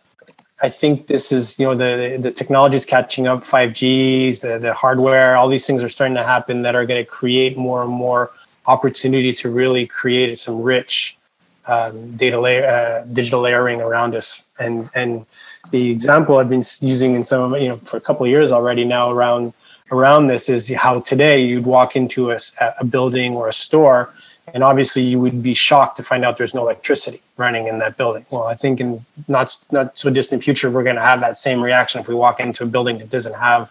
I 0.62 0.70
think 0.70 1.08
this 1.08 1.32
is, 1.32 1.58
you 1.60 1.66
know, 1.66 1.76
the 1.76 2.18
the 2.18 2.32
technology 2.32 2.76
is 2.76 2.86
catching 2.86 3.28
up. 3.28 3.44
5Gs, 3.44 4.42
the 4.42 4.60
the 4.60 4.74
hardware, 4.74 5.36
all 5.36 5.50
these 5.50 5.66
things 5.66 5.82
are 5.82 5.90
starting 5.90 6.16
to 6.16 6.24
happen 6.24 6.62
that 6.62 6.76
are 6.76 6.86
going 6.86 7.04
to 7.04 7.10
create 7.10 7.58
more 7.58 7.82
and 7.82 7.92
more 7.92 8.32
opportunity 8.68 9.34
to 9.34 9.50
really 9.50 9.88
create 9.88 10.40
some 10.40 10.62
rich 10.62 11.18
um, 11.66 12.16
data 12.16 12.40
layer, 12.40 12.66
uh, 12.66 13.06
digital 13.14 13.42
layering 13.42 13.82
around 13.82 14.16
us. 14.16 14.44
And 14.60 14.90
and 14.94 15.26
the 15.72 15.90
example 15.90 16.38
I've 16.38 16.50
been 16.50 16.64
using 16.82 17.16
in 17.16 17.24
some 17.24 17.54
of 17.54 17.62
you 17.62 17.70
know 17.70 17.78
for 17.78 17.98
a 17.98 18.02
couple 18.02 18.26
of 18.26 18.30
years 18.30 18.52
already 18.52 18.86
now 18.86 19.12
around 19.12 19.54
around 19.92 20.28
this 20.28 20.48
is 20.50 20.70
how 20.70 21.00
today 21.02 21.44
you'd 21.44 21.66
walk 21.66 21.96
into 21.96 22.32
a, 22.32 22.40
a 22.80 22.86
building 22.86 23.36
or 23.36 23.48
a 23.48 23.54
store 23.54 24.14
and 24.54 24.64
obviously 24.64 25.02
you 25.02 25.20
would 25.20 25.44
be 25.44 25.54
shocked 25.54 25.98
to 25.98 26.04
find 26.04 26.24
out 26.24 26.38
there's 26.38 26.54
no 26.54 26.62
electricity 26.62 27.22
running 27.46 27.66
in 27.72 27.80
that 27.84 27.94
building. 27.98 28.26
Well 28.32 28.48
i 28.56 28.56
think 28.62 28.80
in 28.84 28.90
not 29.28 29.48
not 29.78 29.98
so 30.02 30.10
distant 30.20 30.44
future 30.48 30.68
we're 30.72 30.88
going 30.92 31.02
to 31.04 31.10
have 31.12 31.20
that 31.28 31.38
same 31.48 31.60
reaction 31.70 32.00
if 32.02 32.08
we 32.08 32.16
walk 32.26 32.40
into 32.40 32.64
a 32.64 32.70
building 32.76 32.96
that 33.00 33.10
doesn't 33.18 33.38
have 33.50 33.64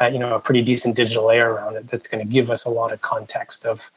uh, 0.00 0.10
you 0.14 0.20
know 0.22 0.34
a 0.34 0.40
pretty 0.46 0.62
decent 0.72 0.92
digital 1.02 1.24
layer 1.30 1.48
around 1.54 1.74
it 1.76 1.84
that's 1.90 2.08
going 2.10 2.22
to 2.26 2.30
give 2.36 2.50
us 2.54 2.64
a 2.70 2.72
lot 2.80 2.92
of 2.92 2.98
context 3.12 3.64
of 3.72 3.90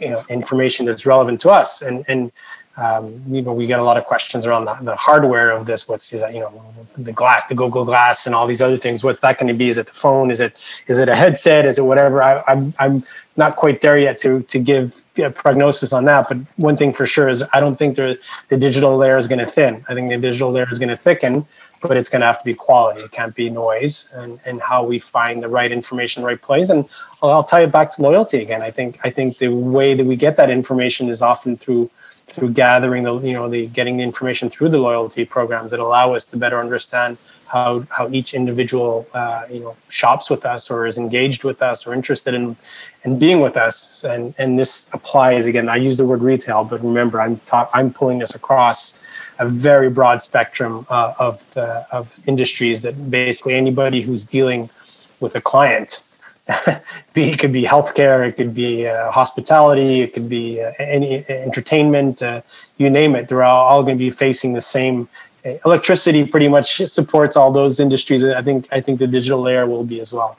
you 0.00 0.08
know 0.08 0.24
information 0.28 0.86
that's 0.86 1.06
relevant 1.06 1.40
to 1.42 1.50
us. 1.50 1.82
And 1.82 2.04
and 2.08 2.32
um, 2.76 3.22
you 3.28 3.42
know 3.42 3.52
we 3.52 3.66
get 3.66 3.80
a 3.80 3.82
lot 3.82 3.96
of 3.96 4.04
questions 4.04 4.46
around 4.46 4.66
the, 4.66 4.74
the 4.82 4.96
hardware 4.96 5.50
of 5.50 5.66
this. 5.66 5.88
What's 5.88 6.10
that 6.10 6.34
you 6.34 6.40
know 6.40 6.62
the 6.98 7.12
glass 7.12 7.46
the 7.48 7.54
google 7.54 7.84
glass 7.84 8.26
and 8.26 8.34
all 8.34 8.46
these 8.46 8.62
other 8.62 8.76
things. 8.76 9.04
What's 9.04 9.20
that 9.20 9.38
going 9.38 9.48
to 9.48 9.54
be? 9.54 9.68
Is 9.68 9.78
it 9.78 9.86
the 9.86 9.94
phone? 9.94 10.30
Is 10.30 10.40
it 10.40 10.54
is 10.86 10.98
it 10.98 11.08
a 11.08 11.14
headset? 11.14 11.64
Is 11.64 11.78
it 11.78 11.82
whatever? 11.82 12.22
I, 12.22 12.42
I'm, 12.46 12.74
I'm 12.78 13.04
not 13.36 13.56
quite 13.56 13.80
there 13.80 13.98
yet 13.98 14.18
to 14.20 14.42
to 14.42 14.58
give 14.58 15.00
a 15.18 15.30
prognosis 15.30 15.92
on 15.92 16.04
that 16.04 16.28
but 16.28 16.38
one 16.56 16.76
thing 16.76 16.92
for 16.92 17.06
sure 17.06 17.28
is 17.28 17.42
i 17.52 17.60
don't 17.60 17.76
think 17.76 17.96
the 17.96 18.18
digital 18.50 18.96
layer 18.96 19.16
is 19.16 19.28
going 19.28 19.38
to 19.38 19.46
thin 19.46 19.84
i 19.88 19.94
think 19.94 20.08
the 20.10 20.18
digital 20.18 20.50
layer 20.50 20.68
is 20.70 20.78
going 20.78 20.88
to 20.88 20.96
thicken 20.96 21.46
but 21.80 21.96
it's 21.96 22.08
going 22.08 22.20
to 22.20 22.26
have 22.26 22.38
to 22.38 22.44
be 22.44 22.54
quality. 22.54 23.00
It 23.02 23.12
can't 23.12 23.34
be 23.34 23.50
noise, 23.50 24.08
and, 24.14 24.38
and 24.44 24.60
how 24.60 24.84
we 24.84 24.98
find 24.98 25.42
the 25.42 25.48
right 25.48 25.70
information, 25.70 26.22
right 26.22 26.40
place. 26.40 26.68
And 26.68 26.88
I'll, 27.22 27.30
I'll 27.30 27.44
tie 27.44 27.62
it 27.62 27.72
back 27.72 27.92
to 27.92 28.02
loyalty 28.02 28.42
again. 28.42 28.62
I 28.62 28.70
think 28.70 28.98
I 29.04 29.10
think 29.10 29.38
the 29.38 29.48
way 29.48 29.94
that 29.94 30.04
we 30.04 30.16
get 30.16 30.36
that 30.36 30.50
information 30.50 31.08
is 31.08 31.22
often 31.22 31.56
through 31.56 31.90
through 32.28 32.50
gathering 32.50 33.04
the 33.04 33.18
you 33.20 33.32
know 33.32 33.48
the 33.48 33.66
getting 33.68 33.96
the 33.96 34.02
information 34.02 34.50
through 34.50 34.68
the 34.70 34.78
loyalty 34.78 35.24
programs 35.24 35.70
that 35.70 35.80
allow 35.80 36.14
us 36.14 36.24
to 36.26 36.36
better 36.36 36.58
understand 36.58 37.18
how 37.46 37.80
how 37.90 38.08
each 38.10 38.34
individual 38.34 39.06
uh, 39.14 39.44
you 39.50 39.60
know 39.60 39.76
shops 39.88 40.30
with 40.30 40.44
us 40.44 40.70
or 40.70 40.86
is 40.86 40.98
engaged 40.98 41.44
with 41.44 41.62
us 41.62 41.86
or 41.86 41.94
interested 41.94 42.34
in 42.34 42.56
in 43.04 43.18
being 43.18 43.40
with 43.40 43.56
us 43.56 44.04
and 44.04 44.34
and 44.38 44.58
this 44.58 44.88
applies 44.92 45.46
again 45.46 45.68
i 45.68 45.76
use 45.76 45.96
the 45.96 46.04
word 46.04 46.22
retail 46.22 46.64
but 46.64 46.82
remember 46.82 47.20
i'm 47.20 47.36
ta- 47.40 47.70
i'm 47.72 47.92
pulling 47.92 48.18
this 48.18 48.34
across 48.34 48.98
a 49.38 49.46
very 49.48 49.90
broad 49.90 50.22
spectrum 50.22 50.86
uh, 50.88 51.12
of 51.18 51.44
the, 51.52 51.86
of 51.94 52.18
industries 52.26 52.82
that 52.82 53.10
basically 53.10 53.54
anybody 53.54 54.00
who's 54.00 54.24
dealing 54.24 54.70
with 55.20 55.34
a 55.34 55.40
client 55.40 56.00
be 57.14 57.30
it 57.30 57.38
could 57.38 57.52
be 57.52 57.64
healthcare, 57.64 58.26
it 58.26 58.32
could 58.32 58.54
be 58.54 58.86
uh, 58.86 59.10
hospitality, 59.10 60.00
it 60.00 60.12
could 60.14 60.28
be 60.28 60.62
uh, 60.62 60.72
any 60.78 61.24
entertainment, 61.28 62.22
uh, 62.22 62.40
you 62.78 62.88
name 62.88 63.16
it. 63.16 63.28
They're 63.28 63.42
all, 63.42 63.66
all 63.66 63.82
going 63.82 63.96
to 63.96 64.04
be 64.04 64.10
facing 64.10 64.52
the 64.52 64.60
same. 64.60 65.08
Electricity 65.64 66.24
pretty 66.24 66.48
much 66.48 66.86
supports 66.88 67.36
all 67.36 67.52
those 67.52 67.78
industries. 67.80 68.24
I 68.24 68.42
think 68.42 68.68
I 68.72 68.80
think 68.80 68.98
the 68.98 69.06
digital 69.06 69.40
layer 69.40 69.66
will 69.66 69.84
be 69.84 70.00
as 70.00 70.12
well. 70.12 70.38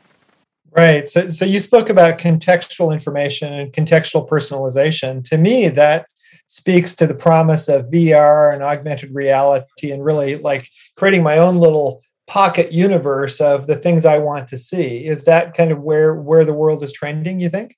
Right. 0.72 1.08
So, 1.08 1.30
so 1.30 1.46
you 1.46 1.60
spoke 1.60 1.90
about 1.90 2.20
contextual 2.20 2.94
information 2.94 3.52
and 3.52 3.74
contextual 3.74 4.28
personalization. 4.28 5.24
To 5.30 5.38
me, 5.38 5.70
that 5.70 6.08
speaks 6.48 6.96
to 6.96 7.08
the 7.08 7.16
promise 7.16 7.68
of 7.68 7.86
VR 7.88 8.54
and 8.54 8.62
augmented 8.62 9.14
reality 9.14 9.92
and 9.92 10.04
really 10.04 10.36
like 10.36 10.70
creating 10.96 11.24
my 11.24 11.38
own 11.38 11.58
little 11.58 12.02
pocket 12.28 12.72
universe 12.72 13.40
of 13.40 13.68
the 13.68 13.76
things 13.76 14.06
I 14.06 14.18
want 14.18 14.50
to 14.50 14.58
see. 14.58 15.06
Is 15.06 15.26
that 15.26 15.56
kind 15.56 15.72
of 15.72 15.82
where 15.82 16.14
where 16.16 16.46
the 16.46 16.54
world 16.54 16.84
is 16.84 16.92
trending, 16.92 17.40
you 17.40 17.50
think? 17.50 17.78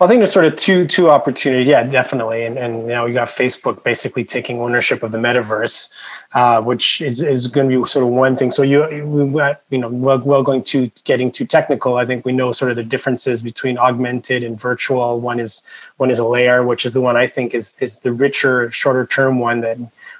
Well, 0.00 0.08
I 0.08 0.08
think 0.08 0.20
there's 0.20 0.32
sort 0.32 0.46
of 0.46 0.56
two 0.56 0.86
two 0.86 1.10
opportunities. 1.10 1.68
Yeah, 1.68 1.82
definitely. 1.82 2.46
And 2.46 2.56
and 2.56 2.86
now 2.86 3.04
you 3.04 3.12
got 3.12 3.28
Facebook 3.28 3.84
basically 3.84 4.24
taking 4.24 4.58
ownership 4.58 5.02
of 5.02 5.12
the 5.12 5.18
metaverse, 5.18 5.90
uh, 6.32 6.62
which 6.62 7.02
is, 7.02 7.20
is 7.20 7.46
going 7.48 7.68
to 7.68 7.82
be 7.82 7.86
sort 7.86 8.06
of 8.06 8.10
one 8.10 8.34
thing. 8.34 8.50
So 8.50 8.62
you 8.62 8.90
you 8.90 9.78
know 9.78 9.88
well, 9.90 10.18
well 10.20 10.42
going 10.42 10.64
to 10.64 10.90
getting 11.04 11.30
too 11.30 11.44
technical. 11.44 11.98
I 11.98 12.06
think 12.06 12.24
we 12.24 12.32
know 12.32 12.50
sort 12.52 12.70
of 12.70 12.78
the 12.78 12.82
differences 12.82 13.42
between 13.42 13.76
augmented 13.76 14.42
and 14.42 14.58
virtual. 14.58 15.20
One 15.20 15.38
is 15.38 15.62
one 15.98 16.10
is 16.10 16.18
a 16.18 16.24
layer, 16.24 16.64
which 16.64 16.86
is 16.86 16.94
the 16.94 17.02
one 17.02 17.18
I 17.18 17.26
think 17.26 17.54
is 17.54 17.74
is 17.80 17.98
the 17.98 18.10
richer, 18.10 18.70
shorter 18.70 19.04
term 19.04 19.38
one 19.38 19.60
that 19.60 19.76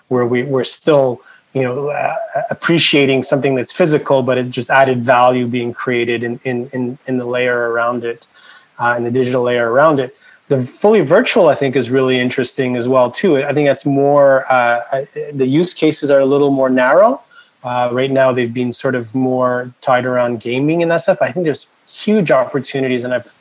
where 0.09 0.27
we 0.27 0.43
we're 0.43 0.63
still 0.63 1.23
you 1.55 1.63
know 1.63 1.89
uh, 1.89 2.17
appreciating 2.51 3.23
something 3.23 3.55
that's 3.55 3.73
physical, 3.73 4.23
but 4.23 4.37
it 4.37 4.51
just 4.51 4.69
added 4.69 5.03
value 5.03 5.47
being 5.47 5.73
created 5.73 6.23
in 6.23 6.39
in 6.45 6.69
in, 6.75 6.99
in 7.07 7.17
the 7.17 7.25
layer 7.25 7.71
around 7.71 8.05
it 8.05 8.27
uh, 8.81 8.95
and 8.97 9.07
the 9.07 9.11
digital 9.11 9.43
layer 9.43 9.71
around 9.71 10.01
it. 10.01 10.17
The 10.49 10.61
fully 10.61 11.03
virtual, 11.03 11.49
I 11.49 11.55
think, 11.55 11.77
is 11.77 11.91
really 11.91 12.19
interesting 12.19 12.75
as 12.77 12.89
well 12.89 13.11
too. 13.11 13.39
I 13.39 13.53
think 13.53 13.69
that's 13.69 13.87
more 13.87 14.51
uh, 14.51 15.05
the 15.33 15.47
use 15.47 15.75
cases 15.75 16.11
are 16.11 16.19
a 16.19 16.27
little 16.27 16.51
more 16.51 16.69
narrow. 16.69 17.23
Uh, 17.63 17.91
right 17.93 18.11
now, 18.11 18.33
they've 18.33 18.53
been 18.53 18.73
sort 18.73 18.95
of 18.95 19.15
more 19.15 19.73
tied 19.83 20.07
around 20.07 20.41
gaming 20.41 20.83
and 20.83 20.91
that 20.91 21.03
stuff. 21.03 21.19
I 21.21 21.31
think 21.31 21.45
there's 21.45 21.69
huge 21.87 22.31
opportunities, 22.31 23.05
and 23.05 23.15
I've 23.15 23.33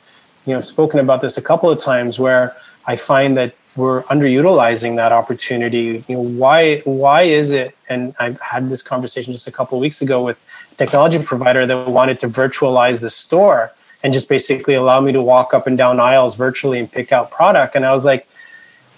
you 0.46 0.54
know 0.54 0.62
spoken 0.62 1.00
about 1.00 1.22
this 1.22 1.38
a 1.38 1.42
couple 1.42 1.70
of 1.70 1.80
times 1.80 2.20
where 2.20 2.56
I 2.86 2.96
find 2.96 3.36
that 3.38 3.56
we're 3.76 4.04
underutilizing 4.04 4.98
that 4.98 5.12
opportunity. 5.12 6.04
You 6.08 6.16
know, 6.16 6.22
why 6.22 6.80
why 6.82 7.24
is 7.24 7.52
it? 7.52 7.76
And 7.88 8.14
I 8.20 8.36
had 8.42 8.70
this 8.70 8.84
conversation 8.84 9.34
just 9.34 9.48
a 9.48 9.52
couple 9.52 9.78
of 9.78 9.82
weeks 9.82 10.02
ago 10.02 10.24
with 10.24 10.38
a 10.74 10.76
technology 10.76 11.18
provider 11.18 11.66
that 11.66 11.88
wanted 11.88 12.20
to 12.20 12.28
virtualize 12.28 13.02
the 13.02 13.10
store 13.10 13.72
and 14.04 14.14
just 14.14 14.30
basically 14.30 14.76
allow 14.76 15.02
me 15.02 15.12
to 15.12 15.22
walk 15.22 15.54
up 15.54 15.68
and 15.68 15.78
down 15.78 16.00
aisles 16.00 16.36
virtually 16.36 16.80
and 16.80 16.92
pick 16.92 17.12
out 17.12 17.32
product. 17.32 17.76
And 17.76 17.86
I 17.86 17.94
was 17.94 18.06
like, 18.06 18.28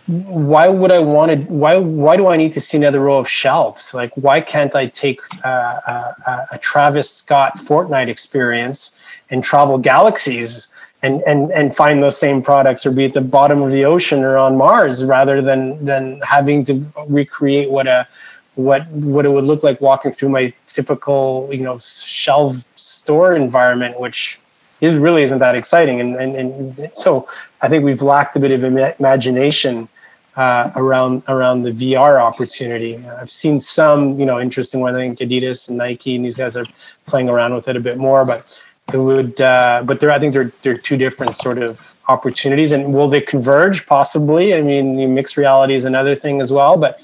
why 0.07 0.67
would 0.67 0.91
I 0.91 0.99
want 0.99 1.31
to? 1.31 1.37
Why 1.53 1.77
why 1.77 2.17
do 2.17 2.27
I 2.27 2.35
need 2.35 2.51
to 2.53 2.61
see 2.61 2.77
another 2.77 2.99
row 2.99 3.17
of 3.19 3.29
shelves? 3.29 3.93
Like, 3.93 4.11
why 4.15 4.41
can't 4.41 4.75
I 4.75 4.87
take 4.87 5.21
uh, 5.45 5.79
a, 6.27 6.47
a 6.53 6.57
Travis 6.57 7.09
Scott 7.09 7.57
Fortnite 7.57 8.07
experience 8.07 8.97
and 9.29 9.43
travel 9.43 9.77
galaxies 9.77 10.67
and 11.03 11.21
and 11.23 11.51
and 11.51 11.75
find 11.75 12.01
those 12.01 12.17
same 12.17 12.41
products, 12.41 12.85
or 12.85 12.91
be 12.91 13.05
at 13.05 13.13
the 13.13 13.21
bottom 13.21 13.61
of 13.61 13.71
the 13.71 13.85
ocean 13.85 14.23
or 14.23 14.37
on 14.37 14.57
Mars, 14.57 15.03
rather 15.03 15.41
than 15.41 15.83
than 15.85 16.19
having 16.21 16.65
to 16.65 16.85
recreate 17.07 17.69
what 17.69 17.87
a 17.87 18.07
what 18.55 18.87
what 18.89 19.25
it 19.25 19.29
would 19.29 19.45
look 19.45 19.63
like 19.63 19.79
walking 19.81 20.11
through 20.11 20.29
my 20.29 20.51
typical 20.67 21.47
you 21.51 21.63
know 21.63 21.77
shelf 21.77 22.65
store 22.75 23.35
environment, 23.35 23.99
which 23.99 24.40
is 24.81 24.95
really 24.95 25.23
isn't 25.23 25.39
that 25.39 25.55
exciting. 25.55 26.01
And, 26.01 26.15
and, 26.15 26.35
and 26.35 26.91
so 26.93 27.27
I 27.61 27.69
think 27.69 27.85
we've 27.85 28.01
lacked 28.01 28.35
a 28.35 28.39
bit 28.39 28.51
of 28.51 28.63
imagination 28.63 29.87
uh, 30.35 30.71
around 30.75 31.23
around 31.27 31.63
the 31.63 31.71
VR 31.71 32.19
opportunity. 32.19 32.97
I've 33.07 33.31
seen 33.31 33.59
some, 33.59 34.19
you 34.19 34.25
know, 34.25 34.39
interesting 34.39 34.79
one. 34.79 34.95
I 34.95 34.99
think 34.99 35.19
Adidas 35.19 35.67
and 35.67 35.77
Nike 35.77 36.15
and 36.15 36.25
these 36.25 36.37
guys 36.37 36.55
are 36.55 36.65
playing 37.05 37.29
around 37.29 37.53
with 37.53 37.67
it 37.67 37.75
a 37.75 37.79
bit 37.79 37.97
more, 37.97 38.25
but 38.25 38.59
it 38.93 38.97
would. 38.97 39.39
Uh, 39.39 39.83
but 39.85 39.99
they're, 39.99 40.11
I 40.11 40.19
think 40.19 40.33
they're 40.33 40.51
they're 40.63 40.77
two 40.77 40.97
different 40.97 41.35
sort 41.35 41.57
of 41.57 41.95
opportunities. 42.07 42.71
And 42.71 42.93
will 42.93 43.09
they 43.09 43.21
converge? 43.21 43.85
Possibly. 43.85 44.55
I 44.55 44.61
mean, 44.61 45.13
mixed 45.13 45.37
reality 45.37 45.75
is 45.75 45.85
another 45.85 46.15
thing 46.15 46.41
as 46.41 46.51
well, 46.51 46.77
but. 46.77 46.99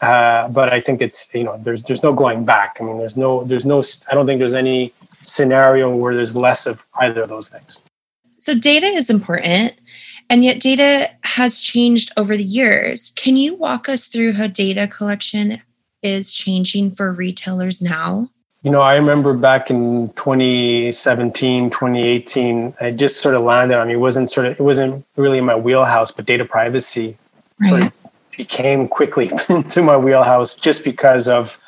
Uh, 0.00 0.46
but 0.50 0.72
I 0.72 0.80
think 0.80 1.02
it's 1.02 1.34
you 1.34 1.42
know 1.42 1.58
there's 1.58 1.82
there's 1.82 2.04
no 2.04 2.12
going 2.12 2.44
back. 2.44 2.76
I 2.78 2.84
mean 2.84 2.98
there's 2.98 3.16
no 3.16 3.42
there's 3.42 3.66
no 3.66 3.82
I 4.08 4.14
don't 4.14 4.26
think 4.26 4.38
there's 4.38 4.54
any 4.54 4.92
scenario 5.28 5.94
where 5.94 6.14
there's 6.14 6.34
less 6.34 6.66
of 6.66 6.84
either 7.00 7.22
of 7.22 7.28
those 7.28 7.50
things. 7.50 7.80
So, 8.36 8.54
data 8.54 8.86
is 8.86 9.10
important, 9.10 9.74
and 10.30 10.44
yet 10.44 10.60
data 10.60 11.10
has 11.24 11.60
changed 11.60 12.12
over 12.16 12.36
the 12.36 12.44
years. 12.44 13.12
Can 13.16 13.36
you 13.36 13.54
walk 13.54 13.88
us 13.88 14.06
through 14.06 14.32
how 14.32 14.46
data 14.46 14.86
collection 14.86 15.58
is 16.02 16.32
changing 16.32 16.92
for 16.92 17.12
retailers 17.12 17.82
now? 17.82 18.30
You 18.62 18.72
know, 18.72 18.80
I 18.80 18.96
remember 18.96 19.34
back 19.34 19.70
in 19.70 20.08
2017, 20.10 21.70
2018, 21.70 22.74
I 22.80 22.90
just 22.90 23.20
sort 23.20 23.34
of 23.34 23.42
landed 23.42 23.78
on 23.78 23.86
me. 23.86 23.94
It 23.94 23.98
wasn't 23.98 24.30
sort 24.30 24.46
of, 24.46 24.52
it 24.52 24.62
wasn't 24.62 25.04
really 25.16 25.38
in 25.38 25.44
my 25.44 25.54
wheelhouse, 25.54 26.10
but 26.10 26.26
data 26.26 26.44
privacy 26.44 27.16
right. 27.60 27.68
sort 27.68 27.82
of 27.82 27.92
became 28.36 28.88
quickly 28.88 29.30
into 29.48 29.82
my 29.82 29.96
wheelhouse 29.96 30.54
just 30.54 30.84
because 30.84 31.28
of 31.28 31.58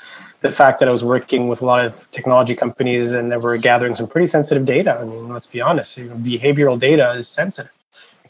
the 0.41 0.51
fact 0.51 0.79
that 0.81 0.89
I 0.89 0.93
was 0.93 1.05
working 1.05 1.49
with 1.49 1.61
a 1.61 1.67
lot 1.67 1.85
of 1.85 2.11
technology 2.13 2.55
companies 2.55 3.13
and 3.13 3.31
that 3.31 3.41
we're 3.41 3.59
gathering 3.59 3.95
some 3.95 4.07
pretty 4.07 4.27
sensitive 4.27 4.65
data. 4.65 4.99
I 5.01 5.05
mean, 5.05 5.29
let's 5.29 5.47
be 5.47 5.61
honest, 5.61 5.99
behavioral 5.99 6.79
data 6.79 7.13
is 7.13 7.29
sensitive, 7.29 7.73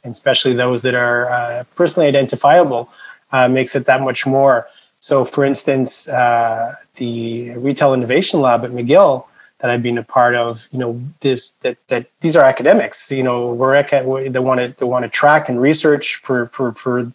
and 0.02 0.11
especially 0.11 0.54
those 0.54 0.82
that 0.82 0.94
are 0.94 1.30
uh, 1.30 1.64
personally 1.76 2.08
identifiable 2.08 2.90
uh, 3.32 3.48
makes 3.48 3.76
it 3.76 3.86
that 3.86 4.00
much 4.02 4.26
more. 4.26 4.68
So, 4.98 5.24
for 5.24 5.44
instance, 5.44 6.08
uh, 6.08 6.74
the 6.96 7.50
Retail 7.52 7.94
Innovation 7.94 8.40
Lab 8.40 8.64
at 8.64 8.70
McGill 8.70 9.24
that 9.61 9.70
I've 9.70 9.82
been 9.82 9.98
a 9.98 10.02
part 10.02 10.34
of, 10.34 10.66
you 10.72 10.78
know, 10.78 11.00
this 11.20 11.52
that 11.61 11.76
that 11.88 12.06
these 12.20 12.34
are 12.34 12.44
academics. 12.44 13.11
You 13.11 13.22
know, 13.22 13.54
we're 13.54 13.80
they 13.82 14.38
want 14.40 14.61
to 14.61 14.74
they 14.78 14.86
want 14.86 15.04
to 15.04 15.08
track 15.08 15.48
and 15.48 15.61
research 15.61 16.16
for 16.16 16.46
for 16.46 16.72
for 16.72 17.00
you 17.00 17.12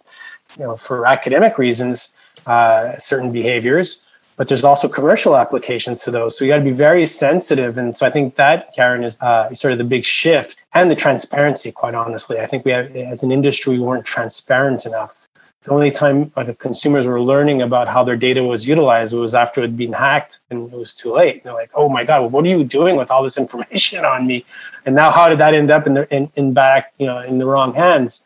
know 0.60 0.78
for 0.78 1.06
academic 1.06 1.58
reasons 1.58 2.10
uh, 2.46 2.98
certain 2.98 3.32
behaviors 3.32 4.02
but 4.38 4.48
there's 4.48 4.64
also 4.64 4.88
commercial 4.88 5.36
applications 5.38 6.02
to 6.02 6.12
those. 6.12 6.38
So 6.38 6.46
you 6.46 6.52
got 6.52 6.58
to 6.58 6.64
be 6.64 6.72
very 6.72 7.06
sensitive. 7.06 7.78
And 7.78 7.96
so 7.96 8.06
I 8.06 8.10
think 8.10 8.36
that, 8.36 8.74
Karen, 8.76 9.04
is 9.04 9.20
uh, 9.22 9.54
sort 9.54 9.72
of 9.72 9.78
the 9.78 9.84
big 9.86 10.04
shift 10.04 10.58
and 10.74 10.92
the 10.92 10.96
transparency, 10.96 11.72
quite 11.72 11.96
honestly. 11.96 12.40
I 12.40 12.46
think 12.46 12.66
we 12.66 12.72
have, 12.72 12.96
as 12.96 13.24
an 13.24 13.32
industry, 13.32 13.74
we 13.74 13.80
weren't 13.80 14.06
transparent 14.06 14.86
enough 14.86 15.26
the 15.66 15.72
only 15.72 15.90
time 15.90 16.32
uh, 16.36 16.54
consumers 16.60 17.08
were 17.08 17.20
learning 17.20 17.64
about 17.64 17.88
how 17.88 18.04
their 18.04 18.16
data 18.16 18.44
was 18.44 18.68
utilized 18.68 19.16
was 19.16 19.34
after 19.34 19.62
it 19.62 19.64
had 19.64 19.78
been 19.78 19.94
hacked 19.94 20.38
and 20.52 20.72
it 20.72 20.78
was 20.78 20.94
too 20.94 21.12
late. 21.12 21.44
They're 21.44 21.54
like, 21.54 21.72
oh 21.74 21.90
my 21.90 22.04
God, 22.04 22.32
what 22.32 22.46
are 22.46 22.48
you 22.48 22.64
doing 22.64 22.96
with 22.96 23.10
all 23.10 23.24
this 23.24 23.38
information 23.38 24.06
on 24.06 24.28
me? 24.28 24.46
And 24.86 24.96
now 24.96 25.10
how 25.10 25.28
did 25.28 25.40
that 25.40 25.56
end 25.56 25.72
up 25.72 25.88
in 25.88 25.96
the 25.96 26.16
in, 26.16 26.32
in 26.36 26.54
back, 26.54 26.94
you 27.00 27.08
know, 27.08 27.20
in 27.20 27.40
the 27.40 27.48
wrong 27.48 27.74
hands? 27.74 28.24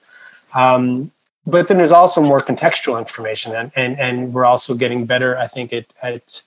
Um, 0.53 1.12
but 1.50 1.68
then 1.68 1.78
there's 1.78 1.91
also 1.91 2.22
more 2.22 2.41
contextual 2.41 2.97
information 3.00 3.56
and, 3.56 3.72
and, 3.76 4.00
and 4.00 4.34
we're 4.34 4.45
also 4.45 4.74
getting 4.74 5.06
better, 5.06 5.38
I 5.38 5.47
think, 5.47 5.74
at, 5.74 5.86
at 6.02 6.41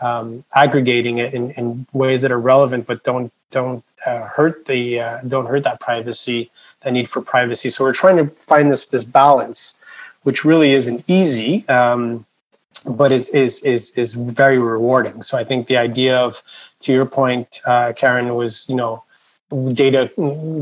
um, 0.00 0.44
aggregating 0.54 1.18
it 1.18 1.34
in, 1.34 1.50
in 1.52 1.86
ways 1.92 2.22
that 2.22 2.32
are 2.32 2.40
relevant, 2.40 2.86
but 2.86 3.02
don't 3.04 3.32
don't 3.50 3.82
uh, 4.04 4.24
hurt 4.24 4.66
the 4.66 5.00
uh, 5.00 5.20
don't 5.22 5.46
hurt 5.46 5.64
that 5.64 5.80
privacy, 5.80 6.50
that 6.82 6.92
need 6.92 7.08
for 7.08 7.22
privacy. 7.22 7.70
So 7.70 7.82
we're 7.84 7.94
trying 7.94 8.18
to 8.18 8.26
find 8.36 8.70
this 8.70 8.84
this 8.86 9.04
balance 9.04 9.78
which 10.22 10.44
really 10.44 10.74
isn't 10.74 11.02
easy, 11.08 11.66
um, 11.68 12.24
but 12.86 13.12
is, 13.12 13.28
is, 13.30 13.60
is, 13.60 13.90
is 13.92 14.14
very 14.14 14.58
rewarding. 14.58 15.22
So 15.22 15.38
I 15.38 15.44
think 15.44 15.66
the 15.66 15.76
idea 15.76 16.18
of, 16.18 16.42
to 16.80 16.92
your 16.92 17.06
point, 17.06 17.60
uh, 17.64 17.92
Karen, 17.96 18.34
was, 18.34 18.68
you 18.68 18.74
know, 18.74 19.02
data, 19.72 20.10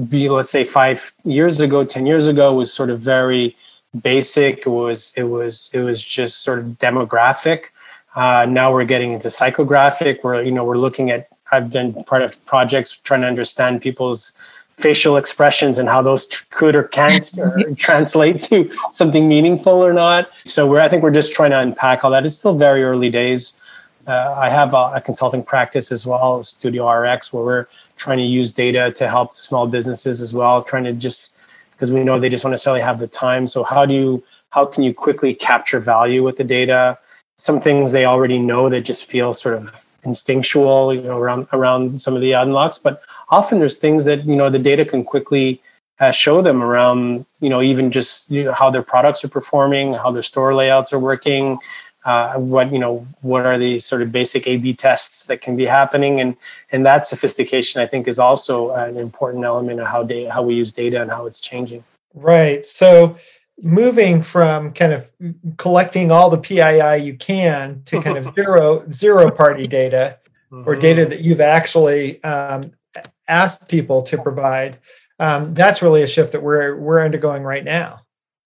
be, 0.09 0.29
let's 0.29 0.51
say 0.51 0.65
five 0.65 1.13
years 1.25 1.59
ago, 1.59 1.85
10 1.85 2.07
years 2.07 2.27
ago 2.27 2.55
was 2.55 2.73
sort 2.73 2.91
of 2.91 3.01
very 3.01 3.57
basic. 4.03 4.67
It 4.67 4.71
was, 4.71 5.13
it 5.17 5.25
was, 5.25 5.71
it 5.73 5.81
was 5.81 6.03
just 6.03 6.43
sort 6.43 6.59
of 6.59 6.67
demographic. 6.79 7.67
Uh, 8.15 8.47
now 8.49 8.73
we're 8.73 8.85
getting 8.85 9.13
into 9.13 9.29
psychographic. 9.29 10.23
We're, 10.23 10.43
you 10.43 10.51
know, 10.51 10.65
we're 10.65 10.79
looking 10.79 11.11
at, 11.11 11.29
I've 11.53 11.71
been 11.71 12.03
part 12.05 12.23
of 12.23 12.45
projects 12.47 12.97
trying 12.97 13.21
to 13.21 13.27
understand 13.27 13.83
people's 13.83 14.33
facial 14.79 15.17
expressions 15.17 15.79
and 15.79 15.89
how 15.89 16.03
those 16.03 16.27
could 16.51 16.77
or 16.77 16.85
can't 16.85 17.31
or 17.39 17.63
translate 17.77 18.43
to 18.43 18.71
something 18.91 19.29
meaningful 19.29 19.73
or 19.73 19.93
not. 19.93 20.31
So 20.45 20.67
we're 20.67 20.81
I 20.81 20.89
think 20.89 21.03
we're 21.03 21.11
just 21.11 21.33
trying 21.33 21.51
to 21.51 21.61
unpack 21.61 22.05
all 22.05 22.11
that. 22.11 22.27
It's 22.27 22.37
still 22.37 22.57
very 22.57 22.85
early 22.85 23.11
days. 23.11 23.59
Uh, 24.07 24.35
I 24.39 24.49
have 24.51 24.73
a, 24.73 24.93
a, 24.95 25.01
consulting 25.01 25.43
practice 25.43 25.91
as 25.91 26.07
well, 26.07 26.45
Studio 26.45 26.89
RX, 26.89 27.33
where 27.33 27.45
we're 27.45 27.67
trying 27.97 28.19
to 28.19 28.25
use 28.25 28.53
data 28.53 28.93
to 28.93 29.09
help 29.09 29.35
small 29.35 29.67
businesses 29.67 30.23
as 30.23 30.33
well, 30.33 30.63
trying 30.63 30.85
to 30.85 30.93
just 30.93 31.36
because 31.77 31.93
we 31.93 32.03
know 32.03 32.19
they 32.19 32.29
just 32.29 32.43
don't 32.43 32.51
necessarily 32.51 32.81
have 32.81 32.99
the 32.99 33.07
time. 33.07 33.47
So 33.47 33.63
how 33.63 33.85
do 33.87 33.95
you 33.95 34.25
how 34.51 34.65
can 34.65 34.83
you 34.83 34.95
quickly 34.95 35.35
capture 35.35 35.79
value 35.81 36.23
with 36.23 36.37
the 36.39 36.45
data? 36.45 36.99
Some 37.39 37.61
things 37.61 37.93
they 37.93 38.07
already 38.07 38.39
know 38.39 38.69
that 38.71 38.83
just 38.83 39.05
feel 39.05 39.35
sort 39.35 39.57
of 39.57 39.85
instinctual, 40.05 40.95
you 40.95 41.03
know, 41.03 41.19
around 41.19 41.47
around 41.53 42.01
some 42.01 42.15
of 42.15 42.23
the 42.23 42.33
unlocks. 42.33 42.79
But 42.79 43.03
often 43.29 43.59
there's 43.59 43.79
things 43.79 44.05
that 44.07 44.25
you 44.25 44.37
know 44.37 44.49
the 44.49 44.59
data 44.59 44.85
can 44.85 45.05
quickly 45.05 45.61
uh, 46.01 46.13
show 46.13 46.43
them 46.43 46.63
around, 46.63 47.27
you 47.41 47.49
know, 47.49 47.63
even 47.63 47.91
just 47.91 48.31
you 48.31 48.45
know, 48.45 48.53
how 48.53 48.71
their 48.71 48.83
products 48.83 49.25
are 49.25 49.29
performing, 49.29 49.95
how 49.95 50.11
their 50.11 50.23
store 50.23 50.55
layouts 50.55 50.93
are 50.93 50.99
working, 50.99 51.59
uh, 52.07 52.35
what 52.35 52.73
you 52.73 52.79
know, 52.79 53.05
what 53.23 53.45
are 53.45 53.59
the 53.59 53.81
sort 53.81 54.01
of 54.01 54.13
basic 54.13 54.47
A/B 54.47 54.75
tests 54.75 55.25
that 55.25 55.41
can 55.41 55.57
be 55.57 55.67
happening, 55.67 56.21
and 56.21 56.37
and 56.71 56.87
that 56.87 57.07
sophistication 57.07 57.83
I 57.83 57.87
think 57.87 58.07
is 58.07 58.21
also 58.21 58.71
an 58.71 58.97
important 58.97 59.45
element 59.45 59.81
of 59.81 59.89
how 59.89 60.05
data, 60.05 60.33
how 60.33 60.43
we 60.43 60.55
use 60.55 60.71
data 60.71 61.03
and 61.03 61.11
how 61.11 61.27
it's 61.27 61.41
changing. 61.41 61.83
Right. 62.15 62.65
So 62.65 63.17
moving 63.61 64.23
from 64.23 64.73
kind 64.73 64.93
of 64.93 65.11
collecting 65.57 66.13
all 66.13 66.31
the 66.31 66.39
PII 66.39 67.05
you 67.05 67.15
can 67.15 67.83
to 67.87 68.01
kind 68.01 68.17
of 68.17 68.25
zero 68.35 68.89
zero 68.89 69.31
party 69.31 69.67
data 69.67 70.19
or 70.53 70.59
mm-hmm. 70.59 70.81
data 70.81 71.07
that 71.07 71.23
you've 71.23 71.41
actually 71.41 72.23
um, 72.23 72.71
asked 73.27 73.69
people 73.69 74.01
to 74.03 74.17
provide. 74.17 74.79
Um, 75.19 75.55
that's 75.55 75.83
really 75.83 76.03
a 76.03 76.07
shift 76.07 76.33
that 76.33 76.43
we're 76.43 76.77
we're 76.77 77.05
undergoing 77.05 77.43
right 77.43 77.65
now. 77.65 78.03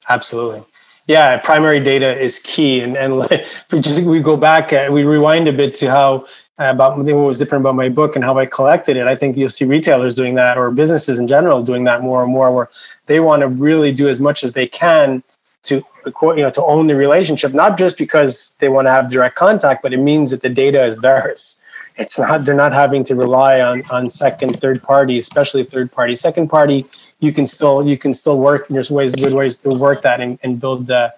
Absolutely. 0.08 0.64
Yeah, 1.10 1.38
primary 1.38 1.80
data 1.80 2.16
is 2.16 2.38
key, 2.38 2.82
and 2.82 2.96
and 2.96 3.18
like, 3.22 3.44
we 3.72 3.80
just 3.80 4.00
we 4.04 4.20
go 4.20 4.36
back, 4.36 4.72
uh, 4.72 4.86
we 4.92 5.02
rewind 5.02 5.48
a 5.48 5.52
bit 5.52 5.74
to 5.80 5.90
how 5.90 6.26
uh, 6.60 6.70
about 6.70 6.98
what 6.98 7.04
was 7.04 7.36
different 7.36 7.62
about 7.62 7.74
my 7.74 7.88
book 7.88 8.14
and 8.14 8.24
how 8.24 8.38
I 8.38 8.46
collected 8.46 8.96
it. 8.96 9.08
I 9.08 9.16
think 9.16 9.36
you'll 9.36 9.50
see 9.50 9.64
retailers 9.64 10.14
doing 10.14 10.36
that, 10.36 10.56
or 10.56 10.70
businesses 10.70 11.18
in 11.18 11.26
general 11.26 11.64
doing 11.64 11.82
that 11.82 12.02
more 12.02 12.22
and 12.22 12.32
more, 12.32 12.54
where 12.54 12.70
they 13.06 13.18
want 13.18 13.40
to 13.40 13.48
really 13.48 13.90
do 13.90 14.08
as 14.08 14.20
much 14.20 14.44
as 14.44 14.52
they 14.52 14.68
can 14.68 15.24
to 15.64 15.84
you 16.06 16.42
know 16.44 16.50
to 16.50 16.64
own 16.64 16.86
the 16.86 16.94
relationship, 16.94 17.52
not 17.54 17.76
just 17.76 17.98
because 17.98 18.54
they 18.60 18.68
want 18.68 18.86
to 18.86 18.92
have 18.92 19.10
direct 19.10 19.34
contact, 19.34 19.82
but 19.82 19.92
it 19.92 19.96
means 20.10 20.30
that 20.30 20.42
the 20.42 20.48
data 20.48 20.84
is 20.84 21.00
theirs. 21.00 21.60
It's 21.96 22.20
not 22.20 22.44
they're 22.44 22.54
not 22.54 22.72
having 22.72 23.02
to 23.06 23.16
rely 23.16 23.60
on 23.60 23.82
on 23.90 24.10
second, 24.10 24.60
third 24.60 24.80
party, 24.80 25.18
especially 25.18 25.64
third 25.64 25.90
party. 25.90 26.14
Second 26.14 26.46
party, 26.48 26.86
you 27.20 27.32
can 27.32 27.46
still 27.46 27.86
you 27.86 27.96
can 27.96 28.12
still 28.12 28.38
work. 28.38 28.66
There's 28.68 28.90
ways 28.90 29.14
good 29.14 29.34
ways 29.34 29.58
to 29.58 29.70
work 29.70 30.02
that 30.02 30.20
and, 30.20 30.38
and 30.42 30.60
build 30.60 30.86
the 30.86 31.14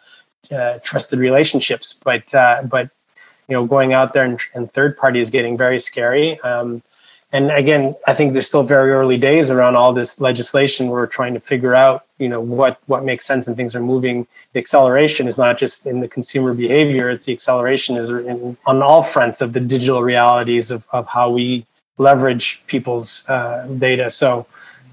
uh, 0.50 0.78
trusted 0.84 1.18
relationships. 1.18 1.98
But 2.04 2.32
uh, 2.34 2.62
but 2.68 2.90
you 3.48 3.54
know 3.54 3.64
going 3.66 3.92
out 3.92 4.12
there 4.12 4.24
and, 4.24 4.40
and 4.54 4.70
third 4.70 4.96
party 4.96 5.20
is 5.20 5.30
getting 5.30 5.56
very 5.56 5.78
scary. 5.78 6.38
Um, 6.40 6.82
and 7.34 7.50
again, 7.50 7.94
I 8.06 8.12
think 8.12 8.34
there's 8.34 8.46
still 8.46 8.62
very 8.62 8.92
early 8.92 9.16
days 9.16 9.48
around 9.48 9.74
all 9.74 9.94
this 9.94 10.20
legislation. 10.20 10.88
We're 10.88 11.06
trying 11.06 11.32
to 11.32 11.40
figure 11.40 11.74
out, 11.74 12.04
you 12.18 12.28
know, 12.28 12.42
what 12.42 12.78
what 12.86 13.04
makes 13.04 13.24
sense 13.24 13.46
and 13.46 13.56
things 13.56 13.74
are 13.74 13.80
moving. 13.80 14.26
The 14.52 14.58
acceleration 14.58 15.26
is 15.26 15.38
not 15.38 15.56
just 15.56 15.86
in 15.86 16.00
the 16.00 16.08
consumer 16.08 16.52
behavior; 16.52 17.08
it's 17.08 17.24
the 17.24 17.32
acceleration 17.32 17.96
is 17.96 18.10
in, 18.10 18.56
on 18.66 18.82
all 18.82 19.02
fronts 19.02 19.40
of 19.40 19.54
the 19.54 19.60
digital 19.60 20.02
realities 20.02 20.70
of, 20.70 20.86
of 20.92 21.06
how 21.06 21.30
we 21.30 21.64
leverage 21.96 22.62
people's 22.66 23.26
uh, 23.28 23.66
data. 23.78 24.10
So 24.10 24.46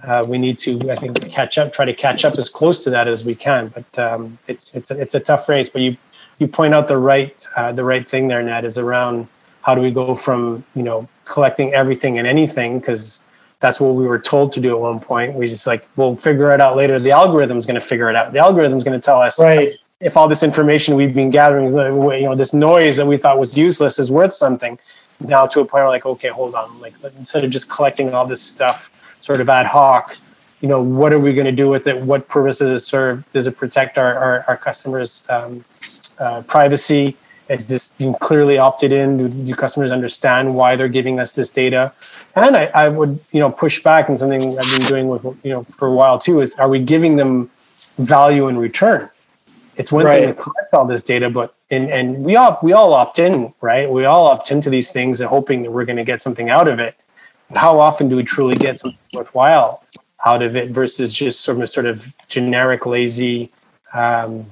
uh, 0.04 0.24
we 0.28 0.38
need 0.38 0.58
to, 0.60 0.90
I 0.90 0.96
think, 0.96 1.30
catch 1.30 1.58
up, 1.58 1.74
try 1.74 1.86
to 1.86 1.94
catch 1.94 2.24
up 2.24 2.38
as 2.38 2.50
close 2.50 2.84
to 2.84 2.90
that 2.92 3.08
as 3.08 3.26
we 3.26 3.36
can. 3.36 3.68
But 3.68 4.00
um, 4.00 4.38
it's 4.48 4.74
it's 4.76 4.92
a, 4.92 5.00
it's 5.00 5.16
a 5.16 5.20
tough 5.20 5.50
race. 5.50 5.70
But 5.70 5.82
you 5.82 5.98
you 6.40 6.48
point 6.48 6.74
out 6.74 6.88
the 6.88 6.98
right 6.98 7.46
uh, 7.56 7.72
the 7.72 7.84
right 7.84 8.08
thing 8.08 8.28
there, 8.28 8.42
Ned, 8.42 8.66
is 8.66 8.78
around 8.78 9.28
how 9.62 9.76
do 9.76 9.82
we 9.82 9.92
go 9.92 10.16
from 10.16 10.64
you 10.76 10.84
know 10.84 11.08
collecting 11.26 11.74
everything 11.74 12.18
and 12.18 12.28
anything 12.28 12.80
because 12.80 13.20
that's 13.60 13.80
what 13.80 13.96
we 13.96 14.08
were 14.08 14.20
told 14.20 14.54
to 14.54 14.62
do 14.62 14.74
at 14.74 14.80
one 14.80 15.00
point. 15.00 15.36
We 15.36 15.48
just 15.48 15.68
like 15.68 15.88
we'll 15.98 16.16
figure 16.16 16.54
it 16.54 16.62
out 16.62 16.78
later. 16.78 16.98
The 16.98 17.12
algorithm's 17.12 17.66
going 17.66 17.80
to 17.80 17.86
figure 17.86 18.10
it 18.10 18.16
out. 18.16 18.32
The 18.32 18.40
algorithm's 18.40 18.84
going 18.84 19.00
to 19.00 19.04
tell 19.04 19.22
us 19.22 19.40
right. 19.42 19.74
if 20.00 20.16
all 20.16 20.30
this 20.30 20.44
information 20.44 20.96
we've 20.96 21.14
been 21.14 21.30
gathering, 21.30 21.66
you 21.66 22.26
know, 22.26 22.36
this 22.36 22.54
noise 22.54 22.96
that 22.98 23.06
we 23.06 23.18
thought 23.18 23.38
was 23.38 23.58
useless 23.58 24.00
is 24.00 24.10
worth 24.10 24.34
something. 24.34 24.80
Now 25.20 25.46
to 25.48 25.60
a 25.60 25.66
point 25.66 25.74
where 25.74 25.90
like, 25.90 26.06
okay, 26.06 26.30
hold 26.30 26.56
on, 26.56 26.80
like 26.80 26.94
instead 27.18 27.44
of 27.44 27.52
just 27.52 27.70
collecting 27.70 28.14
all 28.14 28.26
this 28.26 28.42
stuff 28.42 28.90
sort 29.22 29.42
of 29.42 29.50
ad 29.50 29.66
hoc, 29.66 30.18
you 30.62 30.68
know, 30.68 30.82
what 30.82 31.14
are 31.14 31.20
we 31.20 31.34
going 31.34 31.46
to 31.46 31.52
do 31.52 31.70
with 31.70 31.88
it? 31.88 32.00
What 32.02 32.28
purpose 32.28 32.60
does 32.60 32.70
it 32.70 32.86
serve? 32.86 33.24
Does 33.32 33.48
it 33.48 33.58
protect 33.58 33.98
our 33.98 34.16
our, 34.18 34.46
our 34.48 34.58
customers' 34.58 35.26
um, 35.30 35.64
uh, 36.20 36.42
privacy? 36.44 37.16
Is 37.50 37.68
this 37.68 37.96
being 37.96 38.14
clearly 38.16 38.60
opted 38.60 38.92
in? 38.92 39.18
Do, 39.18 39.28
do, 39.28 39.56
customers 39.56 39.92
understand 39.92 40.54
why 40.54 40.76
they're 40.76 40.88
giving 40.88 41.20
us 41.20 41.32
this 41.32 41.50
data? 41.50 41.92
And 42.36 42.56
I, 42.56 42.66
I 42.76 42.90
would, 42.90 43.20
you 43.32 43.40
know, 43.40 43.50
push 43.50 43.82
back 43.82 44.08
and 44.08 44.20
something 44.20 44.56
I've 44.56 44.78
been 44.78 44.86
doing 44.86 45.08
with, 45.08 45.24
you 45.44 45.52
know, 45.52 45.64
for 45.64 45.88
a 45.88 45.92
while 45.92 46.20
too 46.20 46.42
is 46.42 46.54
are 46.56 46.70
we 46.70 46.80
giving 46.80 47.16
them 47.16 47.50
value 47.98 48.50
in 48.50 48.58
return? 48.58 49.10
It's 49.78 49.92
one 49.92 50.06
right. 50.06 50.20
thing 50.20 50.36
to 50.36 50.40
collect 50.40 50.74
all 50.74 50.86
this 50.86 51.04
data, 51.04 51.30
but 51.30 51.56
and 51.72 51.90
and 51.90 52.24
we 52.24 52.36
all 52.36 52.60
we 52.62 52.74
all 52.74 52.94
opt 52.94 53.18
in, 53.18 53.54
right? 53.62 53.90
We 53.90 54.06
all 54.06 54.28
opt 54.28 54.52
into 54.52 54.70
these 54.70 54.92
things 54.92 55.22
and 55.22 55.30
hoping 55.30 55.64
that 55.64 55.72
we're 55.72 55.86
going 55.86 55.98
to 55.98 56.04
get 56.04 56.22
something 56.22 56.50
out 56.50 56.68
of 56.68 56.80
it. 56.80 56.96
But 57.50 57.58
how 57.58 57.80
often 57.80 58.10
do 58.10 58.16
we 58.16 58.24
truly 58.24 58.56
get 58.56 58.80
something 58.80 59.00
worthwhile 59.14 59.84
out 60.26 60.44
of 60.44 60.56
it 60.56 60.70
versus 60.70 61.14
just 61.14 61.42
sort 61.42 61.62
of 61.62 61.70
sort 61.70 61.86
of 61.86 62.14
generic, 62.28 62.86
lazy, 62.86 63.52
um, 63.94 64.46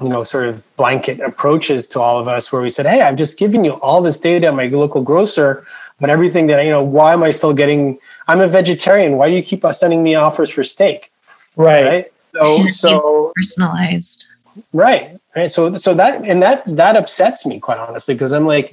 you 0.00 0.08
know, 0.08 0.22
sort 0.22 0.48
of 0.48 0.76
blanket 0.76 1.20
approaches 1.20 1.86
to 1.88 2.00
all 2.00 2.20
of 2.20 2.28
us 2.28 2.52
where 2.52 2.62
we 2.62 2.70
said, 2.70 2.86
Hey, 2.86 3.00
I'm 3.00 3.16
just 3.16 3.38
giving 3.38 3.64
you 3.64 3.72
all 3.74 4.02
this 4.02 4.18
data 4.18 4.48
at 4.48 4.54
my 4.54 4.66
local 4.66 5.02
grocer, 5.02 5.66
but 6.00 6.10
everything 6.10 6.46
that, 6.48 6.62
you 6.64 6.70
know, 6.70 6.82
why 6.82 7.12
am 7.12 7.22
I 7.22 7.32
still 7.32 7.52
getting, 7.52 7.98
I'm 8.28 8.40
a 8.40 8.46
vegetarian. 8.46 9.16
Why 9.16 9.28
do 9.28 9.34
you 9.34 9.42
keep 9.42 9.64
sending 9.72 10.02
me 10.02 10.14
offers 10.14 10.50
for 10.50 10.62
steak? 10.62 11.10
Right. 11.56 11.84
right? 11.84 12.12
So, 12.34 12.68
so 12.68 13.32
personalized. 13.34 14.28
Right. 14.72 15.18
Right. 15.36 15.50
So, 15.50 15.76
so 15.76 15.94
that, 15.94 16.24
and 16.24 16.42
that, 16.42 16.62
that 16.66 16.96
upsets 16.96 17.46
me 17.46 17.60
quite 17.60 17.78
honestly, 17.78 18.14
because 18.14 18.32
I'm 18.32 18.46
like, 18.46 18.72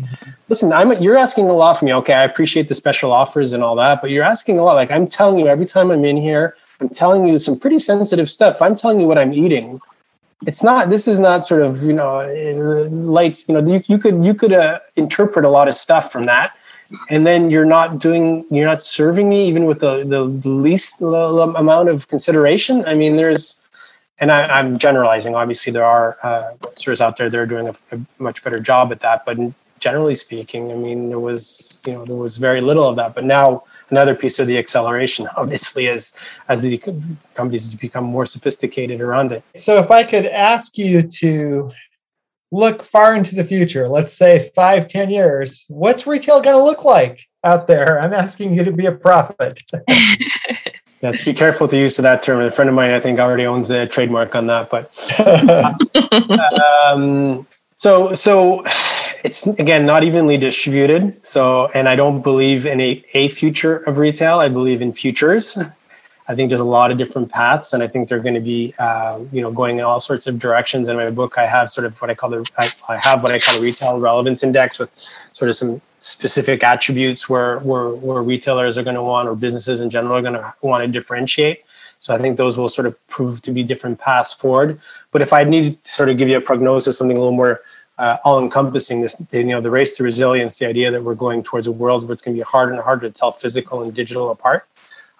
listen, 0.49 0.73
I'm, 0.73 0.91
you're 1.01 1.17
asking 1.17 1.49
a 1.49 1.53
lot 1.53 1.77
from 1.77 1.87
me. 1.87 1.93
Okay. 1.93 2.13
I 2.13 2.23
appreciate 2.23 2.69
the 2.69 2.75
special 2.75 3.11
offers 3.11 3.51
and 3.51 3.63
all 3.63 3.75
that, 3.75 4.01
but 4.01 4.09
you're 4.09 4.23
asking 4.23 4.59
a 4.59 4.63
lot. 4.63 4.73
Like 4.73 4.91
I'm 4.91 5.07
telling 5.07 5.39
you 5.39 5.47
every 5.47 5.65
time 5.65 5.91
I'm 5.91 6.05
in 6.05 6.17
here, 6.17 6.55
I'm 6.79 6.89
telling 6.89 7.27
you 7.27 7.39
some 7.39 7.59
pretty 7.59 7.79
sensitive 7.79 8.29
stuff. 8.29 8.61
I'm 8.61 8.75
telling 8.75 8.99
you 8.99 9.07
what 9.07 9.17
I'm 9.17 9.33
eating 9.33 9.79
it's 10.45 10.63
not 10.63 10.89
this 10.89 11.07
is 11.07 11.19
not 11.19 11.45
sort 11.45 11.61
of 11.61 11.83
you 11.83 11.93
know 11.93 12.87
lights 12.91 13.47
you 13.47 13.53
know 13.53 13.73
you, 13.73 13.81
you 13.87 13.97
could 13.97 14.23
you 14.23 14.33
could 14.33 14.53
uh, 14.53 14.79
interpret 14.95 15.45
a 15.45 15.49
lot 15.49 15.67
of 15.67 15.73
stuff 15.75 16.11
from 16.11 16.25
that 16.25 16.55
and 17.09 17.25
then 17.25 17.49
you're 17.49 17.65
not 17.65 17.99
doing 17.99 18.45
you're 18.51 18.65
not 18.65 18.81
serving 18.81 19.29
me 19.29 19.47
even 19.47 19.65
with 19.65 19.79
the 19.79 20.03
the 20.05 20.23
least 20.23 21.01
amount 21.01 21.89
of 21.89 22.07
consideration 22.07 22.83
i 22.85 22.93
mean 22.93 23.15
there's 23.15 23.61
and 24.19 24.31
I, 24.31 24.59
am 24.59 24.77
generalizing 24.77 25.35
obviously 25.35 25.71
there 25.71 25.85
are 25.85 26.17
uh, 26.23 26.53
out 27.01 27.17
there 27.17 27.29
that 27.29 27.39
are 27.39 27.45
doing 27.45 27.67
a, 27.67 27.75
a, 27.91 27.99
much 28.19 28.43
better 28.43 28.59
job 28.59 28.91
at 28.91 28.99
that 29.01 29.25
but 29.25 29.37
generally 29.79 30.15
speaking 30.15 30.71
i 30.71 30.75
mean 30.75 31.09
there 31.09 31.19
was 31.19 31.79
you 31.85 31.93
know 31.93 32.05
there 32.05 32.15
was 32.15 32.37
very 32.37 32.61
little 32.61 32.87
of 32.87 32.95
that 32.95 33.13
but 33.13 33.23
now 33.23 33.63
another 33.89 34.15
piece 34.15 34.39
of 34.39 34.47
the 34.47 34.57
acceleration, 34.57 35.27
obviously, 35.37 35.87
as 35.87 36.13
as 36.49 36.61
the 36.61 36.77
companies 37.33 37.75
become 37.75 38.03
more 38.03 38.25
sophisticated 38.25 39.01
around 39.01 39.31
it. 39.31 39.43
So, 39.55 39.77
if 39.77 39.91
I 39.91 40.03
could 40.03 40.25
ask 40.25 40.77
you 40.77 41.01
to 41.01 41.71
look 42.51 42.83
far 42.83 43.15
into 43.15 43.35
the 43.35 43.43
future, 43.43 43.87
let's 43.89 44.13
say 44.13 44.51
five, 44.55 44.87
ten 44.87 45.09
years, 45.09 45.65
what's 45.67 46.07
retail 46.07 46.41
going 46.41 46.57
to 46.57 46.63
look 46.63 46.83
like 46.83 47.25
out 47.43 47.67
there? 47.67 47.99
I'm 48.01 48.13
asking 48.13 48.55
you 48.55 48.63
to 48.63 48.71
be 48.71 48.85
a 48.85 48.91
prophet. 48.91 49.59
Yes, 51.01 51.23
be 51.23 51.33
careful 51.33 51.67
to 51.67 51.77
use 51.77 51.99
of 51.99 52.03
that 52.03 52.23
term. 52.23 52.41
A 52.41 52.49
friend 52.49 52.69
of 52.69 52.75
mine, 52.75 52.91
I 52.91 52.99
think, 52.99 53.19
already 53.19 53.45
owns 53.45 53.67
the 53.67 53.85
trademark 53.87 54.35
on 54.35 54.47
that. 54.47 54.69
But 54.69 54.91
um, 56.61 57.45
so 57.75 58.13
so 58.13 58.63
it's 59.23 59.45
again 59.47 59.85
not 59.85 60.03
evenly 60.03 60.37
distributed. 60.37 61.23
So 61.25 61.67
and 61.73 61.89
I 61.89 61.95
don't 61.95 62.21
believe 62.21 62.65
in 62.65 62.79
a, 62.79 63.03
a 63.13 63.29
future 63.29 63.77
of 63.77 63.97
retail. 63.97 64.39
I 64.39 64.49
believe 64.49 64.81
in 64.81 64.93
futures. 64.93 65.57
I 66.27 66.33
think 66.33 66.49
there's 66.49 66.61
a 66.61 66.63
lot 66.63 66.89
of 66.89 66.97
different 66.97 67.29
paths, 67.29 67.73
and 67.73 67.83
I 67.83 67.87
think 67.87 68.09
they're 68.09 68.19
going 68.19 68.33
to 68.33 68.41
be, 68.41 68.73
uh, 68.79 69.19
you 69.31 69.41
know, 69.41 69.51
going 69.51 69.77
in 69.77 69.83
all 69.83 69.99
sorts 69.99 70.25
of 70.25 70.39
directions. 70.39 70.87
In 70.87 70.97
my 70.97 71.11
book, 71.11 71.37
I 71.37 71.45
have 71.45 71.69
sort 71.69 71.85
of 71.85 72.01
what 72.01 72.09
I 72.09 72.15
call 72.15 72.31
the, 72.31 72.43
I, 72.57 72.69
I 72.89 72.97
have 72.97 73.21
what 73.21 73.31
I 73.31 73.37
call 73.37 73.57
a 73.57 73.61
retail 73.61 73.99
relevance 73.99 74.43
index 74.43 74.79
with 74.79 74.89
sort 75.33 75.49
of 75.49 75.55
some 75.55 75.81
specific 75.99 76.63
attributes 76.63 77.29
where 77.29 77.59
where, 77.59 77.89
where 77.89 78.23
retailers 78.23 78.77
are 78.77 78.83
going 78.83 78.95
to 78.95 79.03
want, 79.03 79.29
or 79.29 79.35
businesses 79.35 79.81
in 79.81 79.89
general 79.91 80.17
are 80.17 80.21
going 80.21 80.33
to 80.33 80.53
want 80.61 80.83
to 80.83 80.87
differentiate. 80.87 81.63
So 81.99 82.13
I 82.13 82.17
think 82.17 82.37
those 82.37 82.57
will 82.57 82.69
sort 82.69 82.87
of 82.87 83.07
prove 83.07 83.41
to 83.43 83.51
be 83.51 83.63
different 83.63 83.99
paths 83.99 84.33
forward. 84.33 84.79
But 85.11 85.21
if 85.21 85.31
I 85.31 85.43
need 85.43 85.83
to 85.83 85.91
sort 85.91 86.09
of 86.09 86.17
give 86.17 86.27
you 86.27 86.37
a 86.37 86.41
prognosis, 86.41 86.97
something 86.97 87.17
a 87.17 87.19
little 87.19 87.35
more 87.35 87.61
uh, 87.97 88.17
all-encompassing, 88.25 89.01
this 89.01 89.15
you 89.31 89.43
know 89.43 89.61
the 89.61 89.69
race 89.69 89.95
to 89.97 90.03
resilience, 90.03 90.57
the 90.57 90.65
idea 90.65 90.89
that 90.89 91.03
we're 91.03 91.15
going 91.15 91.43
towards 91.43 91.67
a 91.67 91.71
world 91.71 92.03
where 92.03 92.13
it's 92.13 92.23
going 92.23 92.35
to 92.35 92.39
be 92.39 92.43
harder 92.43 92.73
and 92.73 92.81
harder 92.81 93.07
to 93.07 93.13
tell 93.13 93.31
physical 93.31 93.83
and 93.83 93.93
digital 93.93 94.31
apart 94.31 94.67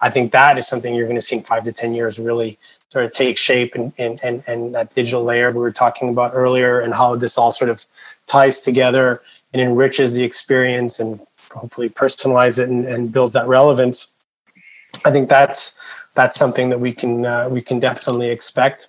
I 0.00 0.10
think 0.10 0.32
that 0.32 0.58
is 0.58 0.68
something 0.68 0.94
you're 0.94 1.06
going 1.06 1.16
to 1.16 1.22
see 1.22 1.36
in 1.36 1.42
five 1.42 1.64
to 1.64 1.72
10 1.72 1.94
years 1.94 2.18
really 2.18 2.58
sort 2.90 3.04
of 3.04 3.12
take 3.12 3.36
shape 3.38 3.74
and, 3.74 3.92
and, 3.98 4.20
and, 4.22 4.42
and 4.46 4.74
that 4.74 4.94
digital 4.94 5.24
layer 5.24 5.50
we 5.50 5.58
were 5.58 5.72
talking 5.72 6.08
about 6.08 6.32
earlier 6.34 6.80
and 6.80 6.94
how 6.94 7.16
this 7.16 7.38
all 7.38 7.50
sort 7.50 7.70
of 7.70 7.84
ties 8.26 8.60
together 8.60 9.22
and 9.52 9.62
enriches 9.62 10.12
the 10.14 10.22
experience 10.22 11.00
and 11.00 11.20
hopefully 11.52 11.88
personalize 11.88 12.58
it 12.58 12.68
and, 12.68 12.84
and 12.86 13.12
builds 13.12 13.32
that 13.32 13.46
relevance. 13.46 14.08
I 15.04 15.10
think 15.10 15.28
that's 15.28 15.74
that's 16.14 16.38
something 16.38 16.70
that 16.70 16.80
we 16.80 16.92
can 16.92 17.24
uh, 17.24 17.48
we 17.48 17.62
can 17.62 17.80
definitely 17.80 18.30
expect. 18.30 18.88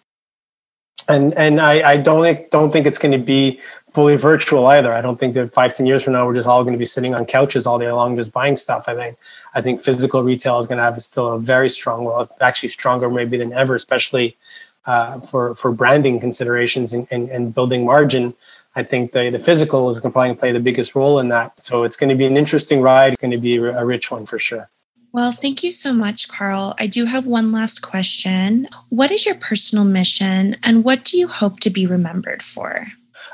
And 1.10 1.34
and 1.36 1.62
I, 1.62 1.92
I 1.92 1.98
don't 1.98 2.50
don't 2.52 2.70
think 2.70 2.86
it's 2.86 2.98
going 2.98 3.18
to 3.18 3.26
be 3.26 3.60
fully 3.98 4.16
virtual 4.16 4.68
either. 4.68 4.94
I 4.94 5.02
don't 5.02 5.20
think 5.20 5.34
that 5.34 5.52
five, 5.52 5.74
ten 5.74 5.88
years 5.88 6.04
from 6.04 6.14
now, 6.14 6.24
we're 6.28 6.36
just 6.36 6.48
all 6.48 6.64
going 6.64 6.76
to 6.76 6.78
be 6.78 6.86
sitting 6.86 7.16
on 7.16 7.26
couches 7.26 7.66
all 7.66 7.80
day 7.80 7.92
long 7.92 8.16
just 8.16 8.32
buying 8.32 8.56
stuff. 8.56 8.84
I 8.88 8.94
think, 8.94 9.18
I 9.56 9.60
think 9.64 9.82
physical 9.82 10.22
retail 10.22 10.60
is 10.60 10.68
going 10.68 10.78
to 10.78 10.84
have 10.84 11.02
still 11.02 11.30
a 11.30 11.40
very 11.40 11.68
strong, 11.68 12.06
well, 12.06 12.30
actually 12.40 12.70
stronger 12.70 13.10
maybe 13.10 13.38
than 13.40 13.54
ever, 13.54 13.74
especially 13.74 14.38
uh, 14.86 15.20
for 15.22 15.56
for 15.56 15.72
branding 15.72 16.20
considerations 16.20 16.94
and, 16.94 17.08
and, 17.10 17.24
and 17.32 17.56
building 17.56 17.86
margin. 17.86 18.36
I 18.76 18.84
think 18.84 19.14
the, 19.14 19.32
the 19.32 19.40
physical 19.40 19.90
is 19.90 20.00
going 20.00 20.12
to 20.12 20.14
probably 20.14 20.36
play 20.36 20.52
the 20.52 20.66
biggest 20.70 20.94
role 20.94 21.18
in 21.18 21.30
that. 21.30 21.60
So 21.60 21.82
it's 21.82 21.98
going 21.98 22.12
to 22.12 22.20
be 22.24 22.28
an 22.28 22.38
interesting 22.38 22.82
ride. 22.82 23.14
It's 23.14 23.22
going 23.22 23.32
to 23.32 23.46
be 23.52 23.56
a 23.58 23.84
rich 23.84 24.12
one 24.12 24.28
for 24.28 24.38
sure. 24.38 24.70
Well, 25.12 25.32
thank 25.32 25.64
you 25.64 25.72
so 25.72 25.92
much, 25.92 26.28
Carl. 26.28 26.76
I 26.78 26.86
do 26.86 27.06
have 27.06 27.26
one 27.26 27.52
last 27.52 27.82
question. 27.82 28.68
What 28.90 29.10
is 29.10 29.26
your 29.26 29.40
personal 29.50 29.86
mission 29.86 30.56
and 30.62 30.84
what 30.84 31.04
do 31.04 31.18
you 31.18 31.28
hope 31.28 31.60
to 31.62 31.72
be 31.72 31.88
remembered 31.88 32.44
for? 32.44 32.86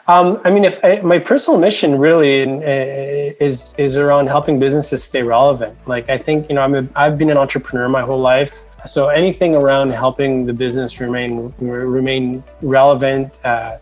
Um, 0.07 0.41
I 0.43 0.49
mean, 0.49 0.65
if 0.65 0.83
I, 0.83 0.99
my 0.99 1.17
personal 1.17 1.59
mission 1.59 1.97
really 1.97 2.43
uh, 2.43 3.33
is 3.39 3.73
is 3.77 3.95
around 3.95 4.27
helping 4.27 4.59
businesses 4.59 5.01
stay 5.03 5.23
relevant. 5.23 5.77
Like 5.87 6.09
I 6.09 6.17
think 6.17 6.49
you 6.49 6.55
know, 6.55 6.61
I'm 6.61 6.75
a, 6.75 6.87
I've 6.95 7.17
been 7.17 7.29
an 7.29 7.37
entrepreneur 7.37 7.87
my 7.87 8.01
whole 8.01 8.19
life, 8.19 8.63
so 8.85 9.07
anything 9.07 9.55
around 9.55 9.91
helping 9.91 10.45
the 10.45 10.51
business 10.51 10.99
remain 10.99 11.53
remain 11.57 12.43
relevant, 12.61 13.33
uh, 13.45 13.77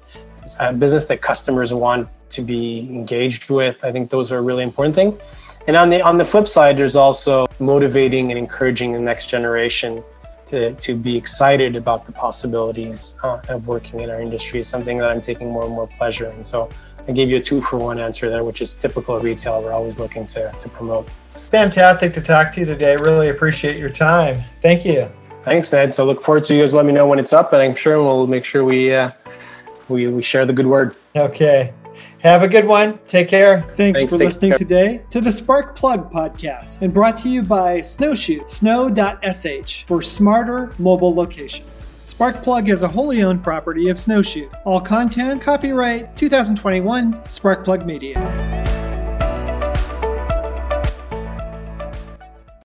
a 0.59 0.73
business 0.73 1.05
that 1.05 1.21
customers 1.21 1.73
want 1.73 2.07
to 2.29 2.41
be 2.43 2.79
engaged 2.91 3.49
with, 3.49 3.83
I 3.83 3.91
think 3.91 4.09
those 4.09 4.31
are 4.31 4.37
a 4.37 4.41
really 4.41 4.63
important 4.63 4.95
thing. 4.95 5.19
And 5.67 5.75
on 5.75 5.89
the 5.89 6.01
on 6.01 6.19
the 6.19 6.25
flip 6.25 6.47
side, 6.47 6.77
there's 6.77 6.95
also 6.95 7.47
motivating 7.59 8.29
and 8.31 8.37
encouraging 8.37 8.93
the 8.93 8.99
next 8.99 9.25
generation 9.27 10.03
to, 10.51 10.73
to 10.73 10.95
be 10.95 11.17
excited 11.17 11.75
about 11.75 12.05
the 12.05 12.11
possibilities 12.11 13.17
uh, 13.23 13.41
of 13.49 13.67
working 13.67 14.01
in 14.01 14.09
our 14.09 14.21
industry 14.21 14.59
is 14.59 14.67
something 14.67 14.97
that 14.99 15.09
I'm 15.09 15.21
taking 15.21 15.49
more 15.49 15.63
and 15.63 15.73
more 15.73 15.87
pleasure 15.87 16.29
in. 16.29 16.45
So 16.45 16.69
I 17.07 17.11
gave 17.13 17.29
you 17.29 17.37
a 17.37 17.41
two 17.41 17.61
for 17.61 17.77
one 17.77 17.99
answer 17.99 18.29
there, 18.29 18.43
which 18.43 18.61
is 18.61 18.75
typical 18.75 19.15
of 19.15 19.23
retail. 19.23 19.61
We're 19.61 19.71
always 19.71 19.97
looking 19.97 20.27
to, 20.27 20.53
to 20.59 20.69
promote. 20.69 21.09
Fantastic 21.49 22.13
to 22.13 22.21
talk 22.21 22.51
to 22.53 22.59
you 22.59 22.65
today. 22.65 22.95
Really 23.01 23.29
appreciate 23.29 23.77
your 23.77 23.89
time. 23.89 24.41
Thank 24.61 24.85
you. 24.85 25.09
Thanks, 25.43 25.71
Ned. 25.71 25.95
So 25.95 26.05
look 26.05 26.21
forward 26.21 26.43
to 26.45 26.53
you 26.53 26.61
guys. 26.61 26.73
Let 26.73 26.85
me 26.85 26.93
know 26.93 27.07
when 27.07 27.17
it's 27.17 27.33
up, 27.33 27.51
and 27.53 27.61
I'm 27.61 27.75
sure 27.75 28.01
we'll 28.01 28.27
make 28.27 28.45
sure 28.45 28.63
we 28.63 28.93
uh, 28.93 29.11
we 29.89 30.07
we 30.07 30.21
share 30.21 30.45
the 30.45 30.53
good 30.53 30.67
word. 30.67 30.95
Okay. 31.15 31.73
Have 32.21 32.43
a 32.43 32.47
good 32.47 32.65
one. 32.65 32.99
Take 33.07 33.29
care. 33.29 33.63
Thanks, 33.75 34.01
Thanks 34.01 34.03
for 34.13 34.17
listening 34.17 34.51
care. 34.51 34.57
today 34.57 35.01
to 35.09 35.21
the 35.21 35.31
Spark 35.31 35.75
Plug 35.75 36.11
podcast 36.11 36.81
and 36.81 36.93
brought 36.93 37.17
to 37.19 37.29
you 37.29 37.41
by 37.41 37.81
Snowshoe, 37.81 38.45
snow.sh 38.45 39.83
for 39.85 40.01
smarter 40.03 40.71
mobile 40.77 41.15
location. 41.15 41.65
Sparkplug 42.05 42.69
is 42.69 42.83
a 42.83 42.87
wholly 42.87 43.23
owned 43.23 43.43
property 43.43 43.89
of 43.89 43.97
Snowshoe. 43.97 44.49
All 44.65 44.81
content, 44.81 45.41
copyright 45.41 46.15
2021, 46.17 47.13
Sparkplug 47.23 47.85
Media. 47.85 48.80